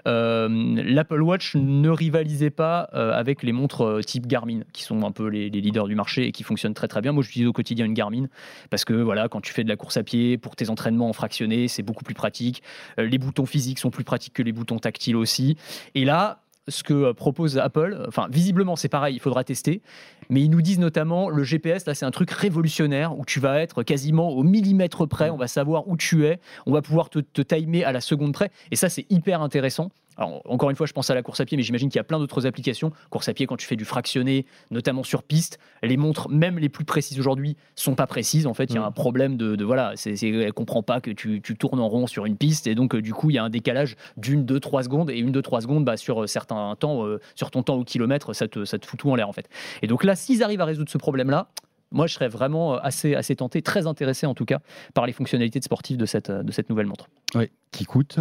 euh, 0.08 0.48
l'Apple 0.84 1.22
Watch 1.22 1.56
ne 1.56 1.89
rivalisait 1.89 2.50
pas 2.50 2.89
euh, 2.94 3.12
avec 3.12 3.44
les 3.44 3.52
montres 3.52 3.82
euh, 3.82 4.02
type 4.02 4.28
Garmin, 4.28 4.62
qui 4.74 4.84
sont 4.84 5.04
un 5.04 5.12
peu 5.12 5.28
les, 5.28 5.50
leaders 5.50 5.88
du 5.88 5.96
marché 5.96 6.28
et 6.28 6.32
qui 6.32 6.44
fonctionnent 6.44 6.74
très 6.74 6.88
très 6.88 7.02
bien. 7.02 7.12
Moi, 7.12 7.24
j'utilise 7.24 7.48
au 7.48 7.54
quotidien 7.54 7.86
une 7.86 7.94
Garmin 7.94 8.28
parce 8.70 8.86
que 8.86 8.94
voilà, 8.94 9.28
quand 9.28 9.41
tu 9.41 9.54
fais 9.54 9.63
de 9.63 9.70
la 9.70 9.76
course 9.76 9.98
à 9.98 10.04
pied 10.04 10.38
pour 10.38 10.56
tes 10.56 10.70
entraînements 10.70 11.10
en 11.10 11.13
fractionné, 11.13 11.68
c'est 11.68 11.84
beaucoup 11.84 12.04
plus 12.04 12.15
pratique. 12.15 12.63
les 12.98 13.18
boutons 13.18 13.46
physiques 13.46 13.80
sont 13.80 13.89
plus 13.89 14.04
pratiques 14.04 14.34
que 14.34 14.44
les 14.44 14.52
boutons 14.52 14.80
tactiles 14.80 15.15
aussi. 15.15 15.58
Et 15.94 16.06
là, 16.06 16.39
ce 16.68 16.84
que 16.84 17.12
propose 17.12 17.58
Apple. 17.58 18.04
Enfin, 18.08 18.28
visiblement, 18.30 18.76
c'est 18.76 18.89
pareil, 18.89 19.15
il 19.15 19.20
faudra 19.20 19.44
tester. 19.44 19.82
Mais 20.30 20.42
ils 20.42 20.50
nous 20.50 20.62
disent 20.62 20.80
notamment, 20.80 21.30
le 21.30 21.44
GPS, 21.44 21.86
là, 21.86 21.94
c'est 21.94 22.06
un 22.06 22.12
truc 22.12 22.32
révolutionnaire 22.32 23.18
où 23.18 23.26
tu 23.26 23.40
vas 23.40 23.60
être 23.60 23.84
quasiment 23.84 24.30
au 24.30 24.44
millimètre 24.44 25.08
près. 25.08 25.30
On 25.30 25.38
va 25.38 25.48
savoir 25.48 25.88
où 25.88 25.98
tu 25.98 26.26
es. 26.26 26.40
On 26.66 26.72
va 26.72 26.82
pouvoir 26.82 27.10
te, 27.10 27.20
te 27.20 27.42
timer 27.42 27.84
à 27.84 27.92
la 27.92 28.02
seconde 28.02 28.34
près. 28.34 28.52
Et 28.72 28.76
ça, 28.76 28.90
c'est 28.90 29.06
hyper 29.10 29.42
intéressant 29.42 29.92
encore 30.18 30.70
une 30.70 30.76
fois, 30.76 30.86
je 30.86 30.94
pense 30.94 31.10
à 31.10 31.16
la 31.16 31.22
course 31.22 31.40
à 31.40 31.46
pied, 31.46 31.58
mais 31.58 31.64
j'imagine 31.64 31.90
qu'il 31.90 31.98
y 31.98 32.00
a 32.00 32.04
plein 32.04 32.20
d'autres 32.20 32.46
applications. 32.46 32.92
Course 33.10 33.28
à 33.30 33.34
pied, 33.34 33.46
quand 33.48 33.58
tu 33.58 33.68
fais 33.68 33.76
du 33.76 33.86
fractionné, 33.86 34.46
notamment 34.72 35.04
sur 35.04 35.24
piste, 35.24 35.60
les 35.84 35.98
montres, 35.98 36.30
même 36.30 36.58
les 36.58 36.70
plus 36.70 36.86
précises 36.86 37.20
aujourd'hui, 37.20 37.58
sont 37.76 37.96
pas 37.96 38.08
précises. 38.08 38.48
En 38.48 38.54
fait, 38.54 38.66
il 38.66 38.76
y 38.76 38.78
a 38.78 38.82
mm. 38.82 38.86
un 38.86 38.92
problème 38.92 39.38
de, 39.38 39.64
voilà, 39.64 39.94
c'est, 39.96 40.16
elle 40.22 40.54
comprend 40.54 40.84
pas 40.84 41.02
que 41.02 41.12
tu, 41.12 41.42
tournes 41.42 41.80
en 41.80 41.88
rond 41.88 42.08
sur 42.08 42.26
une 42.26 42.38
piste, 42.38 42.68
et 42.68 42.76
donc 42.76 42.96
euh, 42.96 43.02
du 43.02 43.14
coup, 43.14 43.30
il 43.30 43.36
y 43.36 43.38
a 43.38 43.44
un 43.44 43.50
décalage 43.50 43.96
d'une, 44.18 44.46
deux, 44.46 44.60
trois 44.60 44.84
secondes, 44.84 45.10
et 45.10 45.18
une, 45.18 45.32
deux, 45.32 45.42
trois 45.42 45.62
secondes, 45.62 45.86
bah, 45.86 45.98
sur 45.98 46.24
euh, 46.24 46.28
certains 46.28 46.76
temps, 46.76 47.06
euh, 47.06 47.20
sur 47.36 47.52
ton 47.52 47.64
temps 47.64 47.76
au 47.76 47.84
kilomètre, 47.84 48.34
ça 48.34 48.48
te, 48.48 48.66
ça 48.66 48.78
te 48.78 48.86
fout 48.86 49.00
tout 49.00 49.10
en 49.10 49.16
l'air 49.16 49.30
en 49.30 49.34
fait. 49.34 49.50
Et 49.82 49.88
donc 49.88 50.04
là, 50.04 50.14
s'ils 50.15 50.43
arrivent 50.43 50.62
à 50.62 50.65
résoudre 50.65 50.89
ce 50.89 50.97
problème-là, 50.97 51.47
moi, 51.91 52.08
je 52.08 52.13
serais 52.13 52.28
vraiment 52.28 52.75
assez, 52.75 53.15
assez 53.15 53.36
tenté, 53.36 53.62
très 53.62 53.88
intéressé 53.88 54.25
en 54.25 54.34
tout 54.34 54.45
cas, 54.45 54.60
par 54.93 55.06
les 55.06 55.13
fonctionnalités 55.13 55.60
de 55.60 55.63
sportif 55.63 55.97
de 55.97 56.06
cette, 56.06 56.32
de 56.32 56.51
cette 56.51 56.69
nouvelle 56.69 56.88
montre. 56.88 57.08
Oui, 57.36 57.51
qui 57.71 57.86
coûte 57.86 58.19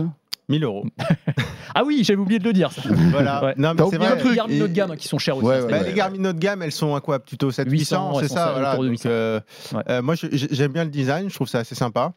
1000 0.49 0.65
euros. 0.65 0.85
ah 1.75 1.83
oui, 1.85 2.03
j'avais 2.05 2.21
oublié 2.21 2.39
de 2.39 2.45
le 2.45 2.53
dire. 2.53 2.71
Ça. 2.73 2.83
Voilà. 3.11 3.55
Non, 3.57 3.75
mais 3.75 3.83
c'est 3.91 3.97
vrai. 3.97 4.23
Les 4.23 4.37
Garmin 4.37 4.61
haut 4.61 4.69
de 4.69 4.73
gamme 4.73 4.97
qui 4.97 5.09
sont 5.09 5.19
chers 5.19 5.37
aussi. 5.37 5.47
Bah, 5.47 5.83
les 5.83 5.93
Garmin 5.93 6.31
haut 6.31 6.33
de 6.33 6.39
gamme, 6.39 6.63
elles 6.63 6.73
sont 6.73 6.95
à 6.95 7.01
quoi? 7.01 7.19
Plutôt 7.19 7.51
700 7.51 8.21
c'est 8.21 8.29
ça. 8.29 8.53
Voilà. 8.53 8.79
Euh, 9.07 9.41
euh, 9.89 10.03
moi, 10.03 10.15
j'aime 10.15 10.73
bien 10.73 10.85
le 10.85 10.91
design. 10.91 11.31
Je 11.31 11.35
trouve 11.35 11.49
ça 11.49 11.61
assez 11.61 11.75
sympa. 11.75 12.13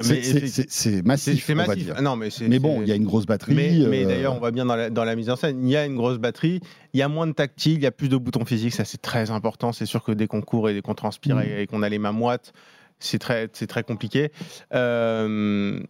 C'est 0.00 1.02
massif. 1.04 1.44
C'est 1.44 1.54
massif. 1.54 2.00
Non, 2.00 2.16
mais, 2.16 2.28
mais 2.48 2.58
bon, 2.58 2.82
il 2.82 2.88
y 2.88 2.92
a 2.92 2.94
une 2.94 3.04
grosse 3.04 3.26
batterie. 3.26 3.54
Mais, 3.54 4.04
euh, 4.04 4.06
d'ailleurs, 4.06 4.34
on 4.34 4.38
voit 4.38 4.50
bien 4.50 4.64
dans 4.64 4.76
la, 4.76 4.90
dans 4.90 5.04
la, 5.04 5.16
mise 5.16 5.30
en 5.30 5.36
scène, 5.36 5.66
il 5.66 5.70
y 5.70 5.76
a 5.76 5.86
une 5.86 5.96
grosse 5.96 6.18
batterie, 6.18 6.60
il 6.92 7.00
y 7.00 7.02
a 7.02 7.08
moins 7.08 7.26
de 7.26 7.32
tactile, 7.32 7.74
il 7.74 7.82
y 7.82 7.86
a 7.86 7.92
plus 7.92 8.08
de 8.08 8.16
boutons 8.16 8.44
physiques, 8.44 8.74
ça 8.74 8.84
c'est 8.84 9.00
très 9.00 9.30
important. 9.30 9.72
C'est 9.72 9.86
sûr 9.86 10.02
que 10.02 10.12
dès 10.12 10.26
qu'on 10.26 10.42
court 10.42 10.68
et 10.68 10.74
dès 10.74 10.82
qu'on 10.82 10.94
transpire 10.94 11.36
mm. 11.36 11.42
et 11.58 11.66
qu'on 11.66 11.82
a 11.82 11.88
les 11.88 11.98
mains 11.98 12.12
moites, 12.12 12.52
c'est 13.00 13.18
très, 13.18 13.48
très 13.48 13.82
compliqué. 13.82 14.30
Euh, 14.74 15.80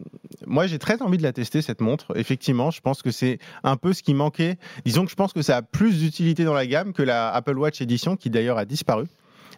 moi, 0.45 0.67
j'ai 0.67 0.79
très 0.79 1.01
envie 1.01 1.17
de 1.17 1.23
la 1.23 1.33
tester, 1.33 1.61
cette 1.61 1.81
montre. 1.81 2.17
Effectivement, 2.17 2.71
je 2.71 2.81
pense 2.81 3.01
que 3.01 3.11
c'est 3.11 3.39
un 3.63 3.77
peu 3.77 3.93
ce 3.93 4.03
qui 4.03 4.13
manquait. 4.13 4.57
Disons 4.85 5.05
que 5.05 5.11
je 5.11 5.15
pense 5.15 5.33
que 5.33 5.41
ça 5.41 5.57
a 5.57 5.61
plus 5.61 5.99
d'utilité 5.99 6.43
dans 6.43 6.53
la 6.53 6.67
gamme 6.67 6.93
que 6.93 7.03
la 7.03 7.29
Apple 7.29 7.57
Watch 7.57 7.81
Edition, 7.81 8.17
qui 8.17 8.29
d'ailleurs 8.29 8.57
a 8.57 8.65
disparu. 8.65 9.05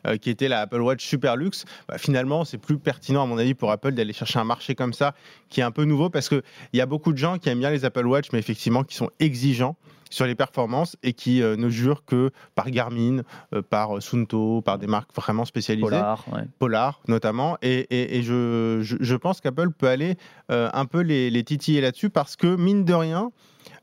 Euh, 0.08 0.17
qui 0.17 0.30
était 0.30 0.48
la 0.48 0.62
Apple 0.62 0.82
Watch 0.82 1.06
Super 1.06 1.36
Luxe, 1.36 1.65
bah, 1.88 1.98
finalement, 1.98 2.46
c'est 2.46 2.58
plus 2.58 2.78
pertinent, 2.78 3.24
à 3.24 3.26
mon 3.26 3.38
avis, 3.38 3.54
pour 3.54 3.72
Apple 3.72 3.91
d'aller 3.91 4.13
chercher 4.13 4.39
un 4.39 4.43
marché 4.43 4.76
comme 4.76 4.93
ça, 4.93 5.13
qui 5.50 5.60
est 5.60 5.63
un 5.63 5.72
peu 5.72 5.84
nouveau, 5.84 6.10
parce 6.10 6.30
qu'il 6.30 6.41
y 6.74 6.82
a 6.82 6.86
beaucoup 6.86 7.13
de 7.13 7.17
gens 7.17 7.38
qui 7.38 7.50
aiment 7.50 7.60
bien 7.60 7.72
les 7.72 7.86
Apple 7.86 8.06
Watch, 8.06 8.28
mais 8.32 8.39
effectivement, 8.39 8.84
qui 8.84 8.96
sont 8.96 9.10
exigeants 9.20 9.76
sur 10.10 10.26
les 10.26 10.36
performances 10.36 10.96
et 11.04 11.12
qui 11.12 11.41
euh, 11.41 11.58
ne 11.58 11.67
jurent 11.67 12.06
que 12.06 12.32
par 12.56 12.70
Garmin, 12.72 13.24
euh, 13.54 13.62
par 13.62 14.02
Sunto, 14.02 14.62
par 14.62 14.78
des 14.78 14.88
marques 14.88 15.13
vraiment 15.13 15.43
spécialisées. 15.43 15.89
Polar, 15.89 16.26
Polar 16.60 17.02
notamment. 17.10 17.58
Et, 17.62 18.22
je, 18.24 18.80
je, 18.82 19.15
pense 19.15 19.41
qu'Apple 19.41 19.72
peut 19.72 19.89
aller 19.89 20.15
un 20.50 20.86
peu 20.86 21.02
les, 21.02 21.30
les 21.30 21.43
titiller 21.43 21.82
là-dessus 21.82 22.10
parce 22.10 22.38
que, 22.38 22.56
mine 22.56 22.86
de 22.86 22.93
rien, 22.93 23.32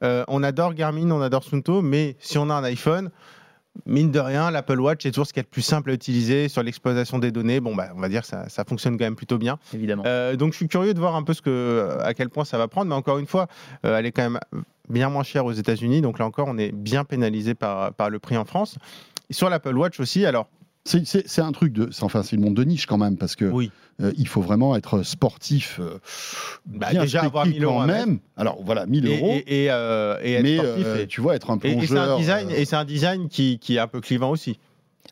on 0.00 0.42
adore 0.42 0.72
Garmin, 0.72 1.10
on 1.10 1.20
adore 1.20 1.44
Sunto, 1.44 1.82
mais 1.82 2.16
si 2.20 2.38
on 2.38 2.48
a 2.48 2.54
un 2.54 2.64
iPhone, 2.64 3.10
mine 3.86 4.10
de 4.10 4.20
rien, 4.20 4.50
l'Apple 4.50 4.80
Watch 4.80 5.04
est 5.06 5.10
toujours 5.10 5.26
ce 5.26 5.32
qui 5.32 5.40
est 5.40 5.42
le 5.42 5.48
plus 5.48 5.62
simple 5.62 5.90
à 5.90 5.94
utiliser 5.94 6.48
sur 6.48 6.62
l'exploitation 6.62 7.18
des 7.18 7.30
données. 7.30 7.60
Bon, 7.60 7.74
bah, 7.74 7.88
on 7.94 8.00
va 8.00 8.08
dire 8.08 8.22
que 8.22 8.28
ça, 8.28 8.48
ça 8.48 8.64
fonctionne 8.64 8.96
quand 8.96 9.04
même 9.04 9.16
plutôt 9.16 9.38
bien. 9.38 9.58
Évidemment. 9.72 10.04
Euh, 10.06 10.36
donc, 10.36 10.52
je 10.52 10.58
suis 10.58 10.68
curieux 10.68 10.94
de 10.94 10.98
voir 11.00 11.16
un 11.16 11.22
peu 11.22 11.34
ce 11.34 11.42
que, 11.42 11.96
à 12.00 12.14
quel 12.14 12.30
point 12.30 12.44
ça 12.44 12.58
va 12.58 12.68
prendre. 12.68 12.88
Mais 12.88 12.94
encore 12.94 13.18
une 13.18 13.26
fois, 13.26 13.48
euh, 13.84 13.98
elle 13.98 14.06
est 14.06 14.12
quand 14.12 14.22
même 14.22 14.40
bien 14.88 15.08
moins 15.08 15.22
chère 15.22 15.44
aux 15.44 15.52
États-Unis. 15.52 16.00
Donc 16.00 16.18
là 16.18 16.26
encore, 16.26 16.46
on 16.48 16.58
est 16.58 16.72
bien 16.72 17.04
pénalisé 17.04 17.54
par, 17.54 17.92
par 17.94 18.10
le 18.10 18.18
prix 18.18 18.36
en 18.36 18.44
France. 18.44 18.76
sur 19.30 19.48
l'Apple 19.48 19.76
Watch 19.76 20.00
aussi, 20.00 20.26
alors 20.26 20.48
c'est 20.84 21.40
un 21.40 21.52
truc 21.52 21.72
de, 21.72 21.88
enfin 22.02 22.22
c'est 22.22 22.36
une 22.36 22.42
montre 22.42 22.56
de 22.56 22.64
niche 22.64 22.86
quand 22.86 22.98
même 22.98 23.16
parce 23.16 23.36
que 23.36 23.46
oui. 23.46 23.70
Euh, 24.02 24.12
il 24.18 24.26
faut 24.26 24.40
vraiment 24.40 24.74
être 24.74 25.02
sportif, 25.02 25.78
euh, 25.78 25.98
bah, 26.66 26.92
déjà 26.92 27.22
avoir 27.22 27.46
1000 27.46 27.62
euros 27.62 27.78
quand 27.78 27.86
même. 27.86 28.18
Alors 28.36 28.60
voilà, 28.60 28.86
1000 28.86 29.06
euros. 29.06 29.34
Et, 29.46 29.70
euh, 29.70 30.18
et, 30.20 30.32
être 30.32 30.42
mais 30.42 30.56
sportif, 30.56 31.08
tu 31.08 31.20
vois, 31.20 31.36
être 31.36 31.50
un 31.50 31.58
plongeur. 31.58 31.78
Et 31.78 31.86
c'est 31.86 31.96
un 31.96 32.16
design, 32.44 32.48
un 32.72 32.84
design 32.84 33.28
qui, 33.28 33.58
qui, 33.60 33.76
est 33.76 33.78
un 33.78 33.86
peu 33.86 34.00
clivant 34.00 34.30
aussi. 34.30 34.58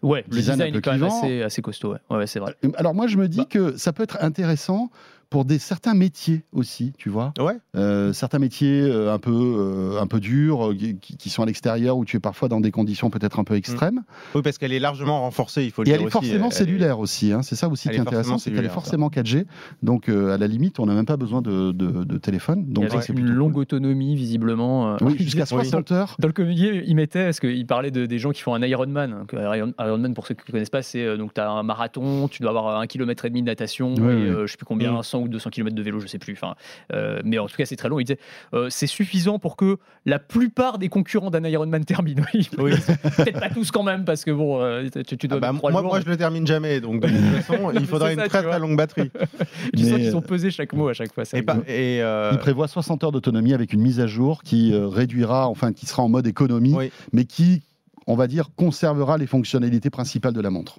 Ouais, 0.02 0.24
le 0.28 0.36
design, 0.36 0.60
est 0.60 0.80
quand 0.80 0.92
même 0.92 1.04
assez, 1.04 1.42
assez 1.42 1.62
costaud. 1.62 1.92
Ouais. 1.92 2.16
ouais 2.16 2.26
c'est 2.26 2.40
vrai. 2.40 2.56
Alors 2.74 2.92
moi, 2.92 3.06
je 3.06 3.16
me 3.16 3.28
dis 3.28 3.38
bah. 3.38 3.46
que 3.48 3.76
ça 3.76 3.92
peut 3.92 4.02
être 4.02 4.18
intéressant 4.20 4.90
pour 5.32 5.46
des 5.46 5.58
certains 5.58 5.94
métiers 5.94 6.42
aussi, 6.52 6.92
tu 6.98 7.08
vois. 7.08 7.32
Ouais. 7.38 7.54
Euh, 7.74 8.12
certains 8.12 8.38
métiers 8.38 8.82
euh, 8.82 9.14
un 9.14 9.18
peu 9.18 9.32
euh, 9.32 9.98
un 9.98 10.06
peu 10.06 10.20
durs, 10.20 10.74
qui, 11.00 11.30
sont 11.30 11.42
à 11.42 11.46
l'extérieur 11.46 11.96
où 11.96 12.04
tu 12.04 12.18
es 12.18 12.20
parfois 12.20 12.48
dans 12.48 12.60
des 12.60 12.70
conditions 12.70 13.08
peut-être 13.08 13.38
un 13.38 13.44
peu 13.44 13.54
extrêmes. 13.54 13.94
Mm. 13.94 14.04
Oui, 14.34 14.42
parce 14.42 14.58
qu'elle 14.58 14.74
est 14.74 14.78
largement 14.78 15.22
renforcée, 15.22 15.64
il 15.64 15.70
faut 15.70 15.82
le 15.82 15.88
Et 15.88 15.92
dire 15.92 16.00
elle 16.02 16.06
est 16.06 16.10
forcément 16.10 16.50
cellulaire 16.50 16.98
aussi. 16.98 17.32
Hein. 17.32 17.40
C'est 17.40 17.56
ça 17.56 17.68
aussi 17.68 17.88
qui 17.88 17.96
est 17.96 18.00
intéressant, 18.00 18.36
c'est 18.36 18.52
qu'elle 18.52 18.66
est 18.66 18.68
forcément 18.68 19.08
4G. 19.08 19.46
Donc 19.82 20.10
à 20.10 20.36
la 20.36 20.46
limite, 20.46 20.78
on 20.80 20.86
n'a 20.86 20.94
même 20.94 21.06
pas 21.06 21.16
besoin 21.16 21.40
de, 21.40 21.72
de, 21.72 22.18
téléphone. 22.18 22.66
Donc 22.66 22.90
c'est 23.00 23.14
une 23.14 23.30
longue 23.30 23.56
autonomie 23.56 24.14
visiblement. 24.14 24.98
Oui, 25.00 25.16
jusqu'à 25.18 25.46
60 25.46 25.92
heures. 25.92 26.16
Dans 26.18 26.28
le 26.28 26.34
communiqué, 26.34 26.84
il 26.86 26.94
mettait, 26.94 27.24
parce 27.24 27.40
qu'il 27.40 27.66
parlait 27.66 27.90
de, 27.90 28.04
des 28.04 28.18
gens 28.18 28.32
qui 28.32 28.42
font 28.42 28.54
un 28.54 28.62
Ironman. 28.62 29.24
Ironman, 29.32 30.12
pour 30.12 30.26
ceux 30.26 30.34
qui 30.34 30.42
ne 30.46 30.52
connaissent 30.52 30.68
pas, 30.68 30.82
c'est 30.82 31.16
donc 31.16 31.32
tu 31.32 31.40
as 31.40 31.50
un 31.50 31.62
marathon, 31.62 32.28
tu 32.28 32.42
dois 32.42 32.50
avoir 32.50 32.78
un 32.78 32.86
kilomètre 32.86 33.24
et 33.24 33.30
demi 33.30 33.40
de 33.40 33.46
natation, 33.46 33.94
et, 33.94 34.28
je 34.28 34.46
sais 34.46 34.58
plus 34.58 34.66
combien, 34.66 35.02
100 35.02 35.20
mm. 35.20 35.21
Ou 35.22 35.28
200 35.28 35.50
km 35.50 35.74
de 35.74 35.82
vélo 35.82 36.00
je 36.00 36.06
sais 36.06 36.18
plus. 36.18 36.34
Enfin, 36.34 36.54
euh, 36.92 37.20
mais 37.24 37.38
en 37.38 37.46
tout 37.46 37.56
cas, 37.56 37.64
c'est 37.64 37.76
très 37.76 37.88
long. 37.88 38.00
Il 38.00 38.04
disait 38.04 38.18
euh, 38.54 38.68
c'est 38.70 38.86
suffisant 38.86 39.38
pour 39.38 39.56
que 39.56 39.78
la 40.06 40.18
plupart 40.18 40.78
des 40.78 40.88
concurrents 40.88 41.30
d'un 41.30 41.44
Ironman 41.44 41.84
terminent. 41.84 42.22
oui. 42.58 42.74
Peut-être 43.16 43.40
pas 43.40 43.50
tous 43.50 43.70
quand 43.70 43.82
même, 43.82 44.04
parce 44.04 44.24
que 44.24 44.30
bon, 44.30 44.60
euh, 44.60 44.88
tu, 45.06 45.16
dois. 45.28 45.38
Ah 45.38 45.40
bah, 45.40 45.52
moi, 45.52 45.82
moi, 45.82 46.00
je 46.00 46.08
le 46.08 46.16
termine 46.16 46.46
jamais, 46.46 46.80
donc 46.80 47.02
de 47.02 47.08
toute 47.08 47.42
façon, 47.42 47.70
il 47.72 47.86
faudrait 47.86 48.14
une 48.14 48.22
très 48.24 48.42
très 48.42 48.58
longue 48.58 48.76
batterie. 48.76 49.10
tu 49.76 49.84
sens 49.84 49.98
qu'ils 49.98 50.10
sont 50.10 50.22
pesés 50.22 50.50
chaque 50.50 50.72
mot 50.72 50.88
à 50.88 50.94
chaque 50.94 51.12
fois. 51.12 51.24
Et, 51.66 51.98
Il 51.98 52.38
prévoit 52.38 52.68
60 52.68 53.04
heures 53.04 53.12
d'autonomie 53.12 53.54
avec 53.54 53.72
une 53.72 53.80
mise 53.80 54.00
à 54.00 54.06
jour 54.06 54.42
qui 54.42 54.74
réduira, 54.74 55.48
enfin, 55.48 55.72
qui 55.72 55.86
sera 55.86 56.02
en 56.02 56.08
mode 56.08 56.26
économie, 56.26 56.76
mais 57.12 57.24
qui, 57.24 57.62
on 58.06 58.16
va 58.16 58.26
dire, 58.26 58.50
conservera 58.56 59.18
les 59.18 59.26
fonctionnalités 59.26 59.90
principales 59.90 60.32
de 60.32 60.40
la 60.40 60.50
montre. 60.50 60.78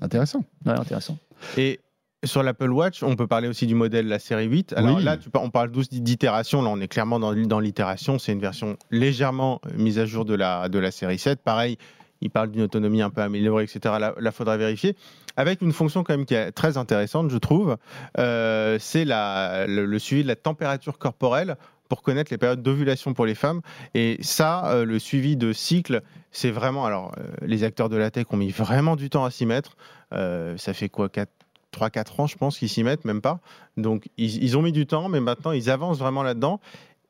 Intéressant. 0.00 0.44
Ouais, 0.66 0.72
intéressant. 0.72 1.18
Et 1.56 1.80
sur 2.24 2.42
l'Apple 2.42 2.70
Watch, 2.70 3.02
on 3.02 3.16
peut 3.16 3.26
parler 3.26 3.48
aussi 3.48 3.66
du 3.66 3.74
modèle 3.74 4.08
la 4.08 4.18
série 4.18 4.46
8. 4.46 4.74
Alors 4.76 5.00
là, 5.00 5.16
tu, 5.16 5.28
on 5.34 5.50
parle 5.50 5.70
douce 5.70 5.88
d'itération. 5.88 6.62
Là, 6.62 6.70
on 6.70 6.80
est 6.80 6.88
clairement 6.88 7.18
dans, 7.18 7.34
dans 7.34 7.60
l'itération. 7.60 8.18
C'est 8.18 8.32
une 8.32 8.40
version 8.40 8.76
légèrement 8.90 9.60
mise 9.76 9.98
à 9.98 10.06
jour 10.06 10.24
de 10.24 10.34
la, 10.34 10.68
de 10.68 10.78
la 10.78 10.90
série 10.90 11.18
7. 11.18 11.40
Pareil, 11.42 11.78
il 12.24 12.30
parle 12.30 12.50
d'une 12.50 12.62
autonomie 12.62 13.02
un 13.02 13.10
peu 13.10 13.20
améliorée, 13.20 13.64
etc. 13.64 13.96
Là, 14.00 14.14
il 14.20 14.32
faudra 14.32 14.56
vérifier. 14.56 14.96
Avec 15.36 15.62
une 15.62 15.72
fonction 15.72 16.04
quand 16.04 16.16
même 16.16 16.26
qui 16.26 16.34
est 16.34 16.52
très 16.52 16.76
intéressante, 16.76 17.30
je 17.30 17.38
trouve, 17.38 17.76
euh, 18.18 18.78
c'est 18.80 19.04
le, 19.04 19.84
le, 19.84 19.98
suivi 19.98 20.22
de 20.22 20.28
la 20.28 20.36
température 20.36 20.98
corporelle 20.98 21.56
pour 21.88 22.02
connaître 22.02 22.32
les 22.32 22.38
périodes 22.38 22.62
d'ovulation 22.62 23.14
pour 23.14 23.26
les 23.26 23.34
femmes. 23.34 23.60
Et 23.94 24.16
ça, 24.22 24.72
euh, 24.72 24.84
le 24.84 24.98
suivi 24.98 25.36
de 25.36 25.52
cycle, 25.52 26.02
c'est 26.30 26.50
vraiment. 26.50 26.86
Alors, 26.86 27.12
euh, 27.18 27.24
les 27.42 27.62
acteurs 27.62 27.88
de 27.88 27.96
la 27.96 28.10
tech 28.10 28.26
ont 28.30 28.36
mis 28.36 28.50
vraiment 28.50 28.96
du 28.96 29.10
temps 29.10 29.24
à 29.24 29.30
s'y 29.30 29.44
mettre. 29.44 29.76
ça 30.12 30.72
fait 30.72 30.88
quoi 30.88 31.08
4, 31.08 31.30
3-4 31.74 32.22
ans, 32.22 32.26
je 32.26 32.36
pense, 32.36 32.58
qu'ils 32.58 32.68
s'y 32.68 32.84
mettent, 32.84 33.04
même 33.04 33.20
pas. 33.20 33.40
Donc, 33.76 34.08
ils, 34.16 34.56
ont 34.56 34.62
mis 34.62 34.72
du 34.72 34.86
temps, 34.86 35.08
mais 35.08 35.20
maintenant, 35.20 35.52
ils 35.52 35.70
avancent 35.70 35.98
vraiment 35.98 36.22
là-dedans 36.22 36.60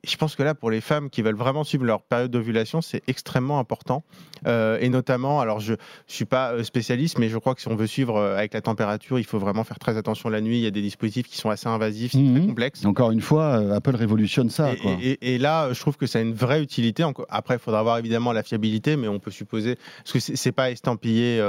je 0.07 0.17
pense 0.17 0.37
que 0.37 0.43
là, 0.43 0.55
pour 0.55 0.71
les 0.71 0.81
femmes 0.81 1.11
qui 1.11 1.23
veulent 1.23 1.37
vraiment 1.37 1.65
suivre 1.65 1.85
leur 1.85 2.03
période 2.03 2.31
d'ovulation, 2.31 2.81
c'est 2.81 3.03
extrêmement 3.07 3.59
important. 3.59 4.05
Euh, 4.47 4.79
et 4.81 4.89
notamment, 4.89 5.41
alors 5.41 5.61
je 5.61 5.73
ne 5.73 5.79
suis 6.07 6.25
pas 6.25 6.53
euh, 6.53 6.63
spécialiste, 6.63 7.19
mais 7.19 7.29
je 7.29 7.39
crois 7.39 7.55
que 7.55 7.61
si 7.61 7.69
on 7.69 7.77
veut 7.77 7.87
suivre 7.87 8.17
euh, 8.17 8.37
avec 8.37 8.53
la 8.53 8.61
température, 8.61 9.19
il 9.19 9.25
faut 9.25 9.39
vraiment 9.39 9.65
faire 9.65 9.79
très 9.79 9.97
attention 9.97 10.29
la 10.29 10.41
nuit. 10.41 10.59
Il 10.59 10.63
y 10.63 10.67
a 10.67 10.71
des 10.71 10.83
dispositifs 10.83 11.29
qui 11.29 11.37
sont 11.37 11.51
assez 11.51 11.69
invasifs, 11.69 12.13
c'est 12.13 12.19
très 12.19 12.41
mhm. 12.41 12.49
complexe. 12.49 12.85
Encore 12.85 13.11
une 13.11 13.21
fois, 13.21 13.55
Apple 13.75 13.97
révolutionne 13.97 14.51
ça. 14.51 14.73
Et, 15.01 15.39
là, 15.39 15.73
je 15.73 15.81
trouve 15.81 15.97
que 15.97 16.07
ça 16.07 16.19
a 16.19 16.23
une 16.23 16.35
vraie 16.35 16.63
utilité. 16.63 17.05
Après, 17.29 17.55
il 17.55 17.61
faudra 17.61 17.83
voir 17.83 17.99
évidemment 17.99 18.33
la 18.33 18.43
fiabilité, 18.43 18.97
mais 18.97 19.09
on 19.09 19.19
peut 19.19 19.31
supposer. 19.31 19.77
Parce 20.05 20.13
que 20.13 20.19
c'est 20.19 20.53
pas 20.53 20.71
estampillé 20.71 21.43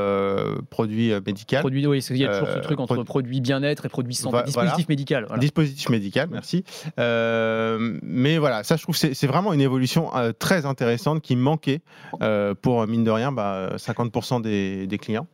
produit 0.70 1.12
médical. 1.26 1.62
Produit, 1.62 1.86
oui, 1.88 2.04
il 2.10 2.18
y 2.18 2.26
a 2.26 2.40
toujours 2.40 2.54
ce 2.54 2.60
truc 2.60 2.80
entre 2.80 3.04
produit 3.04 3.42
bien-être 3.42 3.86
et 3.86 3.90
produit 3.90 4.16
santé. 4.16 4.44
dispositif 4.46 4.88
médical. 4.90 5.28
Dispositif 5.40 5.90
médical, 5.90 6.30
merci. 6.32 6.64
mais 6.98 8.38
voilà, 8.38 8.45
ça 8.64 8.76
je 8.76 8.84
trouve 8.84 8.96
c'est, 8.96 9.14
c'est 9.14 9.28
vraiment 9.28 9.54
une 9.54 9.62
évolution 9.62 10.16
euh, 10.16 10.32
très 10.32 10.66
intéressante 10.66 11.22
qui 11.22 11.36
manquait 11.36 11.82
euh, 12.22 12.54
pour 12.54 12.86
mine 12.88 13.04
de 13.04 13.12
rien 13.12 13.32
bah, 13.32 13.76
50% 13.78 14.42
des, 14.42 14.88
des 14.88 14.98
clients. 14.98 15.28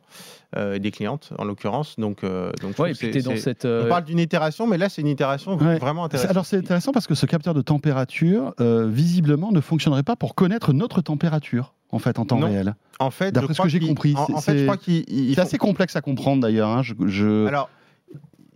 Euh, 0.54 0.78
des 0.78 0.90
clientes 0.90 1.32
en 1.38 1.44
l'occurrence. 1.44 1.96
Donc, 1.98 2.26
donc 2.26 2.76
dans 2.76 3.36
cette, 3.36 3.64
on 3.64 3.88
parle 3.88 4.04
d'une 4.04 4.18
itération, 4.18 4.66
mais 4.66 4.76
là 4.76 4.90
c'est 4.90 5.00
une 5.00 5.08
itération 5.08 5.56
vraiment 5.56 6.04
intéressante. 6.04 6.30
Alors 6.30 6.44
c'est 6.44 6.58
intéressant 6.58 6.92
parce 6.92 7.06
que 7.06 7.14
ce 7.14 7.24
capteur 7.24 7.54
de 7.54 7.62
température, 7.62 8.52
visiblement, 8.58 9.50
ne 9.50 9.62
fonctionnerait 9.62 10.02
pas 10.02 10.14
pour 10.14 10.34
connaître 10.34 10.74
notre 10.74 11.00
température 11.00 11.72
en 11.90 11.98
fait 11.98 12.18
en 12.18 12.26
temps 12.26 12.38
réel. 12.38 12.74
En 12.98 13.10
fait, 13.10 13.32
d'après 13.32 13.54
ce 13.54 13.62
que 13.62 13.68
j'ai 13.68 13.80
compris, 13.80 14.14
c'est, 14.40 14.66
c'est 14.66 15.38
assez 15.40 15.56
complexe 15.58 15.96
à 15.96 16.02
comprendre 16.02 16.42
d'ailleurs. 16.42 16.68
Hein. 16.68 16.82
Je, 16.82 16.92
je... 17.06 17.46
Alors 17.46 17.70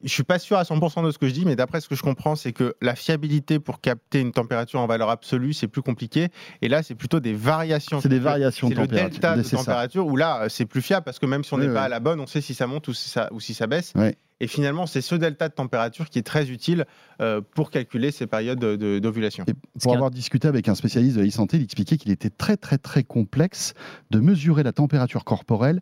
je 0.06 0.12
suis 0.12 0.22
pas 0.22 0.38
sûr 0.38 0.56
à 0.56 0.62
100% 0.62 1.04
de 1.04 1.10
ce 1.10 1.18
que 1.18 1.26
je 1.26 1.32
dis, 1.32 1.44
mais 1.44 1.56
d'après 1.56 1.80
ce 1.80 1.88
que 1.88 1.94
je 1.94 2.02
comprends, 2.02 2.36
c'est 2.36 2.52
que 2.52 2.74
la 2.80 2.94
fiabilité 2.94 3.58
pour 3.58 3.80
capter 3.80 4.20
une 4.20 4.32
température 4.32 4.80
en 4.80 4.86
valeur 4.86 5.10
absolue, 5.10 5.52
c'est 5.52 5.68
plus 5.68 5.82
compliqué. 5.82 6.28
Et 6.62 6.68
là, 6.68 6.82
c'est 6.82 6.94
plutôt 6.94 7.20
des 7.20 7.32
variations. 7.32 8.00
C'est 8.00 8.08
des 8.08 8.20
variations 8.20 8.68
de 8.68 8.74
température. 8.74 9.04
le 9.04 9.10
delta 9.10 9.36
de 9.36 9.42
température 9.42 10.06
où 10.06 10.16
là, 10.16 10.46
c'est 10.48 10.66
plus 10.66 10.82
fiable 10.82 11.04
parce 11.04 11.18
que 11.18 11.26
même 11.26 11.44
si 11.44 11.52
on 11.54 11.58
n'est 11.58 11.72
pas 11.72 11.82
à 11.82 11.88
la 11.88 12.00
bonne, 12.00 12.20
on 12.20 12.26
sait 12.26 12.40
si 12.40 12.54
ça 12.54 12.66
monte 12.66 12.86
ou 12.88 12.94
si 12.94 13.08
ça, 13.08 13.28
ou 13.32 13.40
si 13.40 13.52
ça 13.52 13.66
baisse. 13.66 13.92
Et 14.38 14.48
finalement, 14.48 14.86
c'est 14.86 15.00
ce 15.00 15.14
delta 15.14 15.48
de 15.48 15.54
température 15.54 16.10
qui 16.10 16.18
est 16.18 16.22
très 16.22 16.50
utile 16.50 16.84
euh, 17.22 17.40
pour 17.54 17.70
calculer 17.70 18.10
ces 18.10 18.26
périodes 18.26 18.58
d'ovulation. 18.58 19.44
Pour 19.80 19.94
avoir 19.94 20.10
discuté 20.10 20.46
avec 20.46 20.68
un 20.68 20.74
spécialiste 20.74 21.16
de 21.16 21.22
la 21.22 21.30
santé 21.30 21.56
il 21.56 21.62
expliquait 21.62 21.96
qu'il 21.96 22.12
était 22.12 22.30
très 22.30 22.56
très 22.56 22.76
très 22.78 23.02
complexe 23.02 23.72
de 24.10 24.20
mesurer 24.20 24.62
la 24.62 24.72
température 24.72 25.24
corporelle 25.24 25.80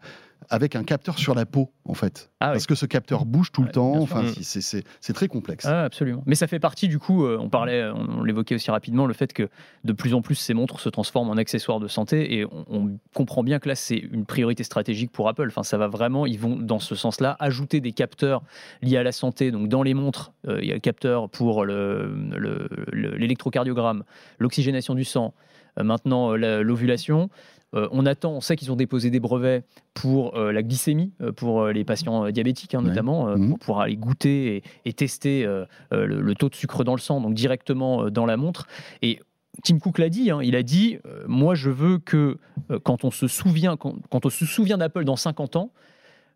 avec 0.50 0.76
un 0.76 0.84
capteur 0.84 1.18
sur 1.18 1.34
la 1.34 1.46
peau, 1.46 1.72
en 1.84 1.94
fait. 1.94 2.30
Ah 2.40 2.52
Parce 2.52 2.66
que 2.66 2.74
ce 2.74 2.86
capteur 2.86 3.24
bouge 3.24 3.52
tout 3.52 3.62
le 3.62 3.70
temps. 3.70 3.96
Enfin, 3.96 4.22
mm. 4.22 4.34
c'est 4.40 5.12
très 5.12 5.28
complexe. 5.28 5.66
Ah, 5.66 5.84
absolument. 5.84 6.22
Mais 6.26 6.34
ça 6.34 6.46
fait 6.46 6.58
partie, 6.58 6.88
du 6.88 6.98
coup, 6.98 7.24
euh, 7.24 7.38
on 7.40 7.48
parlait, 7.48 7.90
on, 7.90 8.22
l'évoquait 8.22 8.54
aussi 8.54 8.70
rapidement, 8.70 9.06
le 9.06 9.14
fait 9.14 9.32
que 9.32 9.48
de 9.84 9.92
plus 9.92 10.14
en 10.14 10.22
plus 10.22 10.34
ces 10.34 10.54
montres 10.54 10.80
se 10.80 10.88
transforment 10.88 11.30
en 11.30 11.36
accessoires 11.36 11.80
de 11.80 11.88
santé 11.88 12.38
et 12.38 12.44
on, 12.44 12.98
comprend 13.14 13.42
bien 13.42 13.58
que 13.58 13.68
là, 13.68 13.74
c'est 13.74 13.96
une 13.96 14.26
priorité 14.26 14.64
stratégique 14.64 15.10
pour 15.10 15.28
Apple. 15.28 15.46
Enfin, 15.48 15.62
ça 15.62 15.78
va 15.78 15.88
vraiment, 15.88 16.26
ils 16.26 16.38
vont 16.38 16.56
dans 16.56 16.80
ce 16.80 16.94
sens-là 16.94 17.36
ajouter 17.38 17.80
des 17.80 17.92
capteurs 17.92 18.42
liés 18.82 18.96
à 18.96 19.02
la 19.02 19.12
santé. 19.12 19.50
Donc, 19.50 19.68
dans 19.68 19.82
les 19.82 19.94
montres, 19.94 20.32
euh, 20.48 20.58
il 20.60 20.68
y 20.68 20.70
a 20.70 20.74
le 20.74 20.80
capteur 20.80 21.30
pour 21.30 21.64
l'électrocardiogramme, 21.64 23.98
le, 23.98 24.04
l'oxygénation 24.38 24.94
du 24.94 25.04
sang, 25.04 25.34
euh, 25.78 25.84
maintenant 25.84 26.34
l'ovulation. 26.34 27.30
Euh, 27.74 27.88
on 27.90 28.06
attend, 28.06 28.32
on 28.32 28.40
sait 28.40 28.56
qu'ils 28.56 28.72
ont 28.72 28.76
déposé 28.76 29.10
des 29.10 29.20
brevets 29.20 29.64
pour 29.94 30.36
euh, 30.36 30.52
la 30.52 30.62
glycémie, 30.62 31.12
euh, 31.20 31.32
pour 31.32 31.66
les 31.66 31.84
patients 31.84 32.30
diabétiques 32.30 32.74
hein, 32.74 32.82
notamment, 32.82 33.36
mhm. 33.36 33.50
pour 33.50 33.58
pouvoir 33.58 33.80
aller 33.80 33.96
goûter 33.96 34.62
et, 34.84 34.92
tester 34.92 35.44
le, 35.90 36.34
taux 36.34 36.48
de 36.48 36.54
sucre 36.54 36.84
dans 36.84 36.94
le 36.94 37.00
sang, 37.00 37.20
donc 37.20 37.34
directement 37.34 38.10
dans 38.10 38.26
la 38.26 38.36
montre. 38.36 38.68
Et 39.02 39.20
Tim 39.64 39.78
Cook 39.78 39.98
l'a 39.98 40.08
dit, 40.08 40.30
hein, 40.30 40.40
il 40.42 40.56
a 40.56 40.62
dit, 40.62 40.98
moi 41.26 41.54
je 41.54 41.70
veux 41.70 41.98
que 41.98 42.38
quand 42.84 43.04
on 43.04 43.10
se 43.10 43.26
souvient, 43.26 43.76
quand, 43.76 43.96
on 44.24 44.30
se 44.30 44.46
souvient 44.46 44.78
d'Apple 44.78 45.04
dans 45.04 45.16
50 45.16 45.56
ans, 45.56 45.72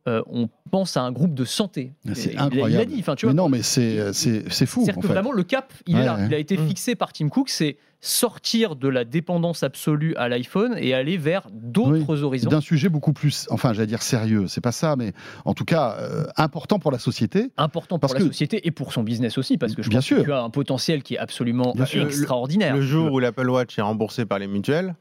on 0.06 0.48
pense 0.70 0.96
à 0.96 1.02
un 1.02 1.12
groupe 1.12 1.34
de 1.34 1.44
santé. 1.44 1.92
C'est 2.14 2.36
incroyable. 2.36 2.70
Il 2.70 2.80
a 2.80 2.84
dit, 2.84 3.02
tu 3.16 3.26
vois, 3.26 3.32
mais 3.32 3.34
non, 3.34 3.48
mais 3.48 3.62
c'est 3.62 4.12
fou. 4.66 4.84
C'est-à-dire 4.84 5.02
que 5.02 5.06
vraiment 5.06 5.32
le 5.32 5.42
cap, 5.42 5.72
il 5.86 5.96
est 5.96 6.04
là. 6.04 6.18
Il 6.26 6.34
a 6.34 6.38
été 6.38 6.56
mmh. 6.56 6.68
fixé 6.68 6.94
par 6.94 7.12
Tim 7.12 7.28
Cook. 7.28 7.48
C'est 7.48 7.76
sortir 8.00 8.76
de 8.76 8.88
la 8.88 9.04
dépendance 9.04 9.62
absolue 9.62 10.14
à 10.16 10.28
l'iPhone 10.28 10.76
et 10.78 10.94
aller 10.94 11.16
vers 11.16 11.48
d'autres 11.50 12.22
horizons. 12.22 12.48
D'un 12.48 12.60
sujet 12.60 12.88
beaucoup 12.88 13.12
plus, 13.12 13.46
enfin, 13.50 13.72
j'allais 13.72 13.88
dire 13.88 14.02
sérieux, 14.02 14.46
c'est 14.46 14.60
pas 14.60 14.72
ça, 14.72 14.94
mais 14.96 15.12
en 15.44 15.54
tout 15.54 15.64
cas 15.64 15.96
euh, 15.98 16.26
important 16.36 16.78
pour 16.78 16.92
la 16.92 16.98
société. 16.98 17.50
Important 17.56 17.98
pour 17.98 18.14
la 18.14 18.20
société 18.20 18.66
et 18.66 18.70
pour 18.70 18.92
son 18.92 19.02
business 19.02 19.36
aussi, 19.36 19.58
parce 19.58 19.74
que 19.74 19.82
je 19.82 19.90
pense 19.90 20.08
que 20.08 20.22
tu 20.22 20.32
as 20.32 20.42
un 20.42 20.50
potentiel 20.50 21.02
qui 21.02 21.14
est 21.14 21.18
absolument 21.18 21.74
extraordinaire. 21.74 22.76
Le, 22.76 22.82
jour 22.82 23.12
où 23.12 23.18
l'Apple 23.18 23.50
Watch 23.50 23.78
est 23.78 23.82
remboursé 23.82 24.24
par 24.24 24.38
les 24.38 24.46
mutuelles, 24.46 24.94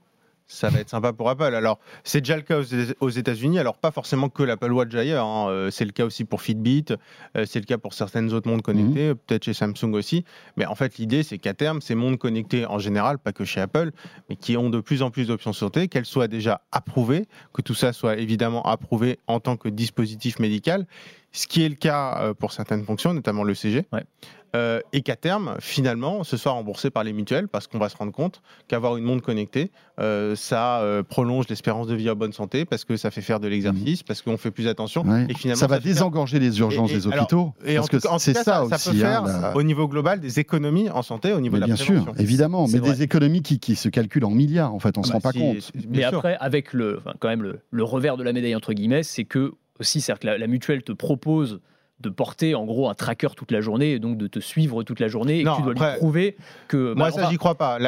ça 0.48 0.70
va 0.70 0.80
être 0.80 0.90
sympa 0.90 1.14
pour 1.14 1.30
Apple. 1.30 1.54
Alors, 1.56 1.80
c'est 2.04 2.22
déjà 2.22 2.36
le 2.36 2.42
cas 2.42 2.62
aux 3.00 3.10
États-Unis, 3.10 3.60
alors 3.60 3.78
pas 3.78 3.92
forcément 3.92 4.30
que 4.30 4.44
l'Apple 4.44 4.72
Watch 4.72 4.94
ailleurs. 4.96 5.26
Hein. 5.26 5.50
Euh, 5.50 5.70
c'est 5.72 5.86
le 5.86 5.92
cas 5.92 6.06
aussi 6.06 6.24
pour 6.24 6.42
Fitbit, 6.42 6.86
euh, 7.36 7.46
c'est 7.46 7.60
le 7.60 7.66
cas 7.66 7.78
pour 7.78 7.94
certaines 7.94 8.34
autres 8.34 8.50
montres 8.50 8.64
connectées, 8.64 9.10
mhm. 9.10 9.16
peut-être 9.16 9.44
chez 9.44 9.54
Samsung 9.54 9.94
aussi. 9.94 10.24
Mais 10.56 10.66
en 10.66 10.76
fait, 10.76 10.98
l'idée, 10.98 11.24
c'est 11.24 11.38
qu'à 11.38 11.54
terme, 11.54 11.82
ces 11.82 11.96
montres 11.96 12.18
connectées 12.18 12.66
en 12.66 12.80
général, 12.80 13.20
pas 13.20 13.34
que 13.34 13.46
chez 13.46 13.60
Apple, 13.60 13.92
mais 14.30 14.36
qui 14.36 14.58
ont 14.58 14.70
de 14.70 14.80
plus 14.80 15.02
en 15.02 15.12
plus 15.12 15.28
d'options 15.28 15.54
santé, 15.54 15.88
qu'elles 15.88 16.06
soient 16.06 16.28
déjà 16.28 16.62
approuvées, 16.72 17.28
que 17.54 17.62
tout 17.62 17.76
ça 17.76 17.94
soit 17.94 18.18
évidemment 18.18 18.64
approuvé 18.64 19.20
en 19.28 19.40
tant 19.40 19.58
que 19.58 19.70
dispositif 19.70 20.40
médical 20.40 20.88
ce 21.38 21.46
qui 21.46 21.64
est 21.64 21.70
le 21.70 21.76
cas 21.76 22.18
euh, 22.20 22.34
pour 22.34 22.52
certaines 22.52 22.84
fonctions, 22.84 23.14
notamment 23.14 23.44
le 23.44 23.54
CG. 23.54 23.86
Euh, 24.56 24.80
et 24.94 25.02
qu'à 25.02 25.18
terme, 25.18 25.56
finalement, 25.60 26.24
ce 26.24 26.38
soit 26.38 26.54
remboursé 26.54 26.90
par 26.90 27.04
les 27.04 27.12
mutuelles, 27.14 27.48
parce 27.48 27.68
qu'on 27.68 27.78
va 27.78 27.90
se 27.90 27.98
rendre 27.98 28.14
compte 28.14 28.42
qu'avoir 28.68 28.96
une 28.96 29.04
montre 29.04 29.22
connectée, 29.22 29.72
euh, 30.00 30.36
ça 30.36 30.82
prolonge 31.10 31.48
l'espérance 31.50 31.86
de 31.86 31.94
vie 31.94 32.10
en 32.10 32.16
bonne 32.16 32.32
santé, 32.32 32.66
parce 32.66 32.86
que 32.86 32.96
ça 32.96 33.12
fait 33.12 33.22
faire 33.22 33.40
de 33.40 33.48
l'exercice, 33.48 34.04
parce 34.04 34.22
qu'on 34.22 34.38
fait 34.38 34.50
plus 34.50 34.68
attention. 34.68 35.04
Et 35.30 35.34
finalement, 35.34 35.60
ça, 35.60 35.68
va 35.68 35.80
désengorger 35.80 36.40
les 36.40 36.60
urgences 36.60 36.92
des 36.92 37.06
hôpitaux. 37.06 37.54
et 37.66 37.76
parce 37.76 37.90
que 37.90 38.00
c'est 38.18 38.34
ça, 38.34 38.64
aussi. 38.64 38.80
Ça 38.80 38.92
peut 38.92 38.98
faire, 38.98 39.26
hein, 39.26 39.52
au 39.54 39.64
niveau 39.64 39.88
global, 39.88 40.22
des 40.22 40.40
économies 40.40 40.90
en 40.90 41.04
santé, 41.04 41.34
au 41.34 41.42
niveau 41.42 41.58
de 41.58 41.62
la 41.62 41.68
bien 41.68 41.76
sûr, 41.76 42.14
évidemment, 42.18 42.68
mais 42.68 42.80
des 42.80 43.04
économies 43.04 43.44
qui, 43.44 43.76
se 43.76 43.90
calculent 43.90 44.26
en 44.26 44.32
milliards, 44.32 44.74
en 44.74 44.80
fait, 44.80 44.98
on 44.98 45.02
ne 45.02 45.06
ah 45.06 45.10
se 45.10 45.14
rend 45.14 45.20
bah 45.20 45.32
pas 45.34 45.40
compte. 45.40 45.72
Mais 45.90 46.04
après, 46.04 46.38
avec 46.40 46.74
le, 46.74 47.02
quand 47.20 47.28
même 47.28 47.44
le, 47.44 47.60
le 47.70 47.84
revers 47.84 48.18
de 48.18 48.24
la 48.24 48.34
médaille, 48.34 48.56
entre 48.56 48.74
guillemets, 48.74 49.04
c'est 49.04 49.26
que 49.26 49.54
aussi, 49.80 50.02
c'est-à-dire 50.02 50.36
que 50.36 50.40
la, 50.40 50.48
mutuelle 50.48 50.84
te 50.84 50.92
propose 50.92 51.62
de 52.00 52.10
porter 52.10 52.54
en 52.54 52.66
gros 52.66 52.90
un 52.90 52.94
tracker 52.94 53.30
toute 53.36 53.52
la 53.52 53.60
journée 53.60 53.94
et 53.94 54.00
donc 54.00 54.18
de 54.18 54.28
te 54.28 54.40
suivre 54.40 54.84
toute 54.84 55.00
la 55.00 55.08
journée 55.08 55.40
et 55.40 55.44
que 55.44 55.56
tu 55.56 55.62
dois 55.64 55.74
lui 55.74 55.98
prouver 55.98 56.38
que. 56.68 56.94
Moi, 56.94 57.12
ça, 57.12 57.30
j'y 57.30 57.38
crois 57.38 57.56
pas. 57.56 57.80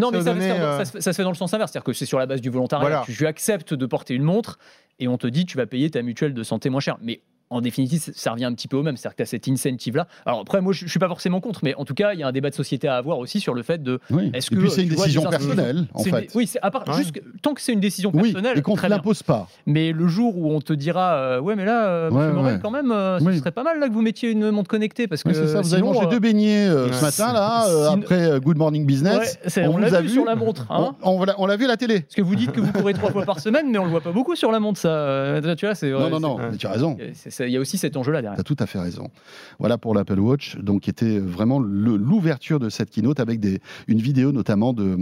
non, 0.00 0.10
mais 0.10 0.26
euh, 0.26 0.84
ça, 0.84 1.00
se 1.00 1.16
fait 1.16 1.22
dans 1.22 1.30
le 1.30 1.36
sens 1.36 1.52
inverse. 1.52 1.72
C'est-à-dire 1.72 1.84
que 1.84 1.92
c'est 1.92 2.06
sur 2.06 2.18
la 2.18 2.26
base 2.26 2.40
du 2.40 2.50
volontariat. 2.50 3.02
Tu, 3.04 3.14
tu 3.14 3.26
acceptes 3.26 3.74
de 3.74 3.86
porter 3.86 4.14
une 4.14 4.22
montre 4.22 4.58
et 4.98 5.08
on 5.08 5.18
te 5.18 5.26
dit 5.26 5.44
tu 5.44 5.56
vas 5.56 5.66
payer 5.66 5.90
ta 5.90 6.02
mutuelle 6.02 6.34
de 6.34 6.42
santé 6.42 6.70
moins 6.70 6.80
cher. 6.80 6.96
Mais 7.02 7.20
en 7.50 7.60
définitive, 7.60 8.10
ça 8.14 8.32
revient 8.32 8.44
un 8.44 8.54
petit 8.54 8.68
peu 8.68 8.76
au 8.76 8.82
même. 8.82 8.96
C'est-à-dire 8.96 9.16
que 9.16 9.22
tu 9.22 9.22
as 9.22 9.26
cet 9.26 9.48
incentive-là. 9.48 10.06
Alors 10.26 10.40
après, 10.40 10.60
moi, 10.60 10.72
je 10.72 10.84
ne 10.84 10.88
suis 10.88 10.98
pas 10.98 11.08
forcément 11.08 11.40
contre, 11.40 11.60
mais 11.62 11.74
en 11.74 11.84
tout 11.84 11.94
cas, 11.94 12.12
il 12.12 12.20
y 12.20 12.22
a 12.22 12.26
un 12.26 12.32
débat 12.32 12.50
de 12.50 12.54
société 12.54 12.88
à 12.88 12.96
avoir 12.96 13.18
aussi 13.18 13.40
sur 13.40 13.54
le 13.54 13.62
fait 13.62 13.82
de. 13.82 14.00
Est-ce 14.32 14.50
que. 14.50 14.68
C'est 14.68 14.82
une 14.82 14.90
décision 14.90 15.22
personnelle, 15.28 15.86
en 15.94 16.02
fait. 16.02 16.28
oui, 16.34 16.50
à 16.62 16.70
part, 16.70 16.92
juste, 16.94 17.20
tant 17.42 17.54
que 17.54 17.60
c'est 17.60 17.72
une 17.72 17.80
décision 17.80 18.12
personnelle. 18.12 18.52
Oui, 18.54 18.58
et 18.58 18.62
qu'on 18.62 18.76
ne 18.76 18.88
l'impose 18.88 19.22
pas. 19.22 19.48
Mais 19.66 19.92
le 19.92 20.08
jour 20.08 20.36
où 20.36 20.52
on 20.52 20.60
te 20.60 20.72
dira, 20.72 21.14
euh, 21.14 21.40
ouais, 21.40 21.56
mais 21.56 21.64
là, 21.64 21.86
euh, 21.86 22.58
quand 22.58 22.70
même, 22.70 22.92
euh, 22.92 23.18
ce 23.18 23.38
serait 23.38 23.52
pas 23.52 23.62
mal 23.62 23.80
là 23.80 23.88
que 23.88 23.92
vous 23.92 24.02
mettiez 24.02 24.30
une 24.30 24.50
montre 24.50 24.68
connectée. 24.68 25.06
Parce 25.06 25.22
que. 25.22 25.32
c'est 25.32 25.46
ça, 25.46 25.60
vous 25.60 25.74
avez 25.74 25.82
mangé 25.82 26.06
deux 26.06 26.18
beignets 26.18 26.68
ce 26.68 27.02
matin, 27.02 27.32
là, 27.32 27.90
après 27.92 28.40
Good 28.40 28.58
Morning 28.58 28.86
Business. 28.86 29.38
on, 29.56 29.78
l'a 29.78 30.00
vu 30.00 30.08
sur 30.08 30.24
la 30.24 30.36
montre. 30.36 30.66
Hein. 30.70 30.94
on, 31.02 31.46
l'a 31.46 31.56
vu 31.56 31.64
à 31.64 31.68
la 31.68 31.76
télé. 31.76 32.00
Parce 32.00 32.14
que 32.14 32.22
vous 32.22 32.36
dites 32.36 32.52
que 32.52 32.60
vous 32.60 32.72
courez 32.72 32.94
trois 32.94 33.10
fois 33.10 33.24
par 33.24 33.40
semaine, 33.40 33.70
mais 33.70 33.78
on 33.78 33.84
le 33.84 33.90
voit 33.90 34.00
pas 34.00 34.12
beaucoup 34.12 34.36
sur 34.36 34.52
la 34.52 34.60
montre, 34.60 34.78
ça. 34.78 35.40
Tu 35.56 35.66
vois, 35.66 36.10
non, 36.10 36.20
non, 36.20 36.20
non, 36.20 36.38
tu 36.58 36.66
as 36.66 36.72
raison. 36.72 36.96
Il 37.40 37.50
y 37.50 37.56
a 37.56 37.60
aussi 37.60 37.78
cet 37.78 37.96
enjeu-là 37.96 38.18
tu 38.22 38.40
as 38.40 38.42
tout 38.42 38.56
à 38.58 38.66
fait 38.66 38.78
raison. 38.78 39.10
Voilà 39.58 39.78
pour 39.78 39.94
l'Apple 39.94 40.18
Watch, 40.18 40.56
donc 40.56 40.82
qui 40.82 40.90
était 40.90 41.18
vraiment 41.18 41.60
l'ouverture 41.60 42.58
de 42.58 42.68
cette 42.68 42.90
keynote 42.90 43.20
avec 43.20 43.40
des, 43.40 43.60
une 43.86 44.00
vidéo 44.00 44.32
notamment 44.32 44.72
de, 44.72 44.98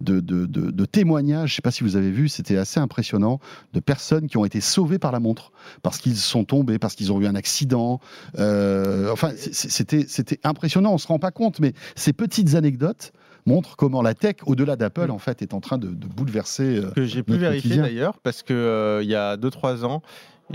de, 0.00 0.20
de, 0.20 0.84
témoignages. 0.84 1.50
Je 1.50 1.52
ne 1.54 1.56
sais 1.56 1.62
pas 1.62 1.70
si 1.70 1.84
vous 1.84 1.96
avez 1.96 2.10
vu, 2.10 2.28
c'était 2.28 2.56
assez 2.56 2.80
impressionnant 2.80 3.40
de 3.72 3.80
personnes 3.80 4.28
qui 4.28 4.36
ont 4.36 4.44
été 4.44 4.60
sauvées 4.60 4.98
par 4.98 5.12
la 5.12 5.20
montre 5.20 5.52
parce 5.82 5.98
qu'ils 5.98 6.16
sont 6.16 6.44
tombés, 6.44 6.78
parce 6.78 6.94
qu'ils 6.94 7.12
ont 7.12 7.20
eu 7.20 7.26
un 7.26 7.34
accident. 7.34 8.00
Euh, 8.38 9.10
enfin, 9.10 9.30
c'était 9.34 10.40
impressionnant. 10.44 10.92
On 10.92 10.98
se 10.98 11.06
rend 11.06 11.18
pas 11.18 11.30
compte, 11.30 11.60
mais 11.60 11.72
ces 11.94 12.12
petites 12.12 12.54
anecdotes 12.54 13.12
montrent 13.46 13.76
comment 13.76 14.02
la 14.02 14.14
tech, 14.14 14.36
au-delà 14.46 14.76
d'Apple, 14.76 15.08
mm. 15.08 15.12
en 15.12 15.18
fait, 15.18 15.42
est 15.42 15.54
en 15.54 15.60
train 15.60 15.78
de, 15.78 15.88
bouleverser. 15.88 16.78
Euh, 16.78 16.90
que 16.90 17.04
j'ai 17.04 17.22
pu 17.22 17.36
vérifier 17.36 17.76
d'ailleurs, 17.76 18.18
parce 18.18 18.42
que 18.42 18.52
euh, 18.52 19.02
il 19.02 19.08
y 19.08 19.14
a 19.14 19.36
2-3 19.36 19.84
ans, 19.84 20.02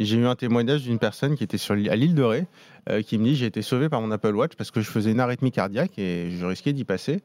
j'ai 0.03 0.17
eu 0.17 0.25
un 0.25 0.35
témoignage 0.35 0.83
d'une 0.83 0.99
personne 0.99 1.35
qui 1.35 1.43
était 1.43 1.57
sur, 1.57 1.73
à 1.73 1.95
l'île 1.95 2.15
de 2.15 2.23
Ré, 2.23 2.47
euh, 2.89 3.01
qui 3.01 3.17
me 3.17 3.23
dit 3.23 3.35
j'ai 3.35 3.45
été 3.45 3.61
sauvé 3.61 3.89
par 3.89 4.01
mon 4.01 4.11
Apple 4.11 4.35
Watch 4.35 4.55
parce 4.57 4.71
que 4.71 4.81
je 4.81 4.89
faisais 4.89 5.11
une 5.11 5.19
arythmie 5.19 5.51
cardiaque 5.51 5.97
et 5.97 6.31
je 6.31 6.45
risquais 6.45 6.73
d'y 6.73 6.83
passer. 6.83 7.21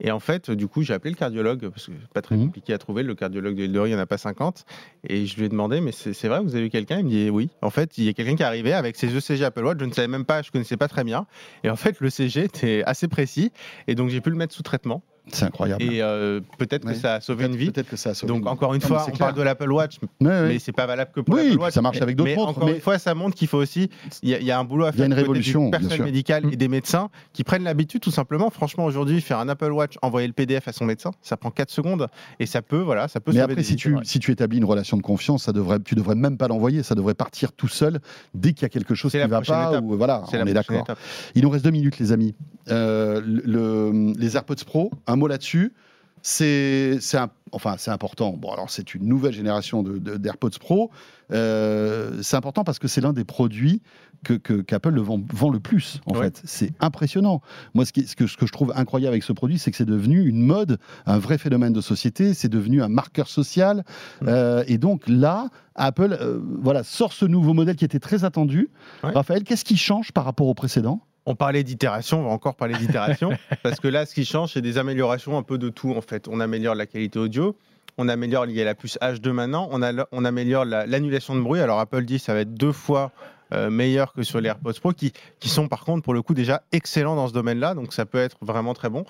Et 0.00 0.12
en 0.12 0.20
fait, 0.20 0.50
du 0.50 0.68
coup, 0.68 0.82
j'ai 0.82 0.94
appelé 0.94 1.10
le 1.10 1.16
cardiologue, 1.16 1.68
parce 1.70 1.86
que 1.86 1.92
c'est 2.00 2.12
pas 2.12 2.22
très 2.22 2.36
mhm. 2.36 2.46
compliqué 2.46 2.72
à 2.72 2.78
trouver. 2.78 3.02
Le 3.02 3.14
cardiologue 3.16 3.56
de 3.56 3.62
l'île 3.62 3.72
de 3.72 3.80
Ré, 3.80 3.88
il 3.88 3.92
n'y 3.92 3.98
en 3.98 4.02
a 4.02 4.06
pas 4.06 4.18
50. 4.18 4.64
Et 5.08 5.26
je 5.26 5.36
lui 5.36 5.46
ai 5.46 5.48
demandé, 5.48 5.80
mais 5.80 5.90
c'est 5.92 6.28
vrai, 6.28 6.40
vous 6.40 6.54
avez 6.54 6.66
eu 6.66 6.70
quelqu'un? 6.70 7.00
Il 7.00 7.06
me 7.06 7.10
dit 7.10 7.30
oui. 7.30 7.50
En 7.62 7.70
fait, 7.70 7.98
il 7.98 8.04
y 8.04 8.08
a 8.08 8.12
quelqu'un 8.12 8.36
qui 8.36 8.42
est 8.42 8.46
arrivé 8.46 8.72
avec 8.72 8.96
ses 8.96 9.08
ECG 9.08 9.44
Apple 9.44 9.64
Watch. 9.64 9.78
Je 9.80 9.84
ne 9.84 9.92
savais 9.92 10.08
même 10.08 10.24
pas, 10.24 10.42
je 10.42 10.48
ne 10.48 10.52
connaissais 10.52 10.76
pas 10.76 10.88
très 10.88 11.02
bien. 11.02 11.26
Et 11.64 11.70
en 11.70 11.76
fait, 11.76 12.00
le 12.00 12.10
CG 12.10 12.44
était 12.44 12.84
assez 12.86 13.08
précis. 13.08 13.50
Et 13.88 13.96
donc, 13.96 14.10
j'ai 14.10 14.20
pu 14.20 14.30
le 14.30 14.36
mettre 14.36 14.54
sous 14.54 14.62
traitement. 14.62 15.02
C'est 15.32 15.44
incroyable. 15.44 15.82
Et 15.82 16.02
euh, 16.02 16.40
peut-être 16.58 16.86
que 16.86 16.94
ça 16.94 17.14
a 17.14 17.20
sauvé 17.20 17.46
une 17.46 17.56
vie. 17.56 17.70
Peut-être 17.70 17.88
que 17.88 17.96
ça 17.96 18.10
a 18.10 18.14
sauvé 18.14 18.32
Donc, 18.32 18.46
encore 18.46 18.74
une 18.74 18.80
fois, 18.80 19.06
on 19.12 19.16
parle 19.16 19.34
de 19.34 19.42
l'Apple 19.42 19.70
Watch, 19.70 19.98
mais 20.20 20.58
c'est 20.58 20.72
pas 20.72 20.86
valable 20.86 21.10
que 21.14 21.20
pour 21.20 21.36
l'Apple 21.36 21.58
Watch. 21.58 21.74
ça 21.74 21.82
marche 21.82 22.00
avec 22.00 22.16
d'autres 22.16 22.34
montres. 22.34 22.50
Encore 22.50 22.68
une 22.68 22.80
fois, 22.80 22.98
ça 22.98 23.14
montre 23.14 23.36
qu'il 23.36 23.48
faut 23.48 23.58
aussi. 23.58 23.90
Il 24.22 24.30
y, 24.30 24.50
a 24.50 24.58
un 24.58 24.64
boulot 24.64 24.84
à 24.84 24.92
faire. 24.92 24.98
Il 24.98 25.00
y 25.00 25.02
a 25.02 25.06
une 25.06 25.12
révolution. 25.12 25.70
Des 25.70 25.98
médicales 25.98 26.44
et 26.52 26.56
des 26.56 26.68
médecins 26.68 27.08
qui 27.32 27.44
prennent 27.44 27.64
l'habitude, 27.64 28.00
tout 28.00 28.10
simplement. 28.10 28.50
Franchement, 28.50 28.84
aujourd'hui, 28.84 29.20
faire 29.20 29.38
un 29.38 29.48
Apple 29.48 29.72
Watch, 29.72 29.94
envoyer 30.02 30.26
le 30.26 30.32
PDF 30.32 30.68
à 30.68 30.72
son 30.72 30.84
médecin, 30.84 31.10
ça 31.22 31.36
prend 31.36 31.50
4 31.50 31.70
secondes 31.70 32.08
et 32.40 32.46
ça 32.46 32.62
peut, 32.62 32.80
voilà, 32.80 33.08
ça 33.08 33.20
peut. 33.20 33.32
Mais 33.32 33.40
après, 33.40 33.62
si 33.62 33.76
tu, 33.76 33.96
si 34.02 34.18
tu 34.18 34.32
établis 34.32 34.58
une 34.58 34.64
relation 34.64 34.96
de 34.96 35.02
confiance, 35.02 35.44
ça 35.44 35.52
devrait, 35.52 35.80
tu 35.80 35.94
devrais 35.94 36.14
même 36.14 36.36
pas 36.36 36.48
l'envoyer. 36.48 36.82
Ça 36.82 36.94
devrait 36.94 37.14
partir 37.14 37.52
tout 37.52 37.68
seul 37.68 38.00
dès 38.34 38.52
qu'il 38.52 38.62
y 38.62 38.66
a 38.66 38.70
quelque 38.70 38.94
chose 38.94 39.12
qui 39.12 39.18
ne 39.18 39.26
va 39.26 39.40
pas. 39.40 39.80
Ou, 39.80 39.96
voilà, 39.96 40.24
on 40.32 40.46
est 40.46 40.54
d'accord. 40.54 40.86
Il 41.34 41.42
nous 41.42 41.50
reste 41.50 41.64
deux 41.64 41.70
minutes, 41.70 41.98
les 41.98 42.12
amis. 42.12 42.34
Euh, 42.70 43.22
le, 43.24 44.12
les 44.16 44.36
AirPods 44.36 44.64
Pro, 44.66 44.90
un 45.06 45.16
mot 45.18 45.28
là-dessus. 45.28 45.72
C'est 46.22 46.98
enfin, 47.52 47.76
important. 47.86 48.32
Bon, 48.32 48.52
alors 48.52 48.70
c'est 48.70 48.94
une 48.94 49.06
nouvelle 49.06 49.32
génération 49.32 49.82
d'AirPods 49.82 50.50
de, 50.50 50.58
Pro. 50.58 50.90
Euh, 51.32 52.18
c'est 52.22 52.36
important 52.36 52.64
parce 52.64 52.78
que 52.78 52.88
c'est 52.88 53.00
l'un 53.00 53.12
des 53.12 53.24
produits 53.24 53.82
que 54.24 54.34
qu'Apple 54.34 54.90
le 54.90 55.00
vend, 55.00 55.20
vend, 55.32 55.50
le 55.50 55.60
plus. 55.60 56.00
En 56.06 56.14
fait, 56.14 56.42
c'est 56.44 56.72
impressionnant. 56.80 57.40
Moi, 57.74 57.84
ce, 57.84 57.92
ce, 58.04 58.16
que, 58.16 58.26
ce, 58.26 58.36
que, 58.36 58.46
je 58.46 58.52
trouve 58.52 58.72
incroyable 58.74 59.12
avec 59.12 59.22
ce 59.22 59.32
produit, 59.32 59.58
c'est 59.58 59.70
que 59.70 59.76
c'est 59.76 59.84
devenu 59.84 60.26
une 60.26 60.42
mode, 60.42 60.78
un 61.06 61.18
vrai 61.18 61.38
phénomène 61.38 61.72
de 61.72 61.80
société. 61.80 62.34
C'est 62.34 62.48
devenu 62.48 62.82
un 62.82 62.88
marqueur 62.88 63.28
social. 63.28 63.84
Mm. 64.20 64.26
Euh, 64.28 64.64
et 64.66 64.78
donc 64.78 65.02
là, 65.06 65.48
Apple, 65.76 66.16
euh, 66.20 66.40
voilà, 66.60 66.82
sort 66.82 67.12
ce 67.12 67.26
nouveau 67.26 67.54
modèle 67.54 67.76
qui 67.76 67.84
était 67.84 68.00
très 68.00 68.24
attendu. 68.24 68.70
Raphaël, 69.02 69.44
qu'est-ce 69.44 69.64
qui 69.64 69.76
change 69.76 70.12
par 70.12 70.24
rapport 70.24 70.48
au 70.48 70.54
précédent? 70.54 71.00
On 71.28 71.34
parlait 71.34 71.62
d'itération, 71.62 72.20
on 72.20 72.24
va 72.24 72.30
encore 72.30 72.54
parler 72.54 72.74
d'itération, 72.78 73.32
parce 73.62 73.80
que 73.80 73.88
là, 73.88 74.06
ce 74.06 74.14
qui 74.14 74.24
change, 74.24 74.54
c'est 74.54 74.62
des 74.62 74.78
améliorations 74.78 75.36
un 75.36 75.42
peu 75.42 75.58
de 75.58 75.68
tout, 75.68 75.92
en 75.94 76.00
fait. 76.00 76.26
On 76.26 76.40
améliore 76.40 76.74
la 76.74 76.86
qualité 76.86 77.18
audio, 77.18 77.54
on 77.98 78.08
améliore, 78.08 78.46
il 78.46 78.52
y 78.52 78.62
a 78.62 78.64
la 78.64 78.74
puce 78.74 78.96
H2 79.02 79.30
maintenant, 79.32 79.68
on, 79.70 79.82
a, 79.82 80.06
on 80.10 80.24
améliore 80.24 80.64
l'annulation 80.64 81.36
de 81.36 81.40
bruit. 81.42 81.60
Alors 81.60 81.80
Apple 81.80 82.04
dit 82.04 82.18
ça 82.18 82.32
va 82.32 82.40
être 82.40 82.54
deux 82.54 82.72
fois 82.72 83.12
euh, 83.52 83.68
meilleurs 83.68 84.14
que 84.14 84.22
sur 84.22 84.40
les 84.40 84.48
AirPods 84.48 84.72
Pro, 84.80 84.92
qui, 84.92 85.12
qui 85.38 85.50
sont 85.50 85.68
par 85.68 85.84
contre 85.84 86.02
pour 86.02 86.14
le 86.14 86.22
coup 86.22 86.32
déjà 86.32 86.62
excellents 86.72 87.16
dans 87.16 87.28
ce 87.28 87.34
domaine-là, 87.34 87.74
donc 87.74 87.92
ça 87.92 88.06
peut 88.06 88.18
être 88.18 88.38
vraiment 88.40 88.72
très 88.72 88.88
bon. 88.88 89.04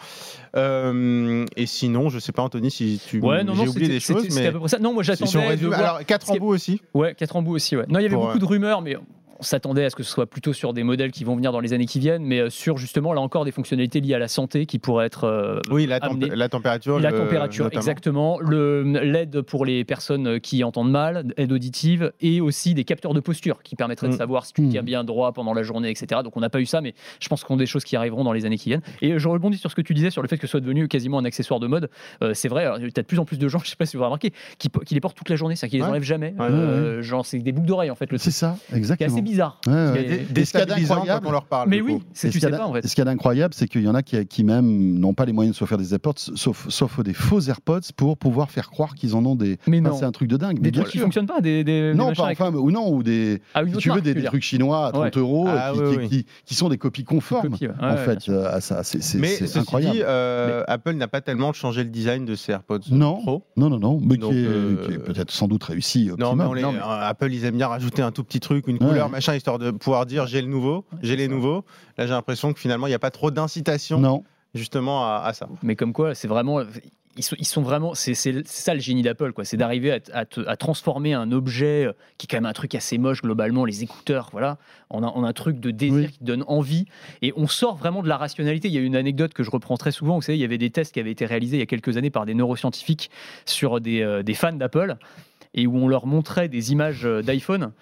Euh, 0.57 1.45
et 1.57 1.67
sinon, 1.67 2.09
je 2.09 2.19
sais 2.19 2.33
pas 2.33 2.43
Anthony 2.43 2.73
si 2.73 3.01
tu 3.07 3.21
ouais, 3.21 3.45
non, 3.45 3.55
j'ai 3.55 3.69
oublié 3.69 3.89
des 3.89 4.01
choses, 4.01 4.35
mais 4.35 4.47
à 4.47 4.53
peu 4.53 4.59
près 4.59 4.69
ça. 4.69 4.81
Non, 4.81 4.93
moi 4.93 5.05
j'attendais. 5.05 5.65
Alors 5.73 6.05
4 6.05 6.33
embouts 6.33 6.49
aussi. 6.49 6.81
Ouais, 6.95 7.15
4 7.15 7.37
embouts 7.37 7.55
aussi. 7.55 7.77
Ouais. 7.77 7.85
Non, 7.89 8.01
il 8.01 8.03
y 8.03 8.07
avait 8.07 8.17
beaucoup 8.17 8.41
de 8.41 8.45
rumeurs, 8.45 8.83
mais 8.83 8.97
on 9.39 9.43
s'attendait 9.43 9.85
à 9.85 9.91
ce 9.91 9.97
que 9.97 10.03
ce 10.03 10.11
soit 10.11 10.27
plutôt 10.27 10.53
sur 10.53 10.73
des 10.73 10.83
modèles 10.83 11.13
qui 11.13 11.25
vont 11.25 11.37
venir 11.37 11.53
dans 11.53 11.61
les 11.61 11.73
années 11.73 11.87
qui 11.87 11.99
viennent, 11.99 12.25
mais 12.25 12.41
euh, 12.41 12.51
sur 12.51 12.77
justement 12.77 13.13
là 13.13 13.21
encore 13.21 13.45
des 13.45 13.53
fonctionnalités 13.53 14.01
liées 14.01 14.15
à 14.15 14.19
la 14.19 14.29
santé 14.29 14.67
qui 14.67 14.79
pourraient 14.79 15.07
être 15.07 15.25
euh, 15.25 15.61
oui 15.71 15.87
la, 15.87 15.99
la 15.99 16.49
température 16.49 16.99
la 16.99 17.13
température 17.13 17.69
exactement. 17.73 18.39
Le 18.41 18.83
l'aide 18.83 19.43
pour 19.43 19.65
les 19.65 19.85
personnes 19.85 20.41
qui 20.41 20.65
entendent 20.65 20.91
mal 20.91 21.33
aide 21.37 21.53
auditive 21.53 22.13
et 22.21 22.41
aussi 22.41 22.75
des 22.75 22.85
capteurs 22.85 23.15
de 23.15 23.21
posture 23.21 23.63
qui 23.63 23.77
permettraient 23.77 24.09
de 24.09 24.15
mm. 24.15 24.19
savoir 24.19 24.47
si 24.47 24.53
tu 24.53 24.69
tiens 24.69 24.83
mm. 24.83 24.87
bien 24.87 25.05
droit 25.05 25.33
pendant 25.33 25.55
la 25.55 25.63
journée 25.63 25.91
etc 25.91 26.21
donc 26.25 26.37
on 26.37 26.41
n'a 26.41 26.51
pas 26.51 26.61
eu 26.61 26.67
ça 26.67 26.81
mais 26.81 26.95
je 27.21 27.29
pense 27.29 27.45
qu'on 27.45 27.55
a 27.55 27.59
des 27.59 27.67
choses 27.67 27.85
qui 27.85 27.97
arriveront 27.97 28.25
dans 28.25 28.33
les 28.33 28.45
années 28.47 28.59
qui 28.59 28.71
viennent. 28.71 28.83
Et 29.03 29.19
je 29.19 29.29
rebondis 29.29 29.59
sur 29.59 29.71
ce 29.71 29.77
que 29.77 29.83
tu 29.83 29.95
disais 29.95 30.11
sur 30.11 30.23
le 30.23 30.29
fait 30.29 30.37
que 30.37 30.47
ce 30.47 30.51
soit 30.51 30.61
devenu 30.61 30.89
quasiment 30.89 31.19
un 31.19 31.25
accessoire 31.25 31.61
de 31.61 31.67
mode. 31.67 31.91
Euh, 32.23 32.35
c'est 32.35 32.49
vrai 32.49 32.69
il 32.79 32.85
y 32.85 32.87
a 32.87 32.91
de 32.91 33.03
plus 33.03 33.19
en 33.19 33.25
plus 33.25 33.39
de 33.39 33.49
gens 33.49 33.59
je 33.65 33.71
sais 33.71 33.77
pas 33.77 33.87
si 33.87 33.97
vous 33.97 34.03
avez 34.03 34.09
remarqué 34.09 34.33
qui, 34.59 34.69
qui 34.87 34.95
les 34.95 35.01
portent 35.01 35.17
toute 35.17 35.29
la 35.29 35.37
journée 35.37 35.57
c'est 35.57 35.69
qu'ils 35.69 35.81
les 35.81 35.87
enlèvent 35.87 36.03
jamais. 36.03 36.35
Genre 37.03 37.25
c'est 37.25 37.39
des 37.39 37.53
boucles 37.53 37.69
d'oreilles 37.69 37.91
en 37.91 37.95
fait 37.95 38.09
c'est 38.17 38.31
ça 38.31 38.57
exactement 38.73 39.28
c'est 39.35 39.73
assez 39.73 40.75
bizarre 40.75 41.05
des, 41.05 41.15
ce 41.15 41.21
quand 41.21 41.27
on 41.27 41.31
leur 41.31 41.45
parle. 41.45 41.69
Mais 41.69 41.81
oui, 41.81 41.99
c'est 42.13 42.31
tu 42.31 42.41
sais 42.41 42.51
pas 42.51 42.67
en 42.67 42.73
fait. 42.73 42.87
Ce 42.87 42.95
qu'il 42.95 43.03
y 43.05 43.07
a 43.09 43.11
d'incroyable, 43.11 43.55
c'est 43.55 43.69
qu'il 43.69 43.83
y 43.83 43.89
en 43.89 43.95
a 43.95 44.03
qui, 44.03 44.25
qui 44.27 44.45
même 44.45 44.99
n'ont 44.99 45.15
pas 45.15 45.25
les 45.25 45.33
moyens 45.33 45.55
de 45.55 45.59
se 45.59 45.65
faire 45.65 45.79
des 45.79 45.93
AirPods, 45.93 46.13
sauf, 46.35 46.69
sauf 46.69 47.01
des 47.01 47.15
faux 47.15 47.41
AirPods 47.41 47.93
pour 47.97 48.17
pouvoir 48.17 48.51
faire 48.51 48.71
croire 48.71 48.95
qu'ils 48.95 49.15
en 49.15 49.25
ont 49.25 49.37
des. 49.37 49.59
Mais 49.67 49.81
non. 49.81 49.97
c'est 49.97 50.05
un 50.05 50.13
truc 50.13 50.29
de 50.29 50.37
dingue. 50.37 50.61
Des 50.61 50.73
trucs 50.73 50.89
qui 50.89 50.99
fonctionnent 50.99 51.27
pas, 51.27 51.41
des, 51.41 51.65
des 51.65 51.95
non, 51.95 52.13
pas 52.13 52.29
enfin, 52.31 52.53
ou 52.53 52.71
non, 52.71 52.91
ou 52.91 53.03
des. 53.03 53.41
Ah, 53.55 53.63
si 53.67 53.77
tu 53.79 53.91
veux 53.91 54.01
des, 54.01 54.23
trucs 54.25 54.43
chinois 54.43 54.89
à 54.89 54.93
30 54.93 55.17
euros 55.17 55.47
ah, 55.49 55.73
qui, 56.09 56.27
qui, 56.45 56.55
sont 56.55 56.69
des 56.69 56.79
copies 56.79 57.05
conformes. 57.05 57.55
en 57.81 57.97
fait, 57.97 58.29
euh, 58.29 58.61
ça, 58.61 58.83
c'est 58.83 59.57
incroyable. 59.57 59.97
Dit, 59.97 60.03
euh, 60.05 60.65
Apple 60.67 60.93
n'a 60.95 61.09
pas 61.09 61.21
tellement 61.21 61.53
changé 61.53 61.85
le 61.85 61.91
design 61.91 62.25
de 62.25 62.35
ses 62.35 62.53
AirPods 62.53 62.81
non. 62.91 63.21
Pro. 63.23 63.45
Non, 63.57 63.71
non, 63.71 63.79
non, 63.79 64.01
mais 64.03 64.19
qui 64.19 64.25
est, 64.25 64.47
euh, 64.47 64.99
peut-être 65.05 65.31
sans 65.31 65.49
doute 65.49 65.65
réussi. 65.65 66.11
Non, 66.19 66.35
mais 66.35 66.45
Apple, 66.83 67.33
ils 67.33 67.45
aiment 67.45 67.57
bien 67.57 67.69
rajouter 67.69 68.03
un 68.03 68.13
tout 68.13 68.25
petit 68.25 68.41
truc, 68.41 68.67
une 68.69 68.79
couleur, 68.79 69.09
machin, 69.19 69.35
histoire 69.35 69.59
de 69.59 69.73
pouvoir 69.73 70.07
dire 70.07 70.27
j'ai 70.27 70.41
le 70.41 70.49
nouveau 70.49 70.85
j'ai 71.03 71.17
les 71.17 71.29
nouveaux. 71.29 71.65
Là, 71.97 72.07
j'ai 72.07 72.13
l'impression 72.13 72.53
que 72.53 72.61
finalement, 72.61 72.87
il 72.87 72.91
n'y 72.91 72.95
a 72.95 73.01
pas 73.01 73.11
trop 73.11 73.31
d'incitation 73.31 74.25
justement 74.55 75.05
à, 75.05 75.33
ça. 75.35 75.49
Mais 75.63 75.77
comme 75.77 75.93
quoi, 75.93 76.15
c'est 76.15 76.29
vraiment. 76.29 76.63
Ils 77.17 77.25
sont, 77.25 77.35
ils 77.37 77.47
sont, 77.47 77.63
vraiment. 77.63 77.95
C'est 77.95 78.15
ça 78.15 78.75
le 78.75 78.81
génie 78.81 79.03
d'Apple, 79.03 79.33
quoi. 79.33 79.45
C'est 79.45 79.57
d'arriver 79.57 79.91
à, 80.13 80.25
à, 80.47 80.57
transformer 80.57 81.15
un 81.15 81.33
objet 81.33 81.87
euh, 81.87 81.93
qui 82.17 82.27
est 82.27 82.29
quand 82.31 82.37
même 82.37 82.47
un 82.47 82.53
truc 82.53 82.77
assez 82.77 82.97
moche 82.97 83.23
globalement, 83.23 83.65
les 83.65 83.83
écouteurs, 83.83 84.29
voilà, 84.31 84.57
en 84.89 85.03
un, 85.03 85.25
un 85.25 85.33
truc 85.33 85.59
de 85.59 85.73
désir 85.73 86.13
qui 86.13 86.23
donne 86.23 86.45
envie. 86.47 86.85
Et 87.21 87.33
on 87.37 87.49
sort 87.49 87.77
vraiment 87.77 88.03
de 88.03 88.09
la 88.09 88.19
rationalité. 88.19 88.69
Il 88.69 88.75
y 88.75 88.79
a 88.79 88.83
une 88.83 88.95
anecdote 88.95 89.35
que 89.35 89.43
je 89.43 89.51
reprends 89.51 89.77
très 89.77 89.91
souvent. 89.91 90.15
Vous 90.15 90.23
savez, 90.23 90.39
il 90.39 90.41
y 90.41 90.45
avait 90.45 90.59
des 90.59 90.71
tests 90.71 90.95
qui 90.95 91.01
avaient 91.01 91.11
été 91.11 91.27
réalisés 91.27 91.57
il 91.57 91.61
y 91.61 91.65
a 91.65 91.67
quelques 91.67 91.97
années 91.97 92.11
par 92.11 92.25
des 92.25 92.35
neuroscientifiques 92.35 93.11
sur 93.47 93.81
des, 93.81 94.03
euh, 94.03 94.23
des 94.23 94.35
fans 94.35 94.53
d'Apple 94.53 94.97
et 95.55 95.67
où 95.67 95.77
on 95.77 95.89
leur 95.89 96.07
montrait 96.07 96.49
des 96.49 96.73
images 96.73 97.05
euh, 97.05 97.23
d'iPhone. 97.23 97.73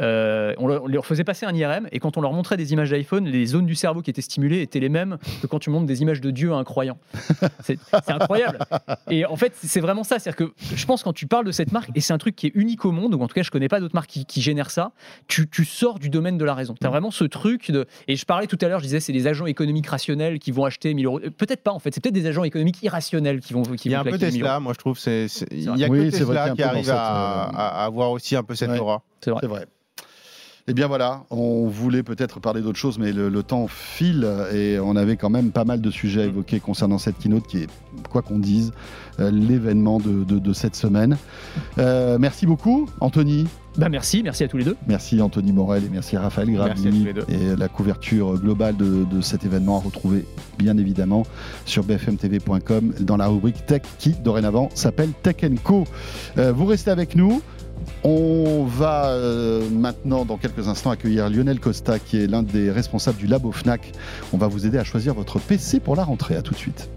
Euh, 0.00 0.54
on, 0.58 0.66
leur, 0.66 1.06
faisait 1.06 1.24
passer 1.24 1.46
un 1.46 1.54
IRM 1.54 1.88
et 1.92 1.98
quand 1.98 2.16
on 2.16 2.20
leur 2.20 2.32
montrait 2.32 2.56
des 2.56 2.72
images 2.72 2.90
d'iPhone, 2.90 3.24
les 3.24 3.46
zones 3.46 3.66
du 3.66 3.74
cerveau 3.74 4.02
qui 4.02 4.10
étaient 4.10 4.22
stimulées 4.22 4.62
étaient 4.62 4.80
les 4.80 4.88
mêmes 4.88 5.18
que 5.40 5.46
quand 5.46 5.58
tu 5.58 5.70
montres 5.70 5.86
des 5.86 6.02
images 6.02 6.20
de 6.20 6.30
Dieu 6.30 6.52
à 6.52 6.56
un 6.56 6.64
croyant. 6.64 6.98
C'est 7.62 7.78
incroyable. 8.08 8.58
Et 9.10 9.24
en 9.26 9.36
fait, 9.36 9.52
c'est 9.56 9.80
vraiment 9.80 10.04
ça. 10.04 10.18
C'est-à-dire 10.18 10.46
que 10.46 10.52
je 10.74 10.86
pense 10.86 11.02
quand 11.02 11.12
tu 11.12 11.26
parles 11.26 11.44
de 11.44 11.52
cette 11.52 11.72
marque, 11.72 11.90
et 11.94 12.00
c'est 12.00 12.12
un 12.12 12.18
truc 12.18 12.36
qui 12.36 12.46
est 12.46 12.52
unique 12.54 12.84
au 12.84 12.92
monde, 12.92 13.14
ou 13.14 13.20
en 13.20 13.26
tout 13.26 13.34
cas 13.34 13.42
je 13.42 13.50
connais 13.50 13.68
pas 13.68 13.80
d'autres 13.80 13.94
marques 13.94 14.10
qui, 14.10 14.40
génèrent 14.40 14.70
ça, 14.70 14.92
tu, 15.28 15.46
sors 15.64 15.98
du 15.98 16.08
domaine 16.08 16.38
de 16.38 16.44
la 16.44 16.54
raison. 16.54 16.74
Tu 16.78 16.86
as 16.86 16.90
vraiment 16.90 17.10
ce 17.10 17.24
truc 17.24 17.70
de... 17.70 17.86
Et 18.08 18.16
je 18.16 18.24
parlais 18.24 18.46
tout 18.46 18.58
à 18.60 18.68
l'heure, 18.68 18.80
je 18.80 18.84
disais, 18.84 19.00
c'est 19.00 19.12
des 19.12 19.26
agents 19.26 19.46
économiques 19.46 19.86
rationnels 19.86 20.38
qui 20.38 20.50
vont 20.50 20.64
acheter 20.64 20.92
1000 20.94 21.06
euros. 21.06 21.20
Peut-être 21.36 21.62
pas 21.62 21.72
en 21.72 21.78
fait, 21.78 21.92
c'est 21.94 22.02
peut-être 22.02 22.14
des 22.14 22.26
agents 22.26 22.44
économiques 22.44 22.82
irrationnels 22.82 23.40
qui 23.40 23.52
vont... 23.52 23.62
Qui 23.62 23.88
il 23.88 23.92
y 23.92 23.94
a 23.94 24.00
un 24.00 24.04
peu 24.04 24.18
Tesla, 24.18 24.60
moi 24.60 24.72
je 24.72 24.78
trouve. 24.78 24.98
Il 25.06 25.62
y 25.62 25.84
a 25.84 25.88
que 25.88 26.10
Tesla 26.10 26.50
qui 26.50 26.62
arrive 26.62 26.90
à, 26.90 27.11
avoir 27.12 28.10
aussi 28.10 28.36
un 28.36 28.42
peu 28.42 28.54
cette 28.54 28.78
aura. 28.78 29.02
C'est 29.22 29.30
vrai. 29.30 29.66
Eh 30.68 30.74
bien 30.74 30.86
voilà, 30.86 31.24
on 31.30 31.66
voulait 31.66 32.04
peut-être 32.04 32.38
parler 32.38 32.60
d'autre 32.60 32.78
chose, 32.78 32.96
mais 32.96 33.12
le, 33.12 33.42
temps 33.42 33.66
file 33.66 34.28
et 34.54 34.78
on 34.78 34.94
avait 34.94 35.16
quand 35.16 35.30
même 35.30 35.50
pas 35.50 35.64
mal 35.64 35.80
de 35.80 35.90
sujets 35.90 36.22
à 36.22 36.26
mm. 36.26 36.28
évoquer 36.28 36.60
concernant 36.60 36.98
cette 36.98 37.18
keynote 37.18 37.48
qui 37.48 37.58
est, 37.58 37.68
quoi 38.10 38.22
qu'on 38.22 38.38
dise, 38.38 38.72
euh, 39.18 39.32
l'événement 39.32 39.98
de, 39.98 40.52
cette 40.52 40.76
semaine. 40.76 41.16
Euh, 41.78 42.16
merci 42.20 42.46
beaucoup, 42.46 42.88
Anthony. 43.00 43.48
Bah 43.76 43.88
merci, 43.88 44.22
merci 44.22 44.44
à 44.44 44.48
tous 44.48 44.58
les 44.58 44.64
deux. 44.64 44.76
Merci 44.86 45.20
Anthony 45.20 45.50
Morel 45.50 45.84
et 45.84 45.88
merci 45.88 46.16
Raphaël 46.16 46.50
Grabini. 46.52 47.08
Et 47.28 47.56
la 47.56 47.68
couverture 47.68 48.38
globale 48.38 48.76
de, 48.76 49.20
cet 49.20 49.44
événement 49.44 49.78
à 49.78 49.80
retrouver 49.80 50.26
bien 50.58 50.76
évidemment 50.76 51.24
sur 51.64 51.82
bfmtv.com 51.82 52.92
dans 53.00 53.16
la 53.16 53.28
rubrique 53.28 53.64
Tech 53.66 53.82
qui 53.98 54.10
dorénavant 54.10 54.68
s'appelle 54.74 55.10
Tech 55.22 55.36
Co. 55.64 55.84
Euh, 56.38 56.52
vous 56.52 56.66
restez 56.66 56.90
avec 56.90 57.16
nous. 57.16 57.40
On 58.04 58.64
va 58.64 59.10
euh, 59.10 59.68
maintenant, 59.70 60.24
dans 60.24 60.36
quelques 60.36 60.68
instants, 60.68 60.90
accueillir 60.90 61.30
Lionel 61.30 61.60
Costa, 61.60 61.98
qui 61.98 62.22
est 62.22 62.26
l'un 62.26 62.42
des 62.42 62.70
responsables 62.70 63.18
du 63.18 63.26
labo 63.26 63.52
FNAC. 63.52 63.92
On 64.32 64.38
va 64.38 64.48
vous 64.48 64.66
aider 64.66 64.78
à 64.78 64.84
choisir 64.84 65.14
votre 65.14 65.38
PC 65.38 65.80
pour 65.80 65.96
la 65.96 66.04
rentrée. 66.04 66.36
À 66.36 66.42
tout 66.42 66.54
de 66.54 66.58
suite. 66.58 66.88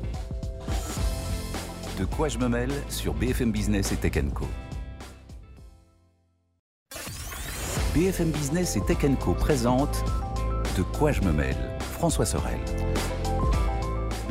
De 2.00 2.06
quoi 2.06 2.28
je 2.28 2.38
me 2.38 2.50
mêle 2.50 2.72
sur 2.90 3.14
BFM 3.14 3.52
Business 3.52 3.92
et 3.92 3.96
Tech 3.96 4.22
Co. 4.34 4.46
BFM 7.94 8.32
Business 8.32 8.76
et 8.76 8.82
Tech 8.82 8.98
Co 9.20 9.34
présente 9.34 10.04
De 10.78 10.82
quoi 10.82 11.14
je 11.14 11.22
me 11.22 11.32
mêle 11.32 11.56
François 11.80 12.26
Sorel 12.26 12.60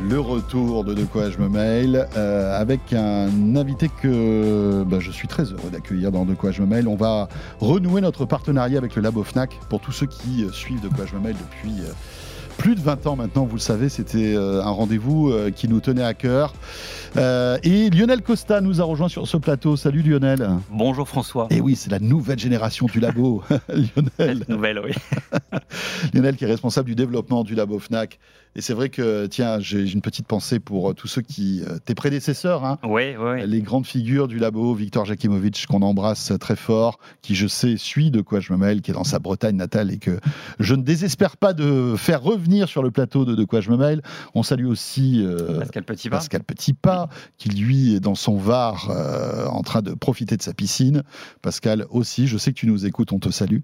le 0.01 0.19
retour 0.19 0.83
de 0.83 0.93
De 0.93 1.03
quoi 1.03 1.29
je 1.29 1.37
me 1.37 1.49
mail 1.49 2.07
euh, 2.17 2.59
avec 2.59 2.93
un 2.93 3.55
invité 3.55 3.89
que 4.01 4.83
bah, 4.83 4.99
je 4.99 5.11
suis 5.11 5.27
très 5.27 5.43
heureux 5.43 5.69
d'accueillir 5.71 6.11
dans 6.11 6.25
De 6.25 6.33
quoi 6.33 6.51
je 6.51 6.61
me 6.61 6.67
mail. 6.67 6.87
On 6.87 6.95
va 6.95 7.27
renouer 7.59 8.01
notre 8.01 8.25
partenariat 8.25 8.77
avec 8.77 8.95
le 8.95 9.01
Labo 9.01 9.23
FNAC 9.23 9.57
pour 9.69 9.81
tous 9.81 9.91
ceux 9.91 10.07
qui 10.07 10.43
euh, 10.43 10.51
suivent 10.51 10.81
De 10.81 10.89
quoi 10.89 11.05
je 11.05 11.15
me 11.15 11.21
mail 11.21 11.35
depuis 11.35 11.81
euh, 11.81 11.91
plus 12.57 12.75
de 12.75 12.79
20 12.79 13.07
ans 13.07 13.15
maintenant, 13.17 13.45
vous 13.45 13.55
le 13.55 13.61
savez, 13.61 13.89
c'était 13.89 14.37
un 14.37 14.69
rendez-vous 14.69 15.29
qui 15.57 15.67
nous 15.67 15.81
tenait 15.81 16.05
à 16.05 16.13
cœur. 16.13 16.53
et 17.17 17.89
Lionel 17.89 18.21
Costa 18.21 18.61
nous 18.61 18.79
a 18.79 18.85
rejoint 18.85 19.09
sur 19.09 19.27
ce 19.27 19.35
plateau. 19.35 19.75
Salut 19.75 20.01
Lionel. 20.01 20.47
Bonjour 20.71 21.05
François. 21.05 21.47
Et 21.49 21.59
oui, 21.59 21.75
c'est 21.75 21.91
la 21.91 21.99
nouvelle 21.99 22.39
génération 22.39 22.85
du 22.85 23.01
labo, 23.01 23.43
Lionel. 23.67 24.45
Nouvelle, 24.47 24.79
oui. 24.79 24.93
Lionel 26.13 26.37
qui 26.37 26.45
est 26.45 26.47
responsable 26.47 26.87
du 26.87 26.95
développement 26.95 27.43
du 27.43 27.55
labo 27.55 27.77
FNAC. 27.77 28.19
Et 28.57 28.61
c'est 28.61 28.73
vrai 28.73 28.87
que, 28.87 29.25
tiens, 29.25 29.59
j'ai 29.59 29.91
une 29.91 30.01
petite 30.01 30.27
pensée 30.27 30.61
pour 30.61 30.91
euh, 30.91 30.93
tous 30.93 31.07
ceux 31.07 31.21
qui. 31.21 31.61
Euh, 31.67 31.77
tes 31.83 31.93
prédécesseurs, 31.93 32.63
hein, 32.63 32.79
oui, 32.83 33.13
oui. 33.19 33.45
les 33.45 33.61
grandes 33.61 33.85
figures 33.85 34.29
du 34.29 34.39
labo, 34.39 34.73
Victor 34.73 35.03
Jakimovic, 35.03 35.65
qu'on 35.67 35.81
embrasse 35.81 36.31
très 36.39 36.55
fort, 36.55 36.99
qui, 37.21 37.35
je 37.35 37.47
sais, 37.47 37.75
suit 37.75 38.11
de 38.11 38.21
quoi 38.21 38.39
je 38.39 38.53
me 38.53 38.57
mêle, 38.57 38.81
qui 38.81 38.91
est 38.91 38.93
dans 38.93 39.03
sa 39.03 39.19
Bretagne 39.19 39.57
natale 39.57 39.91
et 39.91 39.97
que 39.97 40.19
je 40.59 40.73
ne 40.73 40.83
désespère 40.83 41.35
pas 41.35 41.51
de 41.51 41.95
faire 41.97 42.23
revenir 42.23 42.69
sur 42.69 42.81
le 42.81 42.91
plateau 42.91 43.25
de 43.25 43.35
De 43.35 43.43
quoi 43.43 43.59
je 43.59 43.69
me 43.71 43.77
mêle. 43.77 44.01
On 44.35 44.43
salue 44.43 44.67
aussi 44.67 45.21
euh, 45.21 45.59
Pascal 45.59 45.83
Petitpas, 45.83 46.17
Pascal 46.17 46.43
Petitpas 46.43 47.09
qui, 47.37 47.49
lui, 47.49 47.95
est 47.95 47.99
dans 47.99 48.15
son 48.15 48.37
Var 48.37 48.89
en 49.49 49.61
train 49.63 49.81
de 49.81 49.93
profiter 49.93 50.37
de 50.37 50.41
sa 50.41 50.53
piscine. 50.53 51.03
Pascal 51.41 51.85
aussi, 51.89 52.27
je 52.27 52.37
sais 52.37 52.53
que 52.53 52.59
tu 52.59 52.67
nous 52.67 52.85
écoutes, 52.85 53.11
on 53.11 53.19
te 53.19 53.29
salue. 53.29 53.59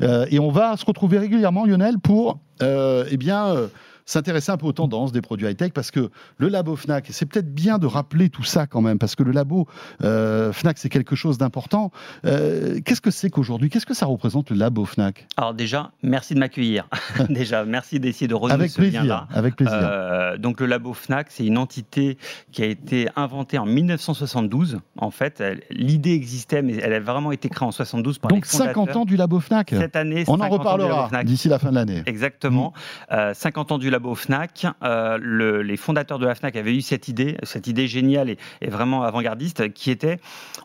et 0.00 0.38
on 0.38 0.50
va 0.50 0.76
se 0.76 0.84
retrouver 0.84 1.18
régulièrement, 1.18 1.66
Lionel, 1.66 1.98
pour. 1.98 2.38
eh 2.60 3.16
bien 3.16 3.68
s'intéresser 4.06 4.52
un 4.52 4.56
peu 4.56 4.66
aux 4.66 4.72
tendances 4.72 5.12
des 5.12 5.20
produits 5.20 5.48
high-tech 5.48 5.72
parce 5.72 5.90
que 5.90 6.10
le 6.38 6.48
labo 6.48 6.76
FNAC, 6.76 7.08
c'est 7.10 7.26
peut-être 7.26 7.52
bien 7.52 7.78
de 7.78 7.86
rappeler 7.86 8.30
tout 8.30 8.44
ça 8.44 8.66
quand 8.66 8.80
même, 8.80 8.98
parce 8.98 9.16
que 9.16 9.24
le 9.24 9.32
labo 9.32 9.66
euh, 10.02 10.52
FNAC, 10.52 10.78
c'est 10.78 10.88
quelque 10.88 11.16
chose 11.16 11.38
d'important. 11.38 11.90
Euh, 12.24 12.80
qu'est-ce 12.84 13.00
que 13.00 13.10
c'est 13.10 13.30
qu'aujourd'hui? 13.30 13.68
Qu'est-ce 13.68 13.84
que 13.84 13.94
ça 13.94 14.06
représente 14.06 14.50
le 14.50 14.56
labo 14.56 14.84
FNAC? 14.84 15.26
Alors 15.36 15.54
déjà, 15.54 15.90
merci 16.02 16.34
de 16.34 16.38
m'accueillir. 16.38 16.88
déjà, 17.28 17.64
merci 17.64 17.98
d'essayer 17.98 18.28
de 18.28 18.34
renouer 18.34 18.54
avec 18.54 18.70
ce 18.70 18.80
plaisir. 18.80 19.26
Avec 19.34 19.56
plaisir. 19.56 19.76
Euh, 19.76 20.38
donc 20.38 20.60
le 20.60 20.66
labo 20.66 20.94
FNAC, 20.94 21.26
c'est 21.30 21.44
une 21.44 21.58
entité 21.58 22.16
qui 22.52 22.62
a 22.62 22.66
été 22.66 23.08
inventée 23.16 23.58
en 23.58 23.66
1972. 23.66 24.78
En 24.96 25.10
fait, 25.10 25.42
l'idée 25.70 26.12
existait, 26.12 26.62
mais 26.62 26.76
elle 26.76 26.92
a 26.92 27.00
vraiment 27.00 27.32
été 27.32 27.48
créée 27.48 27.66
en 27.66 27.72
72 27.72 28.18
par 28.18 28.30
donc, 28.30 28.46
50 28.46 28.96
ans 28.96 29.04
du 29.04 29.16
labo 29.16 29.40
FNAC? 29.40 29.70
Cette 29.70 29.96
année, 29.96 30.22
on 30.28 30.40
en 30.40 30.48
reparlera 30.48 31.10
d'ici 31.24 31.48
la 31.48 31.58
fin 31.58 31.70
de 31.70 31.74
l'année. 31.74 32.02
Exactement. 32.06 32.72
50 33.10 33.72
ans 33.72 33.78
du 33.78 33.90
labo 33.96 34.14
FNAC. 34.14 34.66
Euh, 34.82 35.62
les 35.62 35.76
fondateurs 35.76 36.18
de 36.18 36.26
la 36.26 36.34
FNAC 36.34 36.56
avaient 36.56 36.74
eu 36.74 36.82
cette 36.82 37.08
idée, 37.08 37.36
cette 37.42 37.66
idée 37.66 37.86
géniale 37.86 38.30
et, 38.30 38.68
vraiment 38.68 39.02
avant-gardiste, 39.02 39.72
qui 39.72 39.90
était 39.90 40.18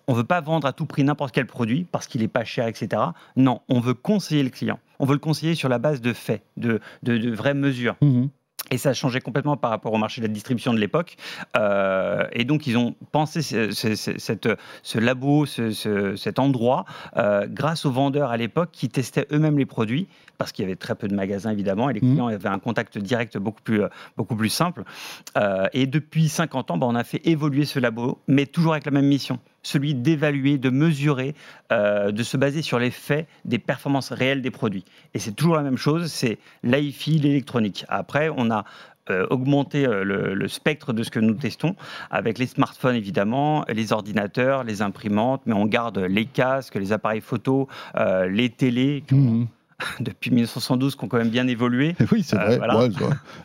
on 0.08 0.14
ne 0.14 0.18
veut 0.18 0.26
pas 0.26 0.42
vendre 0.42 0.68
à 0.68 0.74
tout 0.74 0.86
prix 0.86 1.04
n'importe 1.04 1.34
quel 1.34 1.48
produit 1.48 1.86
parce 1.90 2.08
qu'il 2.08 2.22
n'est 2.22 2.28
pas 2.28 2.44
cher, 2.44 2.68
etc. 2.68 3.02
Non, 3.38 3.62
on 3.70 3.80
veut 3.80 3.94
conseiller 3.94 4.44
le 4.44 4.50
client. 4.50 4.80
On 5.00 5.06
veut 5.06 5.14
le 5.14 5.20
conseiller 5.20 5.56
sur 5.56 5.70
la 5.70 5.80
base 5.80 6.02
de 6.02 6.14
faits, 6.14 6.44
de, 6.58 6.80
de, 7.04 7.32
vraies 7.34 7.54
mesures. 7.54 7.96
Mhm. 8.02 8.30
Et 8.72 8.78
ça 8.78 8.90
a 8.90 8.94
changé 8.94 9.20
complètement 9.20 9.58
par 9.58 9.70
rapport 9.70 9.94
au 9.94 9.98
marché 9.98 10.22
de 10.22 10.28
la 10.28 10.34
distribution 10.34 10.74
de 10.74 10.80
l'époque. 10.80 11.18
Euh, 11.58 12.26
et 12.32 12.46
donc, 12.46 12.68
ils 12.68 12.78
ont 12.78 12.96
pensé 13.12 13.42
ce, 13.42 13.72
cette, 13.72 14.50
ce 14.82 14.98
labo, 14.98 15.46
cet 15.46 16.40
endroit, 16.40 16.86
euh, 17.18 17.48
grâce 17.50 17.86
aux 17.86 17.92
vendeurs 17.92 18.32
à 18.32 18.38
l'époque 18.38 18.70
qui 18.72 18.88
testaient 18.90 19.28
eux-mêmes 19.32 19.58
les 19.58 19.66
produits, 19.66 20.08
parce 20.38 20.54
qu'il 20.54 20.64
y 20.64 20.66
avait 20.66 20.78
très 20.78 20.96
peu 20.96 21.10
de 21.10 21.16
magasins, 21.16 21.52
évidemment, 21.52 21.90
et 21.90 21.94
les 21.94 22.00
mmh. 22.02 22.12
clients 22.12 22.28
avaient 22.28 22.50
un 22.50 22.60
contact 22.60 22.98
direct 22.98 23.38
beaucoup 23.38 23.62
plus, 23.62 23.82
beaucoup 24.16 24.36
plus 24.36 24.50
simple. 24.50 24.84
Euh, 25.38 25.68
et 25.74 25.86
depuis 25.86 26.30
50 26.30 26.72
ans, 26.72 26.78
ben, 26.78 26.88
on 26.88 26.96
a 26.96 27.04
fait 27.04 27.22
évoluer 27.28 27.66
ce 27.66 27.80
labo, 27.80 28.20
mais 28.28 28.46
toujours 28.46 28.72
avec 28.72 28.86
la 28.86 28.92
même 28.92 29.06
mission 29.06 29.40
celui 29.64 29.94
d'évaluer, 29.94 30.58
de 30.58 30.70
mesurer, 30.70 31.36
de 31.70 32.24
se 32.24 32.38
baser 32.38 32.62
sur 32.62 32.80
les 32.80 32.92
faits 32.92 33.28
des 33.46 33.60
performances 33.60 34.12
réelles 34.12 34.42
des 34.42 34.52
produits. 34.52 34.86
Et 35.14 35.20
c'est 35.20 35.32
toujours 35.32 35.56
la 35.56 35.62
même 35.62 35.78
chose, 35.78 36.12
c'est 36.12 36.40
l'AIFI, 36.64 37.20
l'électronique. 37.20 37.86
Après, 37.88 38.30
on 38.36 38.52
a 38.52 38.66
euh, 39.10 39.26
augmenter 39.32 39.88
euh, 39.88 40.04
le, 40.04 40.48
spectre 40.48 40.94
de 40.94 41.02
ce 41.02 41.10
que 41.10 41.20
nous 41.20 41.34
testons 41.34 41.76
avec 42.12 42.38
les 42.38 42.46
smartphones 42.46 42.96
évidemment, 42.96 43.66
les 43.68 43.94
ordinateurs, 43.94 44.64
les 44.64 44.84
imprimantes, 44.84 45.42
mais 45.48 45.54
on 45.54 45.66
garde 45.66 45.98
les 45.98 46.26
casques, 46.26 46.76
les 46.76 46.94
appareils 46.94 47.22
photo, 47.22 47.68
euh, 47.96 48.28
les 48.28 48.50
télés. 48.50 49.04
Mhm. 49.12 49.48
depuis 50.00 50.32
1972 50.32 50.96
qui 50.96 51.04
ont 51.04 51.08
quand 51.08 51.18
même 51.18 51.30
bien 51.30 51.48
évolué. 51.48 51.96
Oui, 52.12 52.24
c'est 52.24 52.36
vrai. 52.36 52.60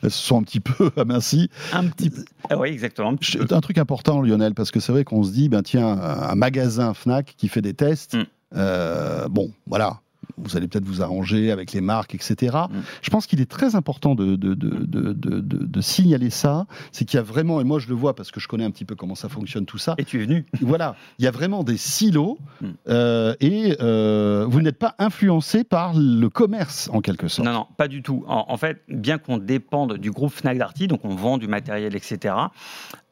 elles 0.03 0.11
se 0.11 0.19
sont 0.19 0.39
un 0.41 0.43
petit 0.43 0.61
peu 0.61 0.91
amincies. 0.97 1.51
Un 1.73 1.87
petit 1.89 2.11
peu. 2.11 2.25
Ah 2.51 2.59
oui, 2.59 2.69
exactement. 2.69 3.11
Un, 3.13 3.57
un, 3.57 3.61
truc 3.61 3.79
important, 3.79 4.21
Lionel, 4.21 4.55
parce 4.55 4.71
que 4.71 4.81
c'est 4.81 4.93
vrai 4.93 5.05
qu'on 5.05 5.23
se 5.23 5.31
dit, 5.31 5.49
ben 5.49 5.63
tiens, 5.63 5.87
un 5.87 6.35
magasin 6.35 6.95
Fnac 6.95 7.35
qui 7.37 7.49
fait 7.49 7.63
des 7.63 7.75
tests. 7.75 8.15
Mm. 8.15 9.29
bon, 9.29 9.53
voilà, 9.67 10.01
vous 10.39 10.57
allez 10.57 10.69
peut-être 10.69 10.85
vous 10.85 11.03
arranger 11.03 11.51
avec 11.51 11.73
les 11.73 11.81
marques, 11.81 12.15
etc. 12.15 12.57
Mm. 12.71 12.81
Je 13.03 13.11
pense 13.11 13.27
qu'il 13.27 13.41
est 13.41 13.51
très 13.51 13.75
important 13.75 14.15
de, 14.15 14.37
de, 14.37 14.55
de, 14.55 15.13
de 15.13 15.81
signaler 15.81 16.31
ça. 16.31 16.67
C'est 16.93 17.05
qu'il 17.05 17.17
y 17.17 17.21
a 17.21 17.23
vraiment, 17.23 17.61
et 17.61 17.65
moi 17.65 17.79
je 17.79 17.89
le 17.89 17.95
vois 17.95 18.15
parce 18.15 18.31
que 18.31 18.41
je 18.41 18.49
connais 18.49 18.65
un 18.65 18.71
petit 18.71 18.85
peu 18.85 18.95
comment 18.95 19.15
ça 19.15 19.29
fonctionne 19.29 19.67
tout 19.67 19.79
ça. 19.79 19.95
Et 19.99 20.05
tu 20.05 20.21
es 20.21 20.25
venu. 20.25 20.47
Voilà, 20.61 20.97
il 21.19 21.25
y 21.25 21.29
a 21.29 21.31
vraiment 21.31 21.63
des 21.63 21.77
silos 21.77 22.39
mm. 22.61 22.67
euh, 22.89 23.35
et 23.41 23.77
euh, 23.81 24.47
vous 24.49 24.61
n'êtes 24.63 24.79
pas 24.79 24.95
influencé 24.99 25.65
par 25.65 25.93
le 25.95 26.29
commerce 26.29 26.91
en 26.93 27.01
quelque 27.01 27.29
sorte. 27.29 27.47
Non, 27.47 27.53
non, 27.53 27.67
pas 27.77 27.89
du 27.89 28.03
tout. 28.03 28.25
En, 28.27 28.57
fait, 28.57 28.83
bien 28.89 29.19
qu'on 29.19 29.39
dépende 29.39 29.99
du 29.99 30.11
groupe 30.11 30.33
Fnac 30.33 30.59
Darty, 30.59 30.89
donc 30.89 31.05
on 31.05 31.15
vend 31.15 31.39
du 31.39 31.47
matériel, 31.47 31.95
etc., 31.95 32.35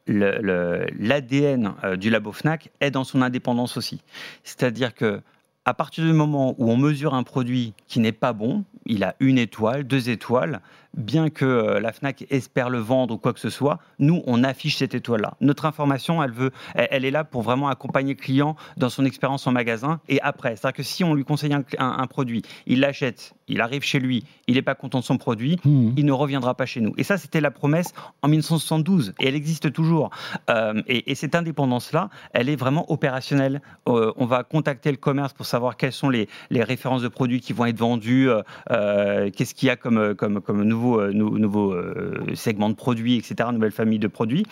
l'ADN 0.06 1.72
euh, 1.82 1.96
du 1.96 2.10
labo 2.10 2.32
Fnac 2.32 2.70
est 2.80 2.90
dans 2.90 3.04
son 3.04 3.22
indépendance 3.22 3.76
aussi. 3.76 4.02
C'est-à-dire 4.42 4.94
que 4.94 5.22
à 5.64 5.74
partir 5.74 6.04
du 6.04 6.12
moment 6.12 6.54
où 6.58 6.70
on 6.70 6.76
mesure 6.76 7.14
un 7.14 7.22
produit 7.22 7.74
qui 7.86 8.00
n'est 8.00 8.12
pas 8.12 8.32
bon, 8.32 8.64
il 8.86 9.02
a 9.02 9.14
une 9.20 9.38
étoile, 9.38 9.84
deux 9.84 10.10
étoiles, 10.10 10.60
bien 10.96 11.30
que 11.30 11.44
euh, 11.44 11.80
la 11.80 11.92
FNAC 11.92 12.26
espère 12.30 12.70
le 12.70 12.78
vendre 12.78 13.14
ou 13.14 13.18
quoi 13.18 13.32
que 13.32 13.40
ce 13.40 13.50
soit, 13.50 13.78
nous, 13.98 14.22
on 14.26 14.44
affiche 14.44 14.76
cette 14.76 14.94
étoile-là. 14.94 15.34
Notre 15.40 15.66
information, 15.66 16.22
elle, 16.22 16.30
veut, 16.30 16.50
elle, 16.74 17.04
est 17.04 17.10
là 17.10 17.24
pour 17.24 17.42
vraiment 17.42 17.68
accompagner 17.68 18.14
le 18.14 18.20
client 18.20 18.56
dans 18.76 18.88
son 18.88 19.04
expérience 19.04 19.46
en 19.46 19.52
magasin 19.52 20.00
et 20.08 20.20
après. 20.20 20.56
C'est-à-dire 20.56 20.76
que 20.76 20.82
si 20.82 21.04
on 21.04 21.14
lui 21.14 21.24
conseille 21.24 21.54
un, 21.78 22.06
produit, 22.06 22.42
il 22.66 22.80
l'achète, 22.80 23.34
il 23.48 23.60
arrive 23.60 23.82
chez 23.82 23.98
lui, 23.98 24.24
il 24.46 24.54
n'est 24.54 24.62
pas 24.62 24.74
content 24.74 25.00
de 25.00 25.04
son 25.04 25.18
produit, 25.18 25.58
mmh. 25.64 25.90
il 25.96 26.04
ne 26.04 26.12
reviendra 26.12 26.54
pas 26.54 26.66
chez 26.66 26.80
nous. 26.80 26.92
Et 26.96 27.02
ça, 27.02 27.18
c'était 27.18 27.40
la 27.40 27.50
promesse 27.50 27.92
en 28.22 28.28
1972 28.28 29.14
et 29.20 29.28
elle 29.28 29.34
existe 29.34 29.72
toujours. 29.72 30.10
Euh, 30.50 30.82
et, 30.86 31.14
cette 31.14 31.34
indépendance-là, 31.36 32.10
elle 32.32 32.48
est 32.48 32.56
vraiment 32.56 32.90
opérationnelle. 32.90 33.62
Euh, 33.88 34.12
on 34.16 34.26
va 34.26 34.42
contacter 34.42 34.90
le 34.90 34.96
commerce 34.96 35.32
pour 35.32 35.46
savoir 35.46 35.76
quelles 35.76 35.92
sont 35.92 36.10
les, 36.10 36.28
références 36.50 37.02
de 37.02 37.08
produits 37.08 37.40
qui 37.40 37.52
vont 37.52 37.66
être 37.66 37.78
vendus, 37.78 38.28
qu'est-ce 38.68 39.54
qu'il 39.54 39.66
y 39.68 39.70
a 39.70 39.76
comme, 39.76 40.14
comme, 40.14 40.40
comme 40.40 40.62
nouveau 40.62 40.83
nouveaux, 41.12 41.72
euh, 41.72 42.24
euh, 42.28 42.34
segments 42.34 42.70
de 42.70 42.74
produits, 42.74 43.16
etc., 43.16 43.48
nouvelle 43.52 43.72
famille 43.72 43.98
de 43.98 44.08
produits. 44.08 44.44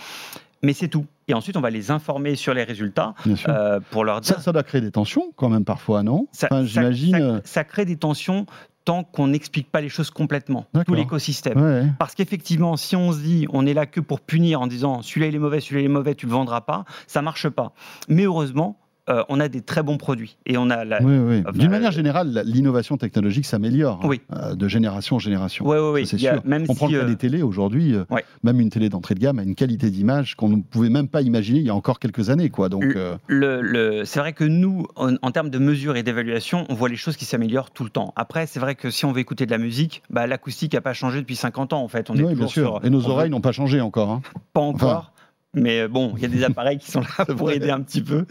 Mais 0.62 0.72
c'est 0.72 0.88
tout. 0.88 1.06
Et 1.26 1.34
ensuite, 1.34 1.56
on 1.56 1.60
va 1.60 1.70
les 1.70 1.90
informer 1.90 2.36
sur 2.36 2.54
les 2.54 2.62
résultats 2.62 3.14
euh, 3.48 3.80
pour 3.90 4.04
leur 4.04 4.20
dire. 4.20 4.38
Ça, 4.38 4.52
doit 4.52 4.62
créer 4.62 4.80
des 4.80 4.92
tensions 4.92 5.32
quand 5.34 5.48
même 5.48 5.64
parfois, 5.64 6.02
non? 6.02 6.28
J'imagine. 6.62 7.40
Ça, 7.44 7.64
crée 7.64 7.84
des 7.84 7.96
tensions 7.96 8.46
tant 8.84 9.04
qu'on 9.04 9.28
n'explique 9.28 9.70
pas 9.70 9.80
les 9.80 9.88
choses 9.88 10.10
complètement, 10.10 10.66
tout 10.86 10.94
l'écosystème. 10.94 11.94
Parce 11.98 12.14
qu'effectivement, 12.14 12.76
si 12.76 12.96
on 12.96 13.12
se 13.12 13.20
dit 13.20 13.46
on 13.52 13.64
est 13.64 13.74
là 13.74 13.86
que 13.86 14.00
pour 14.00 14.20
punir 14.20 14.60
en 14.60 14.66
disant 14.66 15.02
celui-là 15.02 15.28
il 15.28 15.36
est 15.36 15.38
mauvais, 15.38 15.60
celui-là 15.60 15.82
il 15.82 15.84
est 15.84 15.88
mauvais, 15.88 16.16
tu 16.16 16.26
le 16.26 16.32
vendras 16.32 16.62
pas, 16.62 16.84
ça 17.06 17.22
marche 17.22 17.48
pas. 17.48 17.72
Mais 18.08 18.24
heureusement, 18.24 18.76
euh, 19.10 19.24
on 19.28 19.40
a 19.40 19.48
des 19.48 19.62
très 19.62 19.82
bons 19.82 19.96
produits. 19.96 20.36
Et 20.46 20.56
on 20.56 20.70
a 20.70 20.84
D'une 20.84 21.70
manière 21.70 21.90
générale, 21.90 22.42
l'innovation 22.44 22.96
technologique 22.96 23.46
s'améliore 23.46 24.00
hein, 24.04 24.10
euh, 24.32 24.54
de 24.54 24.68
génération 24.68 25.16
en 25.16 25.18
génération. 25.18 25.66
Oui, 25.66 25.76
oui, 25.78 26.06
C'est 26.06 26.18
sûr. 26.18 26.40
Même 26.44 26.66
on 26.68 26.74
prend 26.74 26.86
le 26.86 27.00
cas 27.00 27.04
des 27.04 27.16
télés 27.16 27.42
aujourd'hui, 27.42 27.94
euh, 27.94 28.04
même 28.44 28.60
une 28.60 28.70
télé 28.70 28.88
d'entrée 28.88 29.14
de 29.14 29.20
gamme 29.20 29.40
a 29.40 29.42
une 29.42 29.56
qualité 29.56 29.90
d'image 29.90 30.36
qu'on 30.36 30.50
ne 30.50 30.62
pouvait 30.62 30.88
même 30.88 31.08
pas 31.08 31.22
imaginer 31.22 31.58
il 31.58 31.66
y 31.66 31.70
a 31.70 31.74
encore 31.74 31.98
quelques 31.98 32.30
années. 32.30 32.48
Quoi. 32.50 32.68
Donc, 32.68 32.84
le, 33.26 34.04
c'est 34.04 34.20
vrai 34.20 34.32
que 34.34 34.44
nous, 34.44 34.86
en, 34.96 35.30
termes 35.32 35.50
de 35.50 35.58
mesure 35.58 35.96
et 35.96 36.04
d'évaluation, 36.04 36.64
on 36.68 36.74
voit 36.74 36.88
les 36.88 36.96
choses 36.96 37.16
qui 37.16 37.24
s'améliorent 37.24 37.72
tout 37.72 37.84
le 37.84 37.90
temps. 37.90 38.12
Après, 38.14 38.46
c'est 38.46 38.60
vrai 38.60 38.76
que 38.76 38.90
si 38.90 39.04
on 39.04 39.12
veut 39.12 39.20
écouter 39.20 39.46
de 39.46 39.50
la 39.50 39.58
musique, 39.58 40.02
bah, 40.10 40.28
l'acoustique 40.28 40.74
n'a 40.74 40.80
pas 40.80 40.92
changé 40.92 41.20
depuis 41.20 41.36
50 41.36 41.72
ans 41.72 41.82
en 41.82 41.88
fait. 41.88 42.08
On 42.08 42.14
est 42.14 42.34
bien 42.34 42.46
sûr. 42.46 42.80
et 42.84 42.90
nos 42.90 43.08
oreilles 43.08 43.30
n'ont 43.30 43.40
pas 43.40 43.52
changé 43.52 43.80
encore. 43.80 44.10
Hein. 44.10 44.22
Pas 44.52 44.60
encore. 44.60 45.12
Mais 45.54 45.86
bon, 45.86 46.14
il 46.16 46.22
y 46.22 46.24
a 46.24 46.28
des 46.28 46.44
appareils 46.44 46.78
qui 46.78 46.90
sont 46.90 47.02
là 47.18 47.26
pour 47.36 47.50
aider 47.50 47.70
un 47.70 47.82
petit 47.82 48.00
peu. 48.00 48.24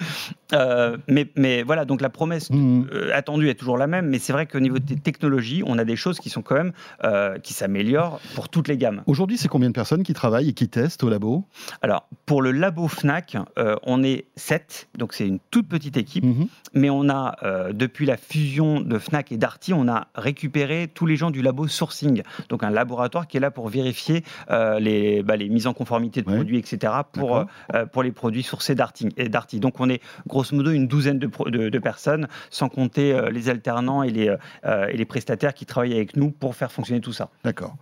Euh, 0.53 0.97
mais, 1.07 1.27
mais, 1.35 1.63
voilà, 1.63 1.85
donc 1.85 2.01
la 2.01 2.09
promesse 2.09 2.49
mmh. 2.49 2.83
euh, 2.91 3.11
attendue 3.13 3.49
est 3.49 3.55
toujours 3.55 3.77
la 3.77 3.87
même, 3.87 4.07
mais 4.07 4.19
c'est 4.19 4.33
vrai 4.33 4.45
qu'au 4.45 4.59
niveau 4.59 4.79
des 4.79 4.97
technologies, 4.97 5.63
on 5.65 5.77
a 5.77 5.85
des 5.85 5.95
choses 5.95 6.19
qui 6.19 6.29
sont 6.29 6.41
quand 6.41 6.55
même 6.55 6.73
euh, 7.03 7.37
qui 7.39 7.53
s'améliorent 7.53 8.19
pour 8.35 8.49
toutes 8.49 8.67
les 8.67 8.77
gammes. 8.77 9.03
Aujourd'hui, 9.07 9.37
c'est 9.37 9.47
combien 9.47 9.69
de 9.69 9.73
personnes 9.73 10.03
qui 10.03 10.13
travaillent 10.13 10.49
et 10.49 10.53
qui 10.53 10.69
testent 10.69 11.03
au 11.03 11.09
labo? 11.09 11.45
Alors, 11.81 12.07
pour 12.25 12.41
le 12.41 12.51
labo 12.51 12.87
Fnac, 12.87 13.37
on 13.83 14.03
est 14.03 14.25
7, 14.35 14.89
donc 14.97 15.13
c'est 15.13 15.27
une 15.27 15.39
toute 15.51 15.67
petite 15.67 15.97
équipe, 15.97 16.25
mmh. 16.25 16.47
mais 16.73 16.89
on 16.89 17.09
a, 17.09 17.35
depuis 17.71 18.05
la 18.05 18.17
fusion 18.17 18.81
de 18.81 18.97
Fnac 18.97 19.31
et 19.31 19.37
Darty, 19.37 19.73
on 19.73 19.87
a 19.87 20.07
récupéré 20.15 20.89
tous 20.93 21.05
les 21.05 21.15
gens 21.15 21.31
du 21.31 21.41
labo 21.41 21.67
sourcing, 21.67 22.23
donc 22.49 22.63
un 22.63 22.69
laboratoire 22.69 23.27
qui 23.27 23.37
est 23.37 23.39
là 23.39 23.51
pour 23.51 23.69
vérifier 23.69 24.23
les, 24.49 25.23
bah, 25.23 25.35
les 25.35 25.49
mises 25.49 25.67
en 25.67 25.73
conformité 25.73 26.21
de 26.21 26.25
produits, 26.25 26.57
etc 26.57 26.91
pour, 27.11 27.45
pour 27.91 28.03
les 28.03 28.11
produits 28.11 28.43
sourcés 28.43 28.75
d'Arty. 28.75 29.59
Donc 29.59 29.79
on 29.79 29.89
est 29.89 30.01
grosso 30.41 30.55
modo 30.55 30.71
une 30.71 30.87
douzaine 30.87 31.19
de, 31.19 31.29
de, 31.69 31.79
personnes, 31.79 32.27
sans 32.49 32.69
compter 32.69 33.13
euh, 33.13 33.29
les 33.29 33.49
alternants 33.49 34.03
et 34.03 34.09
les, 34.09 34.35
et 34.63 34.97
les 34.97 35.05
prestataires 35.05 35.53
qui 35.53 35.65
travaillent 35.65 35.93
avec 35.93 36.15
nous 36.15 36.31
pour 36.31 36.55
faire 36.55 36.71
fonctionner 36.71 37.01
tout 37.01 37.13
ça. 37.13 37.29
D'accord. 37.43 37.75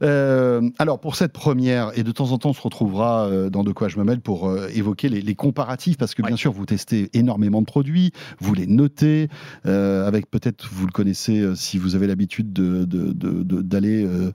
alors 0.00 1.00
pour 1.00 1.16
cette 1.16 1.32
première, 1.32 1.96
et 1.98 2.02
de 2.02 2.12
temps 2.12 2.32
en 2.32 2.38
temps 2.38 2.50
on 2.50 2.52
se 2.52 2.60
retrouvera 2.60 3.30
dans 3.50 3.62
De 3.62 3.72
quoi 3.72 3.88
je 3.88 3.98
me 3.98 4.04
mêle 4.04 4.20
pour 4.20 4.54
évoquer 4.74 5.08
les, 5.08 5.34
comparatifs, 5.34 5.96
parce 5.96 6.14
que 6.14 6.22
bien 6.22 6.36
sûr 6.36 6.52
vous 6.52 6.66
testez 6.66 7.10
énormément 7.14 7.60
de 7.60 7.66
produits, 7.66 8.12
vous 8.40 8.54
les 8.54 8.66
notez, 8.66 9.28
avec 9.64 10.30
peut-être, 10.30 10.68
vous 10.70 10.86
le 10.86 10.92
connaissez 10.92 11.54
si 11.54 11.78
vous 11.78 11.94
avez 11.94 12.06
l'habitude 12.06 12.52
d'aller 12.52 14.04
de, 14.04 14.32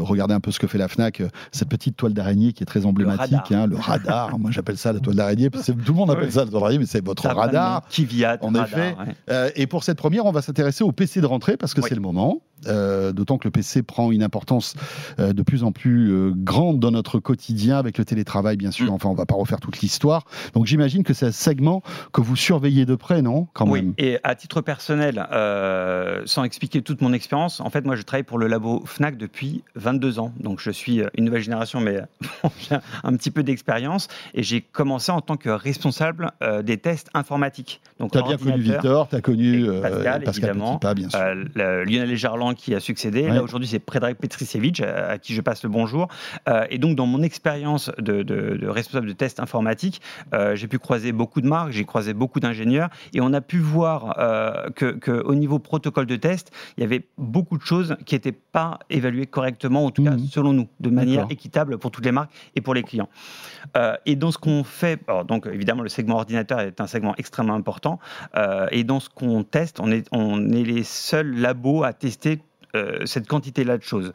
regarder 0.00 0.34
un 0.34 0.40
peu 0.40 0.50
ce 0.50 0.58
que 0.58 0.66
fait 0.66 0.78
la 0.78 0.88
FNAC, 0.88 1.22
cette 1.52 1.68
petite 1.68 1.96
toile 1.96 2.14
d'araignée 2.14 2.52
qui 2.52 2.62
est 2.62 2.66
très 2.66 2.86
emblématique, 2.86 3.52
hein, 3.52 3.66
le 3.66 3.76
radar. 3.76 4.38
Moi, 4.38 4.50
j'appelle 4.50 4.78
ça 4.78 4.92
la 4.92 5.00
toile 5.00 5.16
d'araignée. 5.16 5.50
Tout 5.50 5.74
le 5.88 5.92
monde 5.92 6.10
appelle 6.12 6.32
ça 6.32 6.44
la 6.44 6.50
toile 6.50 6.62
d'araignée, 6.62 6.78
mais 6.78 6.86
c'est 6.86 7.02
votre 7.04 7.28
radar. 7.28 7.86
Kiviat, 7.88 8.38
en 8.40 8.54
effet. 8.54 8.96
Euh, 9.30 9.50
et 9.56 9.66
pour 9.66 9.84
cette 9.84 9.98
première, 9.98 10.26
on 10.26 10.32
va 10.32 10.42
s'intéresser 10.42 10.84
au 10.84 10.92
PC 10.92 11.20
de 11.20 11.26
rentrée 11.26 11.56
parce 11.56 11.74
que 11.74 11.82
c'est 11.82 11.94
le 11.94 12.00
moment. 12.00 12.42
Euh, 12.66 13.12
d'autant 13.12 13.36
que 13.36 13.46
le 13.46 13.50
PC 13.50 13.82
prend 13.82 14.10
une 14.10 14.22
importance 14.22 14.74
euh, 15.18 15.34
de 15.34 15.42
plus 15.42 15.64
en 15.64 15.72
plus 15.72 16.32
grande 16.34 16.80
dans 16.80 16.90
notre 16.90 17.18
quotidien 17.18 17.76
avec 17.76 17.98
le 17.98 18.06
télétravail, 18.06 18.56
bien 18.56 18.70
sûr. 18.70 18.86
Mm. 18.86 18.94
Enfin, 18.94 19.10
on 19.10 19.14
va 19.14 19.26
pas 19.26 19.34
refaire 19.34 19.60
toute 19.60 19.80
l'histoire. 19.80 20.24
Donc, 20.54 20.64
j'imagine 20.64 21.02
que 21.02 21.12
c'est 21.12 21.26
un 21.26 21.32
segment 21.32 21.82
que 22.12 22.22
vous 22.22 22.36
surveillez 22.36 22.86
de 22.86 22.94
près, 22.94 23.20
non 23.20 23.48
Quand 23.52 23.68
Oui. 23.68 23.92
Et 23.98 24.18
à 24.22 24.34
titre 24.34 24.62
personnel, 24.62 25.26
sans 26.24 26.44
expliquer 26.44 26.80
toute 26.80 27.02
mon 27.02 27.12
expérience, 27.12 27.60
en 27.60 27.68
fait, 27.68 27.84
moi, 27.84 27.96
je 27.96 28.02
travaille 28.02 28.24
pour 28.24 28.38
le 28.38 28.46
labo 28.46 28.82
Fnac 28.86 29.18
depuis 29.18 29.62
22 29.74 30.18
ans. 30.18 30.32
Donc, 30.40 30.60
je 30.60 30.70
suis 30.70 31.02
une 31.16 31.24
nouvelle 31.24 31.42
génération, 31.42 31.80
mais 31.80 32.00
un 33.04 33.16
petit 33.16 33.30
peu 33.30 33.42
d'expérience 33.42 34.08
et 34.32 34.42
j'ai 34.42 34.62
commencé 34.62 35.12
en 35.12 35.20
tant 35.20 35.36
que 35.36 35.50
responsable 35.50 36.32
des 36.62 36.78
tests 36.84 37.08
informatiques. 37.14 37.80
Donc, 37.98 38.12
tu 38.12 38.18
as 38.18 38.22
bien 38.22 38.36
connu 38.36 38.60
Victor, 38.60 39.08
tu 39.08 39.16
as 39.16 39.22
connu 39.22 39.66
euh, 39.66 39.80
Pascal, 39.80 40.22
évidemment, 40.28 40.78
bien 40.94 41.08
sûr. 41.08 41.18
Euh, 41.18 41.84
Lionel 41.86 42.14
Gerland 42.14 42.54
qui 42.54 42.74
a 42.74 42.80
succédé. 42.80 43.22
Là, 43.22 43.42
aujourd'hui, 43.42 43.66
c'est 43.66 43.78
Predrag 43.78 44.16
Petricevic 44.16 44.82
à, 44.82 45.16
qui 45.16 45.32
je 45.32 45.40
passe 45.40 45.62
le 45.62 45.70
bonjour. 45.70 46.08
et 46.68 46.76
donc, 46.76 46.94
dans 46.94 47.06
mon 47.06 47.22
expérience 47.22 47.90
de, 47.96 48.66
responsable 48.68 49.06
de 49.06 49.14
tests 49.14 49.40
informatiques, 49.40 50.02
j'ai 50.52 50.68
pu 50.68 50.78
croiser 50.78 51.12
beaucoup 51.12 51.40
de 51.40 51.48
marques, 51.48 51.72
j'ai 51.72 51.84
croisé 51.84 52.12
beaucoup 52.12 52.38
d'ingénieurs 52.38 52.90
et 53.14 53.22
on 53.22 53.32
a 53.32 53.40
pu 53.40 53.58
voir 53.58 54.16
qu'au 54.76 54.92
que 55.00 55.22
au 55.24 55.34
niveau 55.34 55.58
protocole 55.58 56.04
de 56.04 56.16
test, 56.16 56.52
il 56.76 56.82
y 56.82 56.84
avait 56.84 57.06
beaucoup 57.16 57.56
de 57.56 57.64
choses 57.64 57.96
qui 58.04 58.14
n'étaient 58.14 58.32
pas 58.32 58.78
évaluées 58.90 59.26
correctement, 59.26 59.86
en 59.86 59.90
tout 59.90 60.04
cas 60.04 60.10
mmh. 60.10 60.26
selon 60.30 60.52
nous, 60.52 60.68
de 60.80 60.90
manière 60.90 61.26
équitable 61.30 61.78
pour 61.78 61.90
toutes 61.90 62.04
les 62.04 62.12
marques 62.12 62.32
et 62.54 62.60
pour 62.60 62.74
les 62.74 62.82
clients. 62.82 63.08
Euh, 63.78 63.96
et 64.04 64.16
dans 64.16 64.30
ce 64.30 64.38
qu'on 64.38 64.64
fait, 64.64 65.00
donc 65.26 65.46
évidemment 65.46 65.82
le 65.82 65.88
segment 65.88 66.16
ordinateur 66.16 66.60
est 66.60 66.73
un 66.80 66.86
segment 66.86 67.14
extrêmement 67.16 67.54
important, 67.54 67.98
euh, 68.36 68.66
et 68.70 68.84
dans 68.84 69.00
ce 69.00 69.08
qu'on 69.08 69.42
teste, 69.42 69.80
on 69.80 69.90
est, 69.90 70.06
on 70.12 70.50
est 70.52 70.64
les 70.64 70.84
seuls 70.84 71.34
labos 71.34 71.84
à 71.84 71.92
tester 71.92 72.40
euh, 72.74 73.06
cette 73.06 73.28
quantité-là 73.28 73.78
de 73.78 73.82
choses. 73.82 74.12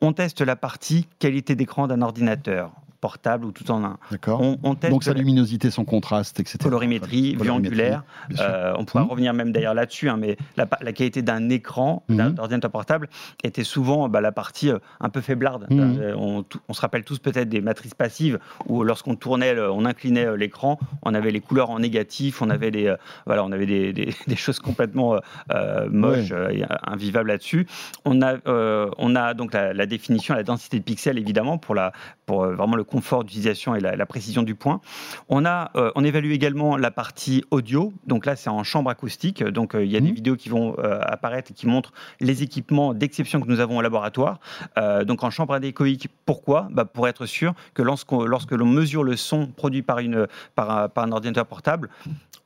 on 0.00 0.12
teste 0.12 0.40
la 0.40 0.56
partie 0.56 1.06
qualité 1.18 1.54
d'écran 1.54 1.86
d'un 1.86 2.02
ordinateur 2.02 2.72
portable 3.00 3.46
ou 3.46 3.52
tout 3.52 3.70
en 3.70 3.84
un. 3.84 3.98
D'accord. 4.10 4.42
Donc 4.62 5.04
sa 5.04 5.14
luminosité, 5.14 5.70
son 5.70 5.84
contraste, 5.84 6.40
etc. 6.40 6.58
Colorimétrie, 6.62 7.36
vue 7.36 7.50
angulaire. 7.50 8.04
Euh, 8.38 8.74
on 8.76 8.84
pourra 8.84 9.04
mmh. 9.04 9.08
revenir 9.08 9.34
même 9.34 9.52
d'ailleurs 9.52 9.74
là-dessus, 9.74 10.08
hein, 10.08 10.16
mais 10.18 10.36
la, 10.56 10.66
qualité 10.92 11.22
d'un 11.22 11.48
écran 11.48 12.04
mmh. 12.08 12.30
d'ordinateur 12.30 12.70
portable 12.70 13.08
était 13.42 13.64
souvent 13.64 14.08
bah, 14.08 14.20
la 14.20 14.32
partie 14.32 14.70
euh, 14.70 14.78
un 15.00 15.08
peu 15.08 15.20
faiblarde. 15.20 15.66
Mmh. 15.70 15.80
Euh, 15.80 16.14
on, 16.16 16.72
se 16.72 16.80
rappelle 16.80 17.04
tous 17.04 17.18
peut-être 17.18 17.48
des 17.48 17.60
matrices 17.60 17.94
passives 17.94 18.38
où 18.66 18.84
lorsqu'on 18.84 19.16
tournait, 19.16 19.58
on 19.58 19.84
inclinait 19.84 20.36
l'écran, 20.36 20.78
on 21.02 21.14
avait 21.14 21.30
les 21.30 21.40
couleurs 21.40 21.70
en 21.70 21.80
négatif, 21.80 22.42
on 22.42 22.48
avait 22.48 22.70
des, 22.70 22.94
voilà, 23.26 23.44
on 23.44 23.52
avait 23.52 23.66
des, 23.66 23.92
des, 23.92 24.36
choses 24.36 24.60
complètement 24.60 25.18
moches, 25.90 26.32
invivables 26.84 27.28
là-dessus. 27.28 27.66
On 28.04 28.22
a, 28.22 28.36
on 28.46 29.16
a 29.16 29.34
donc 29.34 29.52
la, 29.52 29.72
la, 29.72 29.86
définition, 29.86 30.34
la 30.34 30.42
densité 30.42 30.78
de 30.78 30.84
pixels 30.84 31.18
évidemment 31.18 31.58
pour, 31.58 31.74
la, 31.74 31.92
pour 32.30 32.46
vraiment 32.46 32.76
le 32.76 32.84
confort 32.84 33.24
d'utilisation 33.24 33.74
et 33.74 33.80
la, 33.80 34.06
précision 34.06 34.44
du 34.44 34.54
point. 34.54 34.80
On, 35.28 35.44
a, 35.44 35.72
euh, 35.74 35.90
on 35.96 36.04
évalue 36.04 36.30
également 36.30 36.76
la 36.76 36.92
partie 36.92 37.42
audio. 37.50 37.92
Donc 38.06 38.24
là, 38.24 38.36
c'est 38.36 38.50
en 38.50 38.62
chambre 38.62 38.88
acoustique. 38.88 39.42
Donc 39.42 39.74
euh, 39.74 39.84
il 39.84 39.90
y 39.90 39.96
a 39.96 40.00
des 40.00 40.12
mmh. 40.12 40.14
vidéos 40.14 40.36
qui 40.36 40.48
vont 40.48 40.76
euh, 40.78 41.00
apparaître 41.02 41.50
et 41.50 41.54
qui 41.54 41.66
montrent 41.66 41.92
les 42.20 42.44
équipements 42.44 42.94
d'exception 42.94 43.40
que 43.40 43.48
nous 43.48 43.58
avons 43.58 43.78
au 43.78 43.82
laboratoire. 43.82 44.38
donc 45.04 45.24
en 45.24 45.30
chambre 45.30 45.54
adécoïque, 45.54 46.08
pourquoi? 46.24 46.68
Bah, 46.70 46.84
Pour 46.84 47.08
être 47.08 47.26
sûr 47.26 47.52
que 47.74 47.82
lorsque, 47.82 48.12
lorsque 48.12 48.52
l'on 48.52 48.66
mesure 48.66 49.02
le 49.02 49.16
son 49.16 49.48
produit 49.48 49.82
par, 49.82 49.98
une, 49.98 50.28
par, 50.54 50.88
par 50.88 51.04
un 51.04 51.10
ordinateur 51.10 51.46
portable, 51.46 51.88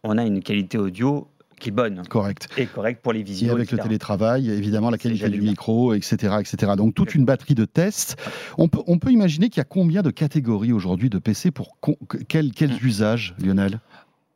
on 0.02 0.16
a 0.16 0.24
une 0.24 0.42
qualité 0.42 0.78
audio 0.78 1.28
qui 1.58 1.70
est 1.70 1.72
bonne. 1.72 2.02
Correct. 2.08 2.48
Et 2.56 2.66
correct 2.66 3.00
pour 3.02 3.12
les 3.12 3.22
visios. 3.22 3.48
Et 3.48 3.50
avec 3.50 3.70
le 3.70 3.78
télétravail, 3.78 4.50
évidemment, 4.50 4.90
la 4.90 4.98
qualité 4.98 5.28
du 5.28 5.40
micro, 5.40 5.94
etc., 5.94 6.36
etc. 6.40 6.72
Donc 6.76 6.94
toute 6.94 7.14
une 7.14 7.24
batterie 7.24 7.54
de 7.54 7.64
tests. 7.64 8.16
On 8.58 8.68
peut, 8.68 8.80
on 8.86 8.98
peut 8.98 9.10
imaginer 9.10 9.48
qu'il 9.48 9.58
y 9.58 9.62
a 9.62 9.64
combien 9.64 10.02
de 10.02 10.10
catégories 10.10 10.72
aujourd'hui 10.72 11.10
de 11.10 11.18
PC 11.18 11.50
pour 11.50 11.76
quels, 12.28 12.46
mm. 12.46 12.78
usages, 12.82 13.34
Lionel? 13.38 13.80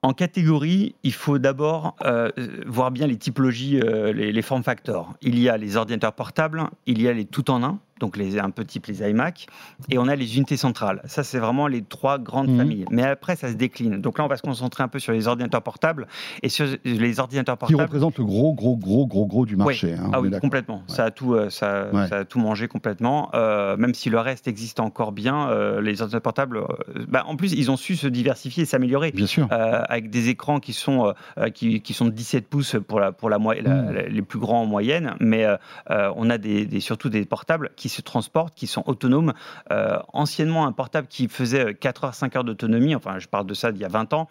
En 0.02 0.12
catégorie, 0.12 0.94
il 1.02 1.12
faut 1.12 1.38
d'abord 1.38 1.96
euh, 2.04 2.30
voir 2.66 2.92
bien 2.92 3.08
les 3.08 3.16
typologies, 3.16 3.80
euh, 3.80 4.12
les, 4.12 4.30
les 4.30 4.42
form 4.42 4.62
factors. 4.62 5.14
Il 5.22 5.38
y 5.40 5.48
a 5.48 5.56
les 5.56 5.76
ordinateurs 5.76 6.12
portables, 6.12 6.62
il 6.86 7.02
y 7.02 7.08
a 7.08 7.12
les 7.12 7.24
tout 7.24 7.50
en 7.50 7.64
un, 7.64 7.80
donc 8.00 8.16
les, 8.16 8.38
un 8.38 8.50
peu 8.50 8.64
type 8.64 8.86
les 8.86 9.08
iMac, 9.08 9.46
et 9.90 9.98
on 9.98 10.08
a 10.08 10.16
les 10.16 10.36
unités 10.36 10.56
centrales. 10.56 11.00
Ça, 11.04 11.24
c'est 11.24 11.38
vraiment 11.38 11.66
les 11.66 11.82
trois 11.82 12.18
grandes 12.18 12.48
mhm. 12.50 12.58
familles. 12.58 12.84
Mais 12.90 13.02
après, 13.02 13.36
ça 13.36 13.48
se 13.48 13.54
décline. 13.54 14.00
Donc 14.00 14.18
là, 14.18 14.24
on 14.24 14.28
va 14.28 14.36
se 14.36 14.42
concentrer 14.42 14.82
un 14.82 14.88
peu 14.88 14.98
sur 14.98 15.12
les 15.12 15.28
ordinateurs 15.28 15.62
portables 15.62 16.06
et 16.42 16.48
sur 16.48 16.66
les 16.84 17.20
ordinateurs 17.20 17.58
portables. 17.58 17.78
Qui 17.78 17.82
représentent 17.82 18.18
le 18.18 18.24
gros, 18.24 18.54
gros, 18.54 18.76
gros, 18.76 19.06
gros, 19.06 19.26
gros 19.26 19.46
du 19.46 19.56
marché. 19.56 19.94
Hein, 19.94 20.10
ah 20.12 20.20
oui, 20.20 20.30
complètement. 20.40 20.82
Ça, 20.86 21.04
a 21.04 21.10
tout, 21.10 21.34
euh, 21.34 21.50
ça, 21.50 21.88
a 22.10 22.24
tout 22.24 22.38
mangé 22.38 22.68
complètement. 22.68 23.30
Euh, 23.34 23.76
même 23.76 23.94
si 23.94 24.10
le 24.10 24.18
reste 24.18 24.48
existe 24.48 24.80
encore 24.80 25.12
bien, 25.12 25.48
euh, 25.50 25.80
les 25.80 26.02
ordinateurs 26.02 26.22
portables, 26.22 26.62
bah, 27.08 27.24
en 27.26 27.36
plus, 27.36 27.52
ils 27.52 27.70
ont 27.70 27.76
su 27.76 27.96
se 27.96 28.06
diversifier 28.06 28.62
et 28.64 28.66
s'améliorer. 28.66 29.12
Bien 29.12 29.26
sûr. 29.26 29.48
avec 29.50 30.10
des 30.10 30.28
écrans 30.28 30.60
qui 30.60 30.72
sont, 30.72 31.12
qui, 31.54 31.80
qui, 31.80 31.94
sont 31.94 32.04
de 32.04 32.10
17 32.10 32.48
pouces 32.48 32.76
pour, 32.86 33.00
la, 33.00 33.12
pour 33.12 33.30
la, 33.30 33.38
mm. 33.38 34.06
les 34.08 34.22
plus 34.22 34.38
grands 34.38 34.62
en 34.62 34.66
moyenne, 34.66 35.14
mais 35.20 35.46
on 35.88 36.30
a 36.30 36.38
des, 36.38 36.80
surtout 36.80 37.08
des 37.08 37.24
portables 37.24 37.70
qui 37.76 37.87
se 37.88 38.02
transportent, 38.02 38.54
qui 38.54 38.66
sont 38.66 38.82
autonomes. 38.86 39.32
Euh, 39.70 39.98
anciennement, 40.12 40.66
un 40.66 40.72
portable 40.72 41.08
qui 41.08 41.28
faisait 41.28 41.74
4 41.74 42.04
heures, 42.04 42.14
5 42.14 42.36
heures 42.36 42.44
d'autonomie, 42.44 42.94
enfin 42.94 43.18
je 43.18 43.28
parle 43.28 43.46
de 43.46 43.54
ça 43.54 43.72
d'il 43.72 43.82
y 43.82 43.84
a 43.84 43.88
20 43.88 44.12
ans, 44.12 44.28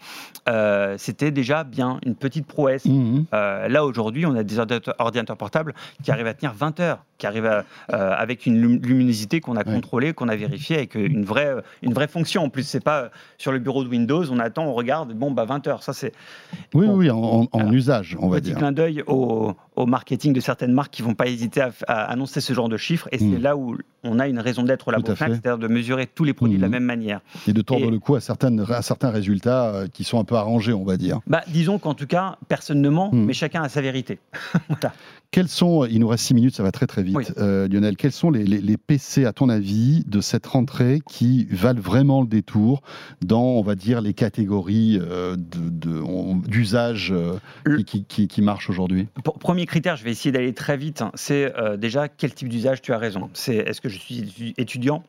euh, 0.50 0.96
c'était 0.98 1.32
déjà 1.32 1.64
bien 1.64 2.00
une 2.06 2.16
petite 2.16 2.48
prouesse. 2.48 2.86
Mmh. 2.86 3.26
Euh, 3.34 3.68
là, 3.68 3.86
aujourd'hui, 3.86 4.26
on 4.26 4.36
a 4.36 4.44
des 4.44 4.60
ordinateurs 4.60 5.38
portables 5.38 5.74
qui 6.04 6.12
arrivent 6.12 6.28
à 6.28 6.34
tenir 6.34 6.54
20 6.54 6.80
heures, 6.80 7.04
qui 7.18 7.28
arrivent 7.28 7.64
avec 7.90 8.46
une 8.46 8.80
luminosité 8.82 9.40
qu'on 9.40 9.56
a 9.56 9.64
contrôlée, 9.64 10.14
qu'on 10.14 10.28
a 10.28 10.36
vérifiée, 10.36 10.78
avec 10.78 10.96
une 10.96 11.26
vraie, 11.26 11.56
une 11.82 11.94
vraie 11.94 12.08
fonction. 12.08 12.44
En 12.44 12.50
plus, 12.50 12.64
c'est 12.64 12.84
pas 12.84 13.10
sur 13.38 13.52
le 13.52 13.60
bureau 13.60 13.84
de 13.84 13.90
Windows, 13.90 14.24
on 14.32 14.40
attend, 14.40 14.66
on 14.66 14.74
regarde, 14.74 15.14
bon, 15.14 15.32
bah 15.32 15.46
20 15.46 15.68
heures. 15.68 15.84
Ça, 15.84 15.94
c'est. 15.94 16.14
Oui, 16.74 16.86
oui, 16.88 17.10
en, 17.10 17.48
usage, 17.72 18.18
on 18.20 18.30
va 18.30 18.40
dire. 18.40 18.54
Petit 18.54 18.60
clin 18.60 18.72
d'œil 18.72 19.04
au, 19.08 19.54
au, 19.76 19.86
marketing 19.86 20.34
de 20.34 20.40
certaines 20.40 20.72
marques 20.72 20.94
qui 20.94 21.02
vont 21.02 21.14
pas 21.14 21.28
hésiter 21.28 21.62
à, 21.88 22.04
annoncer 22.04 22.42
ce 22.42 22.54
genre 22.54 22.70
de 22.70 22.78
chiffres, 22.78 23.08
et 23.12 23.18
c'est 23.18 23.26
mmh. 23.26 23.42
là 23.42 23.58
où 23.58 23.78
on 24.04 24.20
a 24.20 24.28
une 24.28 24.40
raison 24.40 24.64
d'être 24.64 24.88
au 24.88 24.92
labo 24.92 25.16
c'est-à-dire 25.16 25.58
de 25.58 25.68
mesurer 25.68 26.08
tous 26.08 26.24
les 26.24 26.34
produits 26.34 26.58
de 26.58 26.62
la 26.62 26.68
mmh. 26.68 26.72
même 26.72 26.84
manière. 26.84 27.22
Et 27.48 27.54
de 27.54 27.62
tordre 27.62 27.90
le 27.90 28.00
cou 28.00 28.16
à, 28.16 28.22
certaines, 28.22 28.66
à 28.70 28.82
certains 28.82 29.10
résultats 29.10 29.68
euh, 29.68 29.88
qui 29.92 30.04
sont 30.04 30.20
un 30.20 30.24
peu 30.24 30.36
arrangés, 30.36 30.74
on 30.74 30.84
va 30.84 30.98
dire. 30.98 31.20
Bah, 31.28 31.42
disons 31.48 31.80
qu'en 31.80 31.94
tout 31.94 32.08
cas, 32.08 32.38
personne 32.48 32.82
ne 32.82 32.90
ment, 32.90 33.12
mmh. 33.12 33.26
mais 33.26 33.34
chacun 33.34 33.64
a 33.64 33.70
sa 33.70 33.82
vérité. 33.82 34.20
Quels 35.38 35.50
sont, 35.50 35.86
il 35.86 36.00
nous 36.00 36.08
reste 36.08 36.24
6 36.24 36.34
minutes, 36.34 36.56
ça 36.56 36.64
va 36.64 36.72
très 36.72 36.88
très 36.88 37.04
vite, 37.04 37.36
euh, 37.38 37.68
Lionel, 37.68 37.96
quels 37.96 38.12
sont 38.12 38.32
les, 38.32 38.78
PC, 38.78 39.24
à 39.24 39.34
ton 39.34 39.50
avis, 39.50 40.04
de 40.08 40.20
cette 40.20 40.48
rentrée 40.48 41.00
qui 41.08 41.48
valent 41.52 41.80
vraiment 41.80 42.22
le 42.22 42.28
détour 42.28 42.82
dans, 43.22 43.44
on 43.44 43.62
va 43.62 43.76
dire, 43.76 44.02
les 44.02 44.16
catégories 44.16 45.00
euh, 45.00 45.36
d'usage 45.38 47.14
qui, 47.86 48.06
qui, 48.06 48.28
qui, 48.28 48.42
marchent 48.42 48.72
aujourd'hui? 48.72 49.10
Premier 49.40 49.68
critère, 49.68 49.96
je 49.96 50.04
vais 50.04 50.10
essayer 50.10 50.32
d'aller 50.32 50.56
très 50.56 50.76
vite, 50.76 51.04
hein, 51.04 51.12
c'est 51.14 51.54
déjà 51.78 52.08
quel 52.08 52.34
type 52.34 52.50
d'usage 52.50 52.82
tu 52.82 52.92
as 52.92 52.98
raison? 52.98 53.30
C'est 53.34 53.58
est-ce 53.58 53.80
que 53.80 53.90
je 53.90 54.00
suis 54.00 54.56
étudiant? 54.58 55.04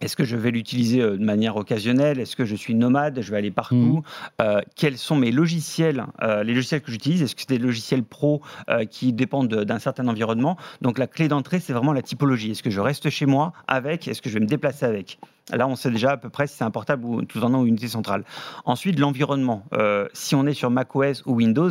Est-ce 0.00 0.16
que 0.16 0.24
je 0.24 0.36
vais 0.36 0.50
l'utiliser 0.50 1.00
euh, 1.00 1.16
de 1.16 1.24
manière 1.24 1.56
occasionnelle? 1.56 2.20
Est-ce 2.20 2.36
que 2.36 2.44
je 2.44 2.54
suis 2.54 2.74
nomade? 2.74 3.20
Je 3.20 3.30
vais 3.30 3.38
aller 3.38 3.50
partout? 3.50 3.76
Mmh. 3.76 4.02
euh, 4.42 4.60
Quels 4.74 4.98
sont 4.98 5.16
mes 5.16 5.30
logiciels 5.30 6.04
euh, 6.22 6.42
Les 6.42 6.54
logiciels 6.54 6.82
que 6.82 6.90
j'utilise, 6.90 7.22
est-ce 7.22 7.34
que 7.34 7.42
c'est 7.42 7.48
des 7.48 7.58
logiciels 7.58 8.04
pro 8.04 8.42
qui 8.90 9.12
dépendent 9.12 9.64
d'un 9.64 9.78
certain 9.78 10.06
environnement? 10.08 10.56
Donc 10.82 10.98
la 10.98 11.06
clé 11.06 11.28
d'entrée, 11.28 11.60
c'est 11.60 11.72
vraiment 11.72 11.92
la 11.92 12.02
typologie. 12.02 12.50
Est-ce 12.50 12.62
que 12.62 12.70
je 12.70 12.80
reste 12.80 13.10
chez 13.10 13.26
moi 13.26 13.52
avec? 13.68 14.08
Est-ce 14.08 14.22
que 14.22 14.28
je 14.28 14.34
vais 14.34 14.40
me 14.40 14.46
déplacer 14.46 14.84
avec? 14.86 15.18
Là, 15.52 15.68
on 15.68 15.76
sait 15.76 15.90
déjà 15.90 16.12
à 16.12 16.16
peu 16.16 16.28
près 16.28 16.46
si 16.48 16.56
c'est 16.56 16.64
un 16.64 16.70
portable 16.70 17.04
ou 17.04 17.22
tout 17.22 17.40
en 17.42 17.54
un 17.54 17.58
ou 17.58 17.66
unité 17.66 17.86
centrale. 17.86 18.24
Ensuite, 18.64 18.98
l'environnement. 18.98 19.64
si 20.12 20.34
on 20.34 20.46
est 20.46 20.54
sur 20.54 20.70
macOS 20.70 21.22
ou 21.26 21.34
Windows, 21.34 21.70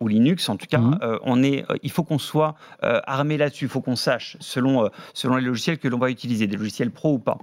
ou 0.00 0.08
Linux, 0.08 0.48
en 0.48 0.56
tout 0.56 0.66
cas, 0.66 0.78
mhm. 0.78 0.98
euh, 1.02 1.18
on 1.22 1.42
est, 1.42 1.64
euh, 1.70 1.76
il 1.82 1.90
faut 1.90 2.02
qu'on 2.02 2.18
soit 2.18 2.54
euh, 2.84 3.00
armé 3.06 3.38
là-dessus, 3.38 3.64
il 3.64 3.70
faut 3.70 3.80
qu'on 3.80 3.96
sache, 3.96 4.36
selon, 4.40 4.90
selon 5.14 5.36
les 5.36 5.44
logiciels 5.44 5.78
que 5.78 5.88
l'on 5.88 5.98
va 5.98 6.10
utiliser, 6.10 6.46
des 6.46 6.56
logiciels 6.56 6.90
pro 6.90 7.14
ou 7.14 7.18
pas. 7.18 7.38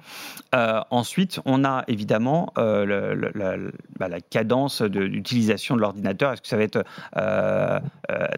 ensuite, 0.91 1.39
on 1.45 1.65
a 1.65 1.83
évidemment 1.87 2.51
bah, 2.55 4.07
la, 4.07 4.21
cadence 4.21 4.81
d'utilisation 4.81 5.75
de, 5.75 5.81
l'ordinateur. 5.81 6.33
Est-ce 6.33 6.41
que 6.41 6.47
ça 6.47 6.57
va 6.57 6.63
être 6.63 6.83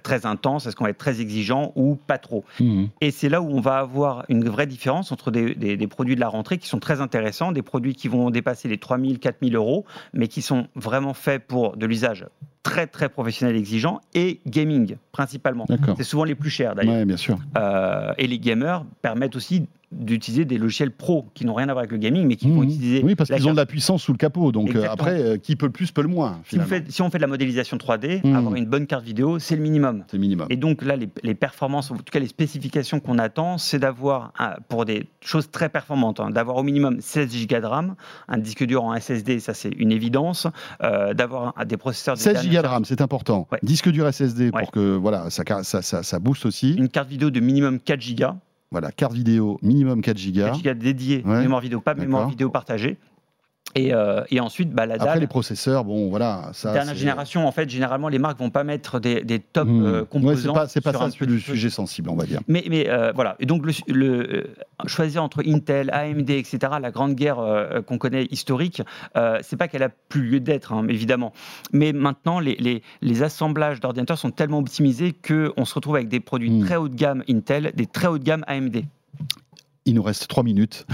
très 0.04 0.26
intense? 0.26 0.66
Est-ce 0.66 0.76
qu'on 0.76 0.86
va 0.86 0.90
être 0.92 0.98
très 0.98 1.22
exigeant 1.22 1.72
ou 1.76 1.96
pas 1.96 2.18
trop? 2.18 2.44
Mhm. 2.60 2.90
Et 3.02 3.12
c'est 3.12 3.30
là 3.30 3.42
où 3.42 3.50
on 3.50 3.62
va 3.62 3.78
avoir 3.78 4.26
une 4.30 4.48
vraie 4.48 4.68
différence 4.68 5.12
entre 5.12 5.32
des, 5.32 5.56
des, 5.56 5.88
produits 5.88 6.16
de 6.16 6.20
la 6.20 6.30
rentrée 6.30 6.58
qui 6.58 6.68
sont 6.68 6.80
très 6.80 7.02
intéressants, 7.02 7.52
des 7.52 7.62
produits 7.62 7.96
qui 7.96 8.08
vont 8.08 8.30
dépasser 8.30 8.68
les 8.68 8.78
3000, 8.78 9.20
4000 9.20 9.56
euros, 9.56 9.86
mais 10.14 10.28
qui 10.28 10.42
sont 10.42 10.68
vraiment 10.76 11.14
faits 11.14 11.46
pour 11.46 11.78
de 11.78 11.86
l'usage 11.86 12.26
très 12.66 12.88
très 12.88 13.10
professionnel 13.10 13.56
exigeant 13.56 14.02
et 14.16 14.42
gaming 14.48 14.98
principalement. 15.12 15.68
C'est 15.96 16.04
souvent 16.04 16.24
les 16.24 16.34
plus 16.34 16.50
chers 16.50 16.74
d'ailleurs. 16.74 16.96
Ouais, 16.96 17.06
bien 17.06 17.16
sûr. 17.16 17.38
Euh, 17.58 18.12
et 18.18 18.26
les 18.26 18.40
gamers 18.40 18.84
permettent 19.04 19.36
aussi 19.36 19.68
d'utiliser 19.96 20.46
des 20.46 20.58
logiciels 20.58 20.92
pro 20.92 21.28
qui 21.34 21.46
n'ont 21.46 21.54
rien 21.54 21.70
à 21.70 21.74
voir 21.74 21.80
avec 21.80 21.92
le 21.92 21.98
gaming, 21.98 22.28
mais 22.28 22.36
qui 22.36 22.50
vont 22.50 22.62
mmh. 22.62 22.64
utiliser. 22.64 23.02
Oui, 23.04 23.16
parce 23.16 23.30
qu'ils 23.30 23.48
ont 23.48 23.52
de 23.52 23.58
la 23.58 23.66
puissance 23.66 24.04
sous 24.04 24.12
le 24.12 24.18
capot. 24.18 24.52
Donc 24.52 24.76
euh, 24.76 24.88
après, 24.90 25.22
euh, 25.22 25.38
qui 25.38 25.56
peut 25.56 25.66
le 25.66 25.72
plus 25.72 25.92
peut 25.92 26.02
le 26.02 26.08
moins. 26.08 26.42
Si, 26.48 26.58
si, 26.90 27.02
on 27.02 27.10
fait 27.10 27.18
de 27.18 27.22
la 27.22 27.28
modélisation 27.28 27.78
3D, 27.78 28.26
mmh. 28.26 28.36
avoir 28.36 28.56
une 28.56 28.66
bonne 28.66 28.88
carte 28.88 29.04
vidéo, 29.04 29.40
c'est 29.40 29.56
le 29.56 29.62
minimum. 29.62 30.04
C'est 30.10 30.18
minimum. 30.18 30.48
Et 30.50 30.58
donc 30.58 30.84
là, 30.84 30.96
les, 30.96 31.36
performances, 31.36 31.92
en 31.92 31.96
tout 31.96 32.04
cas 32.12 32.20
les 32.20 32.28
spécifications 32.28 33.00
qu'on 33.00 33.18
attend, 33.18 33.58
c'est 33.58 33.80
d'avoir, 33.80 34.34
pour 34.70 34.86
des 34.86 35.08
choses 35.22 35.50
très 35.50 35.70
performantes, 35.70 36.20
hein, 36.20 36.30
d'avoir 36.30 36.58
au 36.58 36.64
minimum 36.64 37.00
16 37.00 37.48
Go 37.48 37.60
de 37.60 37.66
RAM, 37.66 37.96
un 38.28 38.38
disque 38.38 38.64
dur 38.66 38.84
en 38.84 39.00
SSD, 39.00 39.40
ça 39.40 39.54
c'est 39.54 39.70
une 39.70 39.92
évidence, 39.92 40.48
euh, 40.84 41.14
d'avoir 41.14 41.54
des 41.66 41.78
processeurs. 41.78 42.18
16 42.18 42.50
Go 42.50 42.62
de 42.62 42.68
RAM, 42.68 42.86
c'est 42.86 43.02
important. 43.02 43.48
Disque 43.64 43.90
dur 43.90 44.12
SSD 44.12 44.52
pour 44.52 44.72
que 44.72 44.96
voilà, 44.96 45.30
ça, 45.30 45.44
ça, 45.64 45.82
ça, 45.82 46.04
ça 46.04 46.20
booste 46.20 46.46
aussi. 46.46 46.74
Une 46.74 46.90
carte 46.90 47.10
vidéo 47.10 47.30
de 47.30 47.40
minimum 47.40 47.80
4 47.80 48.16
Go. 48.16 48.26
Voilà, 48.72 48.92
carte 48.92 49.14
vidéo 49.14 49.58
minimum 49.62 50.02
4 50.02 50.18
Go. 50.18 50.42
4 50.46 50.62
Go 50.64 50.74
dédié, 50.74 51.24
mémoire 51.24 51.62
vidéo, 51.62 51.82
pas 51.82 51.94
mémoire 51.94 52.28
vidéo 52.28 52.50
partagée. 52.50 52.98
Euh, 53.78 54.24
et, 54.30 54.40
ensuite, 54.40 54.72
bah, 54.72 54.86
la 54.86 54.98
dalle. 54.98 55.08
Après, 55.08 55.20
les 55.20 55.28
processeurs, 55.28 55.84
bon, 55.84 56.10
voilà. 56.10 56.50
Ça, 56.54 56.72
dernière 56.72 56.96
génération, 56.96 57.48
en 57.48 57.52
fait, 57.52 57.70
généralement, 57.70 58.08
les 58.08 58.20
marques 58.20 58.40
vont 58.40 58.50
pas 58.50 58.64
mettre 58.64 59.00
des, 59.00 59.22
des 59.24 59.40
top 59.40 59.68
mmh. 59.68 59.86
euh, 59.86 60.06
composants. 60.06 60.54
Ouais, 60.54 60.62
c'est 60.68 60.82
pas, 60.82 60.94
pas 60.94 61.10
ça 61.10 61.26
le 61.26 61.40
sujet 61.40 61.70
sensible, 61.70 62.10
on 62.10 62.16
va 62.16 62.26
dire. 62.26 62.40
Mais, 62.48 62.64
mais 62.70 62.90
euh, 62.90 63.12
voilà. 63.14 63.36
Et 63.40 63.46
donc, 63.46 63.66
le, 63.88 64.48
choisir 64.86 65.24
entre 65.24 65.44
Intel, 65.46 65.90
AMD, 65.92 66.30
etc., 66.30 66.58
la 66.82 66.92
grande 66.92 67.16
guerre 67.16 67.38
qu'on 67.86 67.98
connaît 67.98 68.26
historique, 68.32 68.82
c'est 69.42 69.58
pas 69.58 69.68
qu'elle 69.68 69.84
a 69.84 69.90
plus 69.90 70.22
lieu 70.22 70.40
d'être, 70.40 70.72
hein, 70.72 70.86
évidemment. 70.88 71.34
Mais 71.74 71.92
maintenant, 71.92 72.40
les, 72.40 72.56
les, 72.56 72.82
les 73.02 73.24
assemblages 73.24 73.80
d'ordinateurs 73.80 74.18
sont 74.18 74.32
tellement 74.32 74.60
optimisés 74.60 75.14
qu'on 75.14 75.66
se 75.66 75.74
retrouve 75.74 75.96
avec 75.96 76.08
des 76.08 76.20
produits 76.20 76.52
mmh. 76.52 76.66
très 76.66 76.76
haut 76.78 76.88
de 76.88 76.96
gamme 76.96 77.24
Intel, 77.30 77.74
des 77.76 77.88
très 77.88 78.08
haut 78.08 78.18
de 78.18 78.24
gamme 78.24 78.46
AMD. 78.48 78.84
Il 79.86 79.94
nous 79.94 80.04
reste 80.04 80.28
trois 80.28 80.44
minutes. 80.44 80.86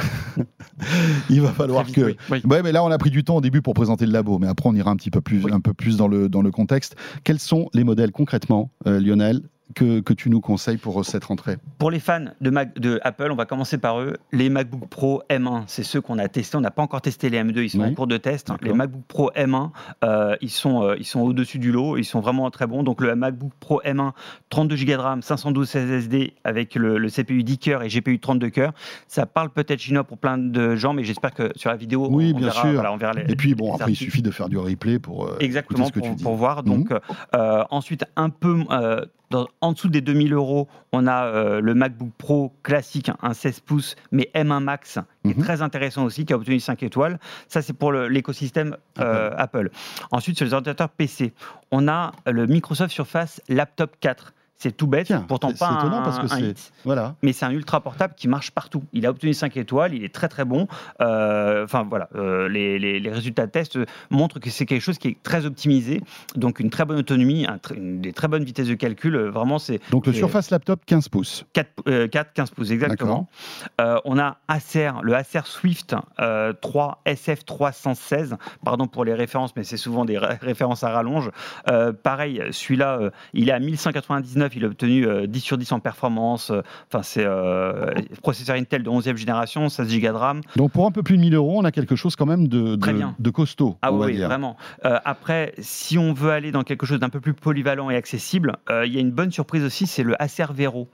il 1.30 1.42
va 1.42 1.52
falloir 1.52 1.90
que. 1.90 2.16
Ouais, 2.46 2.62
mais 2.62 2.72
là, 2.72 2.84
on 2.84 2.92
a 2.92 2.98
pris 2.98 3.10
du 3.10 3.24
temps 3.24 3.38
au 3.38 3.42
début 3.42 3.62
pour 3.62 3.74
présenter 3.74 4.06
le 4.06 4.12
labo, 4.12 4.38
mais 4.38 4.48
après, 4.48 4.68
on 4.68 4.76
ira 4.76 4.92
un 4.92 4.98
petit 4.98 5.12
peu 5.12 5.22
plus, 5.22 5.46
un 5.52 5.62
peu 5.62 5.74
plus 5.74 5.96
dans 5.98 6.08
le, 6.08 6.28
dans 6.28 6.42
le 6.42 6.52
contexte. 6.52 6.96
Quels 7.24 7.40
sont 7.40 7.70
les 7.74 7.84
modèles 7.84 8.12
concrètement, 8.12 8.72
euh, 8.88 9.00
Lionel 9.00 9.42
que, 9.74 10.00
que, 10.00 10.14
tu 10.14 10.30
nous 10.30 10.42
conseilles 10.42 10.78
pour 10.78 11.04
cette 11.06 11.26
rentrée? 11.26 11.58
Pour 11.78 11.92
les 11.92 12.00
fans 12.00 12.26
de, 12.40 12.50
Mac, 12.50 12.78
de 12.80 13.00
Apple, 13.04 13.30
on 13.32 13.36
va 13.36 13.46
commencer 13.46 13.78
par 13.78 14.00
eux. 14.00 14.18
Les 14.32 14.50
MacBook 14.50 14.88
Pro 14.90 15.24
M1, 15.30 15.64
c'est 15.68 15.84
ceux 15.84 16.02
qu'on 16.02 16.20
a 16.20 16.28
testés. 16.28 16.58
On 16.58 16.62
n'a 16.62 16.72
pas 16.72 16.82
encore 16.82 17.02
testé 17.02 17.30
les 17.30 17.42
M2, 17.42 17.64
ils 17.64 17.70
sont 17.70 17.82
en 17.82 17.94
cours 17.94 18.08
de 18.08 18.18
test. 18.18 18.52
Les 18.62 18.74
MacBook 18.74 19.04
Pro 19.08 19.32
M1, 19.36 19.72
euh, 20.04 20.36
ils 20.42 20.50
sont, 20.50 20.84
euh, 20.84 20.96
ils 20.98 21.06
sont 21.06 21.22
au-dessus 21.22 21.60
du 21.60 21.72
lot, 21.72 21.98
ils 21.98 22.06
sont 22.06 22.20
vraiment 22.20 22.50
très 22.52 22.68
bons. 22.68 22.84
Donc 22.84 23.02
le 23.02 23.16
MacBook 23.16 23.52
Pro 23.60 23.82
M1, 23.84 24.12
32 24.50 24.76
Go 24.76 24.92
de 24.92 24.96
RAM, 24.96 25.22
512 25.22 25.68
SSD 25.68 26.34
avec 26.44 26.76
le, 26.76 27.10
CPU 27.10 27.44
10 27.44 27.58
cœurs 27.58 27.84
et 27.84 27.88
GPU 27.88 28.20
32 28.20 28.50
cœurs. 28.50 28.74
Ça 29.08 29.26
parle 29.26 29.50
peut-être 29.50 29.80
chinois 29.80 30.04
pour 30.04 30.18
plein 30.18 30.38
de 30.38 30.76
gens, 30.76 30.94
mais 30.94 31.04
j'espère 31.04 31.34
que 31.34 31.52
sur 31.56 31.70
la 31.70 31.76
vidéo, 31.76 32.08
oui, 32.10 32.34
bien 32.34 32.52
sûr. 32.52 32.84
on 32.90 32.98
verra 32.98 33.14
les, 33.14 33.32
et 33.32 33.36
puis 33.36 33.56
bon, 33.56 33.74
après 33.74 33.92
il 33.92 33.96
suffit 33.96 34.22
de 34.22 34.32
faire 34.32 34.50
du 34.50 34.58
replay 34.58 35.00
pour 35.00 35.26
euh, 35.26 35.38
exactement 35.40 35.86
ce 35.86 35.92
que 35.92 36.00
pour, 36.00 36.10
tu 36.10 36.16
dis. 36.16 36.24
pour 36.24 36.36
voir. 36.36 36.64
Donc 36.64 36.92
mhm. 36.92 37.00
ensuite 37.70 38.06
un 38.16 38.30
peu 38.30 38.64
en 39.62 39.72
dessous 39.74 39.90
des 39.90 40.02
2000 40.02 40.34
euros, 40.34 40.68
on 40.92 41.08
a 41.08 41.26
euh, 41.26 41.62
le 41.62 41.74
MacBook 41.74 42.12
Pro 42.18 42.54
classique, 42.64 43.12
un 43.22 43.34
16 43.34 43.60
pouces, 43.62 43.96
mais 44.12 44.30
M1 44.36 44.64
Max, 44.64 45.00
qui 45.24 45.32
est 45.32 45.38
mhm. 45.38 45.44
très 45.44 45.62
intéressant 45.62 46.04
aussi, 46.04 46.26
qui 46.26 46.34
a 46.34 46.36
obtenu 46.36 46.60
5 46.60 46.84
étoiles. 46.84 47.20
Ça, 47.48 47.62
c'est 47.62 47.74
pour 47.74 47.92
l'écosystème 47.92 48.78
euh, 49.00 49.32
Apple. 49.38 49.70
Ensuite, 50.12 50.38
sur 50.38 50.46
les 50.46 50.54
ordinateurs 50.54 50.90
PC, 50.90 51.34
on 51.72 51.88
a 51.88 52.12
le 52.26 52.48
Microsoft 52.48 52.94
Surface 52.94 53.42
Laptop 53.48 53.96
4 54.00 54.34
c'est 54.62 54.78
tout 54.78 54.86
bête, 54.86 55.12
pourtant 55.28 55.54
pas 55.54 55.70
un, 55.70 56.04
parce 56.04 56.20
que 56.20 56.54
voilà. 56.86 57.16
Mais 57.24 57.34
c'est 57.34 57.46
un 57.46 57.52
ultra 57.52 57.82
portable 57.82 58.14
qui 58.16 58.28
marche 58.28 58.52
partout. 58.52 58.84
Il 58.94 59.08
a 59.08 59.10
obtenu 59.10 59.34
5 59.34 59.58
étoiles, 59.58 59.96
il 59.96 60.04
est 60.04 60.14
très 60.14 60.28
très 60.28 60.46
bon. 60.46 60.68
Euh, 61.02 61.64
enfin 61.64 61.84
voilà, 61.90 62.10
euh, 62.14 62.48
les, 62.48 62.78
les, 62.78 63.12
résultats 63.12 63.48
de 63.48 63.52
test 63.52 63.80
montrent 64.12 64.40
que 64.40 64.52
c'est 64.52 64.68
quelque 64.68 64.84
chose 64.84 65.00
qui 65.00 65.08
est 65.08 65.24
très 65.24 65.48
optimisé, 65.48 66.02
donc 66.36 66.60
une 66.60 66.70
très 66.70 66.86
bonne 66.86 67.00
autonomie, 67.00 67.48
une 67.76 68.02
des 68.02 68.14
très 68.14 68.28
bonnes 68.28 68.44
vitesses 68.44 68.68
de 68.68 68.76
calcul. 68.76 69.16
Euh, 69.16 69.32
vraiment, 69.32 69.58
c'est 69.58 69.80
donc 69.90 70.06
le 70.06 70.14
Surface 70.14 70.52
Laptop 70.52 70.86
15 70.86 71.10
pouces. 71.10 71.44
4, 71.54 72.08
4 72.10 72.34
15 72.34 72.52
pouces 72.52 72.70
exactement. 72.70 73.28
on 73.80 74.20
a 74.20 74.38
Acer, 74.48 74.92
le 75.02 75.16
Acer 75.16 75.42
Swift 75.46 75.96
3 76.18 77.02
SF316. 77.08 78.36
Pardon 78.64 78.86
pour 78.86 79.06
les 79.06 79.16
références, 79.16 79.56
mais 79.56 79.64
c'est 79.64 79.78
souvent 79.78 80.06
des 80.06 80.20
références 80.20 80.84
à 80.84 80.92
rallonge. 80.92 81.32
pareil, 82.04 82.44
celui-là, 82.52 83.10
il 83.34 83.50
est 83.50 83.54
à 83.54 83.60
1199 83.60 84.51
il 84.56 84.66
a 84.66 84.68
obtenu 84.68 85.02
10 85.28 85.40
euh, 85.40 85.42
sur 85.42 85.58
10 85.58 85.72
en 85.72 85.80
performance. 85.80 86.52
Euh, 86.52 86.62
enfin, 86.88 87.04
c'est 87.04 87.26
euh, 87.26 87.94
processeur 88.22 88.56
Intel 88.56 88.84
de 88.84 88.90
11e 88.90 89.16
génération, 89.16 89.70
16 89.70 90.00
Go 90.00 90.08
de 90.08 90.12
RAM. 90.12 90.42
Donc 90.56 90.72
pour 90.72 90.86
un 90.86 90.92
peu 90.92 91.04
plus 91.04 91.18
de 91.18 91.22
1000 91.22 91.36
euros, 91.36 91.60
on 91.60 91.66
a 91.66 91.72
quelque 91.72 91.96
chose 91.96 92.16
quand 92.16 92.26
même 92.26 92.48
de, 92.48 92.76
de, 92.76 93.30
costaud. 93.30 93.78
Ah 93.82 93.92
oui, 93.94 94.18
vraiment. 94.18 94.58
après, 94.84 95.54
si 95.60 95.98
on 95.98 96.14
veut 96.14 96.32
aller 96.32 96.52
dans 96.52 96.64
quelque 96.64 96.86
chose 96.86 97.00
d'un 97.00 97.10
peu 97.10 97.20
plus 97.20 97.34
polyvalent 97.34 97.90
et 97.90 97.96
accessible, 97.96 98.58
il 98.70 98.94
y 98.94 98.98
a 98.98 99.02
une 99.02 99.12
bonne 99.12 99.32
surprise 99.32 99.64
aussi, 99.64 99.88
c'est 99.88 100.04
le 100.04 100.22
Acer 100.22 100.46
Vero, 100.54 100.90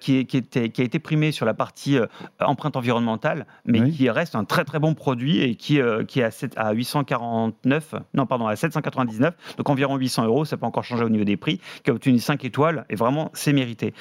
qui, 0.00 0.26
qui, 0.26 0.36
était, 0.36 0.68
qui, 0.68 0.82
a 0.82 0.84
été 0.84 0.98
primé 0.98 1.32
sur 1.32 1.46
la 1.46 1.54
partie 1.54 1.98
empreinte 2.40 2.76
environnementale, 2.76 3.46
mais 3.64 3.90
qui 3.90 4.10
reste 4.10 4.34
un 4.34 4.44
très 4.44 4.64
très 4.64 4.78
bon 4.78 4.94
produit 4.94 5.40
et 5.40 5.54
qui, 5.54 5.80
qui 6.08 6.20
est 6.20 6.24
à, 6.24 6.30
7, 6.30 6.52
à 6.56 6.72
849, 6.72 7.94
non 8.14 8.26
pardon, 8.26 8.46
à 8.46 8.56
799, 8.56 9.34
donc 9.56 9.70
environ 9.70 9.96
800 9.96 10.26
euros, 10.26 10.44
ça 10.44 10.56
peut 10.56 10.66
encore 10.66 10.84
changer 10.84 11.04
au 11.04 11.08
niveau 11.08 11.24
des 11.24 11.36
prix, 11.36 11.60
qui 11.84 11.90
a 11.90 11.94
obtenu 11.94 12.18
5 12.18 12.44
étoiles 12.44 12.81
et 12.90 12.96
vraiment, 12.96 13.30
c'est 13.34 13.52
mérité. 13.52 13.94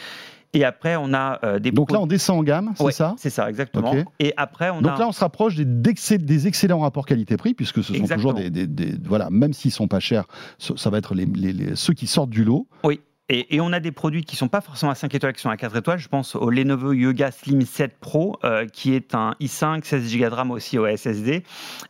Et 0.54 0.66
après, 0.66 0.98
on 0.98 1.14
a 1.14 1.40
euh, 1.44 1.60
des. 1.60 1.72
Donc 1.72 1.92
là, 1.92 2.02
on 2.02 2.08
descend 2.08 2.40
en 2.40 2.44
gamme, 2.44 2.74
c'est 2.78 2.92
ça? 2.92 3.16
C'est 3.18 3.30
ça, 3.30 3.50
exactement. 3.50 3.94
Et 4.20 4.34
après, 4.38 4.70
on 4.70 4.82
Donc 4.82 5.00
là, 5.00 5.08
on 5.08 5.12
se 5.12 5.22
rapproche 5.22 5.56
des, 5.56 5.66
des 5.66 6.48
excellents 6.48 6.80
rapports 6.80 7.06
qualité-prix, 7.06 7.54
puisque 7.54 7.84
ce 7.84 7.94
sont 7.94 8.08
toujours 8.08 8.34
des, 8.34 8.68
Voilà, 9.06 9.30
même 9.30 9.54
s'ils 9.54 9.72
sont 9.72 9.88
pas 9.88 10.00
chers, 10.00 10.26
ça 10.58 10.90
va 10.90 10.98
être 10.98 11.16
les, 11.16 11.76
ceux 11.76 11.94
qui 11.94 12.08
sortent 12.08 12.30
du 12.30 12.44
lot. 12.44 12.68
Oui. 12.84 13.00
Et, 13.34 13.62
on 13.62 13.72
a 13.72 13.80
des 13.80 13.94
produits 13.94 14.26
qui 14.26 14.36
ne 14.36 14.40
sont 14.40 14.50
pas 14.50 14.60
forcément 14.60 14.92
à 14.92 14.96
5 14.96 15.16
étoiles, 15.16 15.32
qui 15.32 15.42
sont 15.42 15.50
à 15.50 15.56
4 15.56 15.78
étoiles. 15.78 16.00
Je 16.00 16.10
pense 16.10 16.36
au 16.36 16.50
Lenovo 16.50 16.92
Yoga 16.92 17.32
Slim 17.32 17.62
7 17.62 17.98
Pro, 17.98 18.38
euh, 18.44 18.66
qui 18.68 18.94
est 18.94 19.16
un 19.16 19.36
i5, 19.40 19.86
16 19.86 20.18
Go 20.18 20.26
de 20.30 20.34
RAM 20.34 20.52
aussi 20.52 20.78
au 20.78 20.86
SSD, 20.86 21.44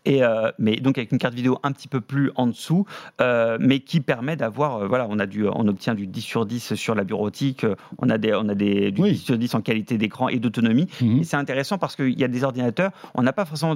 et, 0.06 0.24
euh, 0.24 0.52
mais 0.60 0.76
donc 0.76 1.00
avec 1.00 1.12
une 1.12 1.18
carte 1.18 1.34
vidéo 1.34 1.58
un 1.64 1.72
petit 1.72 1.88
peu 1.88 2.00
plus 2.00 2.32
en 2.36 2.46
dessous, 2.46 2.86
euh, 3.22 3.58
mais 3.60 3.80
qui 3.80 4.02
permet 4.02 4.36
d'avoir, 4.36 4.88
voilà, 4.88 5.08
on, 5.10 5.18
a 5.18 5.26
du, 5.26 5.48
on 5.48 5.68
obtient 5.68 5.96
du 5.96 6.06
10 6.06 6.22
sur 6.22 6.46
10 6.46 6.76
sur 6.76 6.94
la 6.94 7.04
bureautique, 7.04 7.66
on 7.98 8.10
a, 8.12 8.20
des, 8.20 8.36
on 8.36 8.48
a 8.48 8.54
des, 8.54 8.92
du 8.92 9.02
10 9.02 9.18
sur 9.18 9.38
10 9.38 9.56
en 9.56 9.62
qualité 9.62 9.98
d'écran 9.98 10.30
et 10.30 10.38
d'autonomie. 10.38 10.88
Mhm. 11.02 11.22
Et 11.22 11.24
c'est 11.24 11.38
intéressant 11.38 11.80
parce 11.80 11.96
qu'il 11.96 12.20
y 12.20 12.24
a 12.24 12.28
des 12.28 12.44
ordinateurs, 12.44 12.92
on 13.16 13.24
n'a 13.24 13.34
pas 13.34 13.46
forcément, 13.46 13.76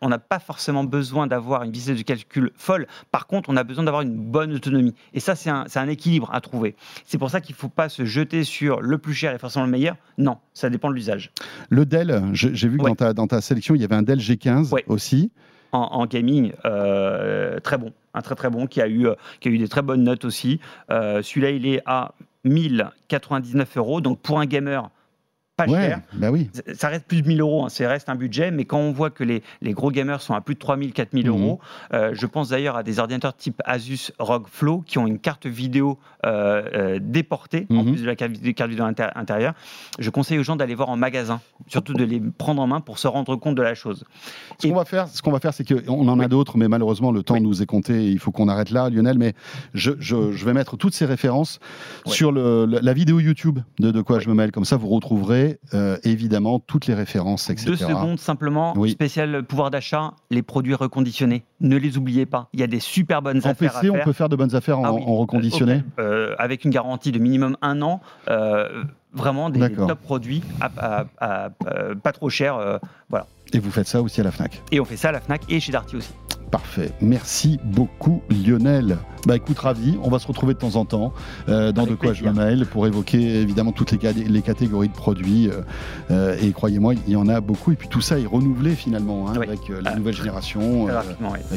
on 0.00 0.08
n'a 0.08 0.18
pas 0.18 0.38
forcément 0.38 0.84
besoin 0.84 1.26
d'avoir 1.26 1.64
une 1.64 1.72
vitesse 1.72 1.98
de 1.98 2.02
calcul 2.02 2.52
folle. 2.54 2.86
Par 3.10 3.26
contre, 3.26 3.50
on 3.50 3.56
a 3.56 3.64
besoin 3.64 3.82
d'avoir 3.82 4.02
une 4.02 4.14
bonne 4.14 4.52
autonomie. 4.54 4.94
Et 5.14 5.20
ça, 5.20 5.34
c'est 5.34 5.50
un, 5.50 5.64
un 5.74 5.88
équilibre 5.88 6.30
à 6.32 6.40
trouver. 6.40 6.59
C'est 7.06 7.18
pour 7.18 7.30
ça 7.30 7.40
qu'il 7.40 7.54
ne 7.54 7.58
faut 7.58 7.68
pas 7.68 7.88
se 7.88 8.04
jeter 8.04 8.44
sur 8.44 8.80
le 8.80 8.98
plus 8.98 9.14
cher 9.14 9.34
et 9.34 9.38
forcément 9.38 9.64
le 9.64 9.70
meilleur. 9.70 9.96
Non, 10.18 10.38
ça 10.54 10.70
dépend 10.70 10.90
de 10.90 10.94
l'usage. 10.94 11.32
Le 11.68 11.86
Dell, 11.86 12.22
j'ai 12.32 12.68
vu 12.68 12.78
que 12.78 13.12
dans, 13.12 13.26
ta, 13.26 13.40
sélection, 13.40 13.74
il 13.74 13.80
y 13.80 13.84
avait 13.84 13.94
un 13.94 14.02
Dell 14.02 14.18
G15 14.18 14.74
aussi. 14.86 15.30
En, 15.72 16.04
gaming, 16.06 16.52
euh, 16.64 17.60
très 17.60 17.78
bon, 17.78 17.92
un 18.12 18.22
très 18.22 18.34
très 18.34 18.50
bon 18.50 18.66
qui 18.66 18.80
a 18.80 18.88
eu, 18.88 19.06
euh, 19.06 19.14
qui 19.38 19.48
a 19.48 19.52
eu 19.52 19.58
des 19.58 19.68
très 19.68 19.82
bonnes 19.82 20.02
notes 20.02 20.24
aussi. 20.24 20.58
Euh, 20.90 21.22
celui-là, 21.22 21.50
il 21.50 21.64
est 21.64 21.80
à 21.86 22.14
1099 22.42 23.76
euros. 23.76 24.00
Donc 24.00 24.18
pour 24.18 24.40
un 24.40 24.46
gamer, 24.46 24.90
cher. 25.66 26.00
Bah 26.14 26.30
oui. 26.30 26.50
Ça 26.74 26.88
reste 26.88 27.06
plus 27.06 27.22
de 27.22 27.28
1000 27.28 27.40
euros, 27.40 27.64
hein, 27.64 27.68
ça 27.68 27.88
reste 27.88 28.08
un 28.08 28.14
budget, 28.14 28.50
mais 28.50 28.64
quand 28.64 28.78
on 28.78 28.92
voit 28.92 29.10
que 29.10 29.24
les, 29.24 29.42
les 29.62 29.72
gros 29.72 29.90
gamers 29.90 30.20
sont 30.20 30.34
à 30.34 30.40
plus 30.40 30.54
de 30.54 30.60
3000, 30.60 30.92
4000 30.92 31.26
mhm. 31.26 31.30
euros, 31.30 31.60
euh, 31.92 32.10
je 32.14 32.26
pense 32.26 32.50
d'ailleurs 32.50 32.76
à 32.76 32.82
des 32.82 32.98
ordinateurs 32.98 33.36
type 33.36 33.60
Asus 33.64 34.12
ROG 34.18 34.46
Flow 34.48 34.82
qui 34.86 34.98
ont 34.98 35.06
une 35.06 35.18
carte 35.18 35.46
vidéo 35.46 35.98
euh, 36.26 36.62
euh, 36.74 36.98
déportée, 37.00 37.66
en 37.70 37.84
mhm. 37.84 37.92
plus 37.92 38.02
de 38.02 38.06
la 38.06 38.16
carte, 38.16 38.32
vidéo 38.32 38.84
intérieure. 38.84 39.54
Je 39.98 40.10
conseille 40.10 40.38
aux 40.38 40.42
gens 40.42 40.56
d'aller 40.56 40.74
voir 40.74 40.88
en 40.90 40.96
magasin, 40.96 41.40
surtout 41.66 41.94
de 41.94 42.04
les 42.04 42.20
prendre 42.20 42.60
en 42.62 42.66
main 42.66 42.80
pour 42.80 42.98
se 42.98 43.08
rendre 43.08 43.36
compte 43.36 43.54
de 43.54 43.62
la 43.62 43.74
chose. 43.74 44.04
Ce 44.58 44.68
qu'on 44.68 44.74
va 44.74 44.84
faire, 44.84 45.08
ce 45.08 45.22
qu'on 45.22 45.32
va 45.32 45.40
faire, 45.40 45.54
c'est 45.54 45.64
qu'on 45.64 46.08
en 46.08 46.20
a 46.20 46.28
d'autres, 46.28 46.58
mais 46.58 46.68
malheureusement 46.68 47.12
le 47.12 47.22
temps 47.22 47.40
nous 47.40 47.62
est 47.62 47.66
compté. 47.66 48.10
il 48.10 48.18
faut 48.18 48.32
qu'on 48.32 48.48
arrête 48.48 48.70
là, 48.70 48.90
Lionel. 48.90 49.18
Mais 49.18 49.34
je, 49.74 49.92
je, 49.98 50.32
je, 50.32 50.44
vais 50.44 50.52
mettre 50.52 50.76
toutes 50.76 50.94
ces 50.94 51.06
références 51.06 51.58
sur 52.06 52.32
le, 52.32 52.66
la 52.66 52.92
vidéo 52.92 53.20
YouTube 53.20 53.60
de 53.78 53.90
De 53.90 54.02
quoi 54.02 54.18
je 54.18 54.28
me 54.28 54.34
mêle. 54.34 54.52
Comme 54.52 54.64
ça, 54.64 54.76
vous 54.76 54.88
retrouverez 54.88 55.49
euh, 55.74 55.98
évidemment 56.04 56.58
toutes 56.58 56.86
les 56.86 56.94
références, 56.94 57.50
etc. 57.50 57.66
Deux 57.66 57.76
secondes 57.76 58.18
simplement, 58.18 58.74
spécial 58.88 59.42
pouvoir 59.42 59.70
d'achat, 59.70 60.12
les 60.30 60.42
produits 60.42 60.74
reconditionnés. 60.74 61.44
Ne 61.60 61.76
les 61.76 61.98
oubliez 61.98 62.26
pas. 62.26 62.48
Il 62.52 62.60
y 62.60 62.62
a 62.62 62.66
des 62.66 62.80
super 62.80 63.22
bonnes 63.22 63.38
affaires. 63.38 63.76
En 63.76 63.80
PC, 63.80 63.90
on 63.90 64.04
peut 64.04 64.12
faire 64.12 64.28
de 64.28 64.36
bonnes 64.36 64.54
affaires 64.54 64.78
en, 64.78 64.84
ah 64.84 64.90
reconditionné 64.90 65.82
euh, 65.98 66.34
Avec 66.38 66.64
une 66.64 66.70
garantie 66.70 67.12
de 67.12 67.18
minimum 67.18 67.56
un 67.62 67.82
an. 67.82 68.00
Euh, 68.28 68.84
vraiment 69.12 69.50
des 69.50 69.72
top 69.72 70.00
produits 70.00 70.42
pas 70.60 72.12
trop 72.12 72.30
chers. 72.30 72.78
voilà. 73.08 73.26
Et 73.52 73.58
vous 73.58 73.70
faites 73.70 73.88
ça 73.88 74.00
aussi 74.00 74.20
à 74.20 74.24
la 74.24 74.30
FNAC 74.30 74.62
Et 74.70 74.78
on 74.78 74.84
fait 74.84 74.96
ça 74.96 75.08
à 75.08 75.12
la 75.12 75.20
FNAC 75.20 75.42
et 75.48 75.58
chez 75.58 75.72
Darty 75.72 75.96
aussi. 75.96 76.12
Parfait. 76.50 76.90
Merci 77.00 77.60
beaucoup 77.64 78.22
Lionel. 78.28 78.98
Bah 79.26 79.36
écoute, 79.36 79.58
ravi. 79.58 79.98
On 80.02 80.08
va 80.08 80.18
se 80.18 80.26
retrouver 80.26 80.54
de 80.54 80.58
temps 80.58 80.76
en 80.76 80.84
temps 80.84 81.12
euh, 81.48 81.72
dans 81.72 81.86
De 81.86 81.94
quoi 81.94 82.12
je 82.12 82.24
me 82.24 82.64
pour 82.64 82.86
évoquer 82.86 83.40
évidemment 83.40 83.72
toutes 83.72 83.92
les, 83.92 84.12
les 84.12 84.42
catégories 84.42 84.88
de 84.88 84.94
produits. 84.94 85.48
Euh, 85.48 85.60
euh, 86.10 86.36
et 86.40 86.52
croyez-moi, 86.52 86.94
il 87.06 87.12
y 87.12 87.16
en 87.16 87.28
a 87.28 87.40
beaucoup. 87.40 87.70
Et 87.72 87.76
puis 87.76 87.88
tout 87.88 88.00
ça 88.00 88.18
est 88.18 88.26
renouvelé 88.26 88.74
finalement 88.74 89.28
hein, 89.28 89.34
avec 89.36 89.60
la 89.68 89.94
nouvelle 89.94 90.14
génération 90.14 90.88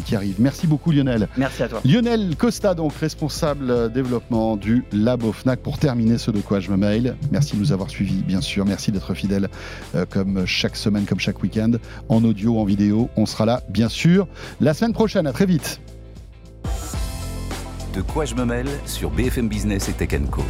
qui 0.05 0.15
arrive. 0.15 0.35
Merci 0.39 0.67
beaucoup 0.67 0.91
Lionel. 0.91 1.27
Merci 1.37 1.63
à 1.63 1.69
toi. 1.69 1.81
Lionel 1.85 2.35
Costa, 2.35 2.75
donc 2.75 2.93
responsable 2.93 3.91
développement 3.91 4.57
du 4.57 4.83
Labo 4.91 5.31
FNAC 5.31 5.59
pour 5.61 5.77
terminer 5.77 6.17
ce 6.17 6.31
De 6.31 6.39
quoi 6.39 6.59
je 6.59 6.69
me 6.69 6.77
mail. 6.77 7.15
Merci 7.31 7.55
de 7.55 7.61
nous 7.61 7.71
avoir 7.71 7.89
suivis, 7.89 8.23
bien 8.23 8.41
sûr. 8.41 8.65
Merci 8.65 8.91
d'être 8.91 9.13
fidèle 9.13 9.49
comme 10.09 10.45
chaque 10.45 10.75
semaine, 10.75 11.05
comme 11.05 11.19
chaque 11.19 11.41
week-end, 11.41 11.71
en 12.09 12.23
audio, 12.23 12.59
en 12.59 12.65
vidéo. 12.65 13.09
On 13.15 13.25
sera 13.25 13.45
là, 13.45 13.61
bien 13.69 13.89
sûr. 13.89 14.27
La 14.59 14.73
semaine 14.83 14.93
prochaine. 14.93 15.27
À 15.27 15.31
très 15.31 15.45
vite. 15.45 15.79
De 17.93 18.01
quoi 18.01 18.25
je 18.25 18.35
me 18.35 18.43
mêle 18.43 18.67
sur 18.85 19.09
BFM 19.11 19.47
Business 19.47 19.87
et 19.87 19.93
Tech 19.93 20.09
Co. 20.29 20.41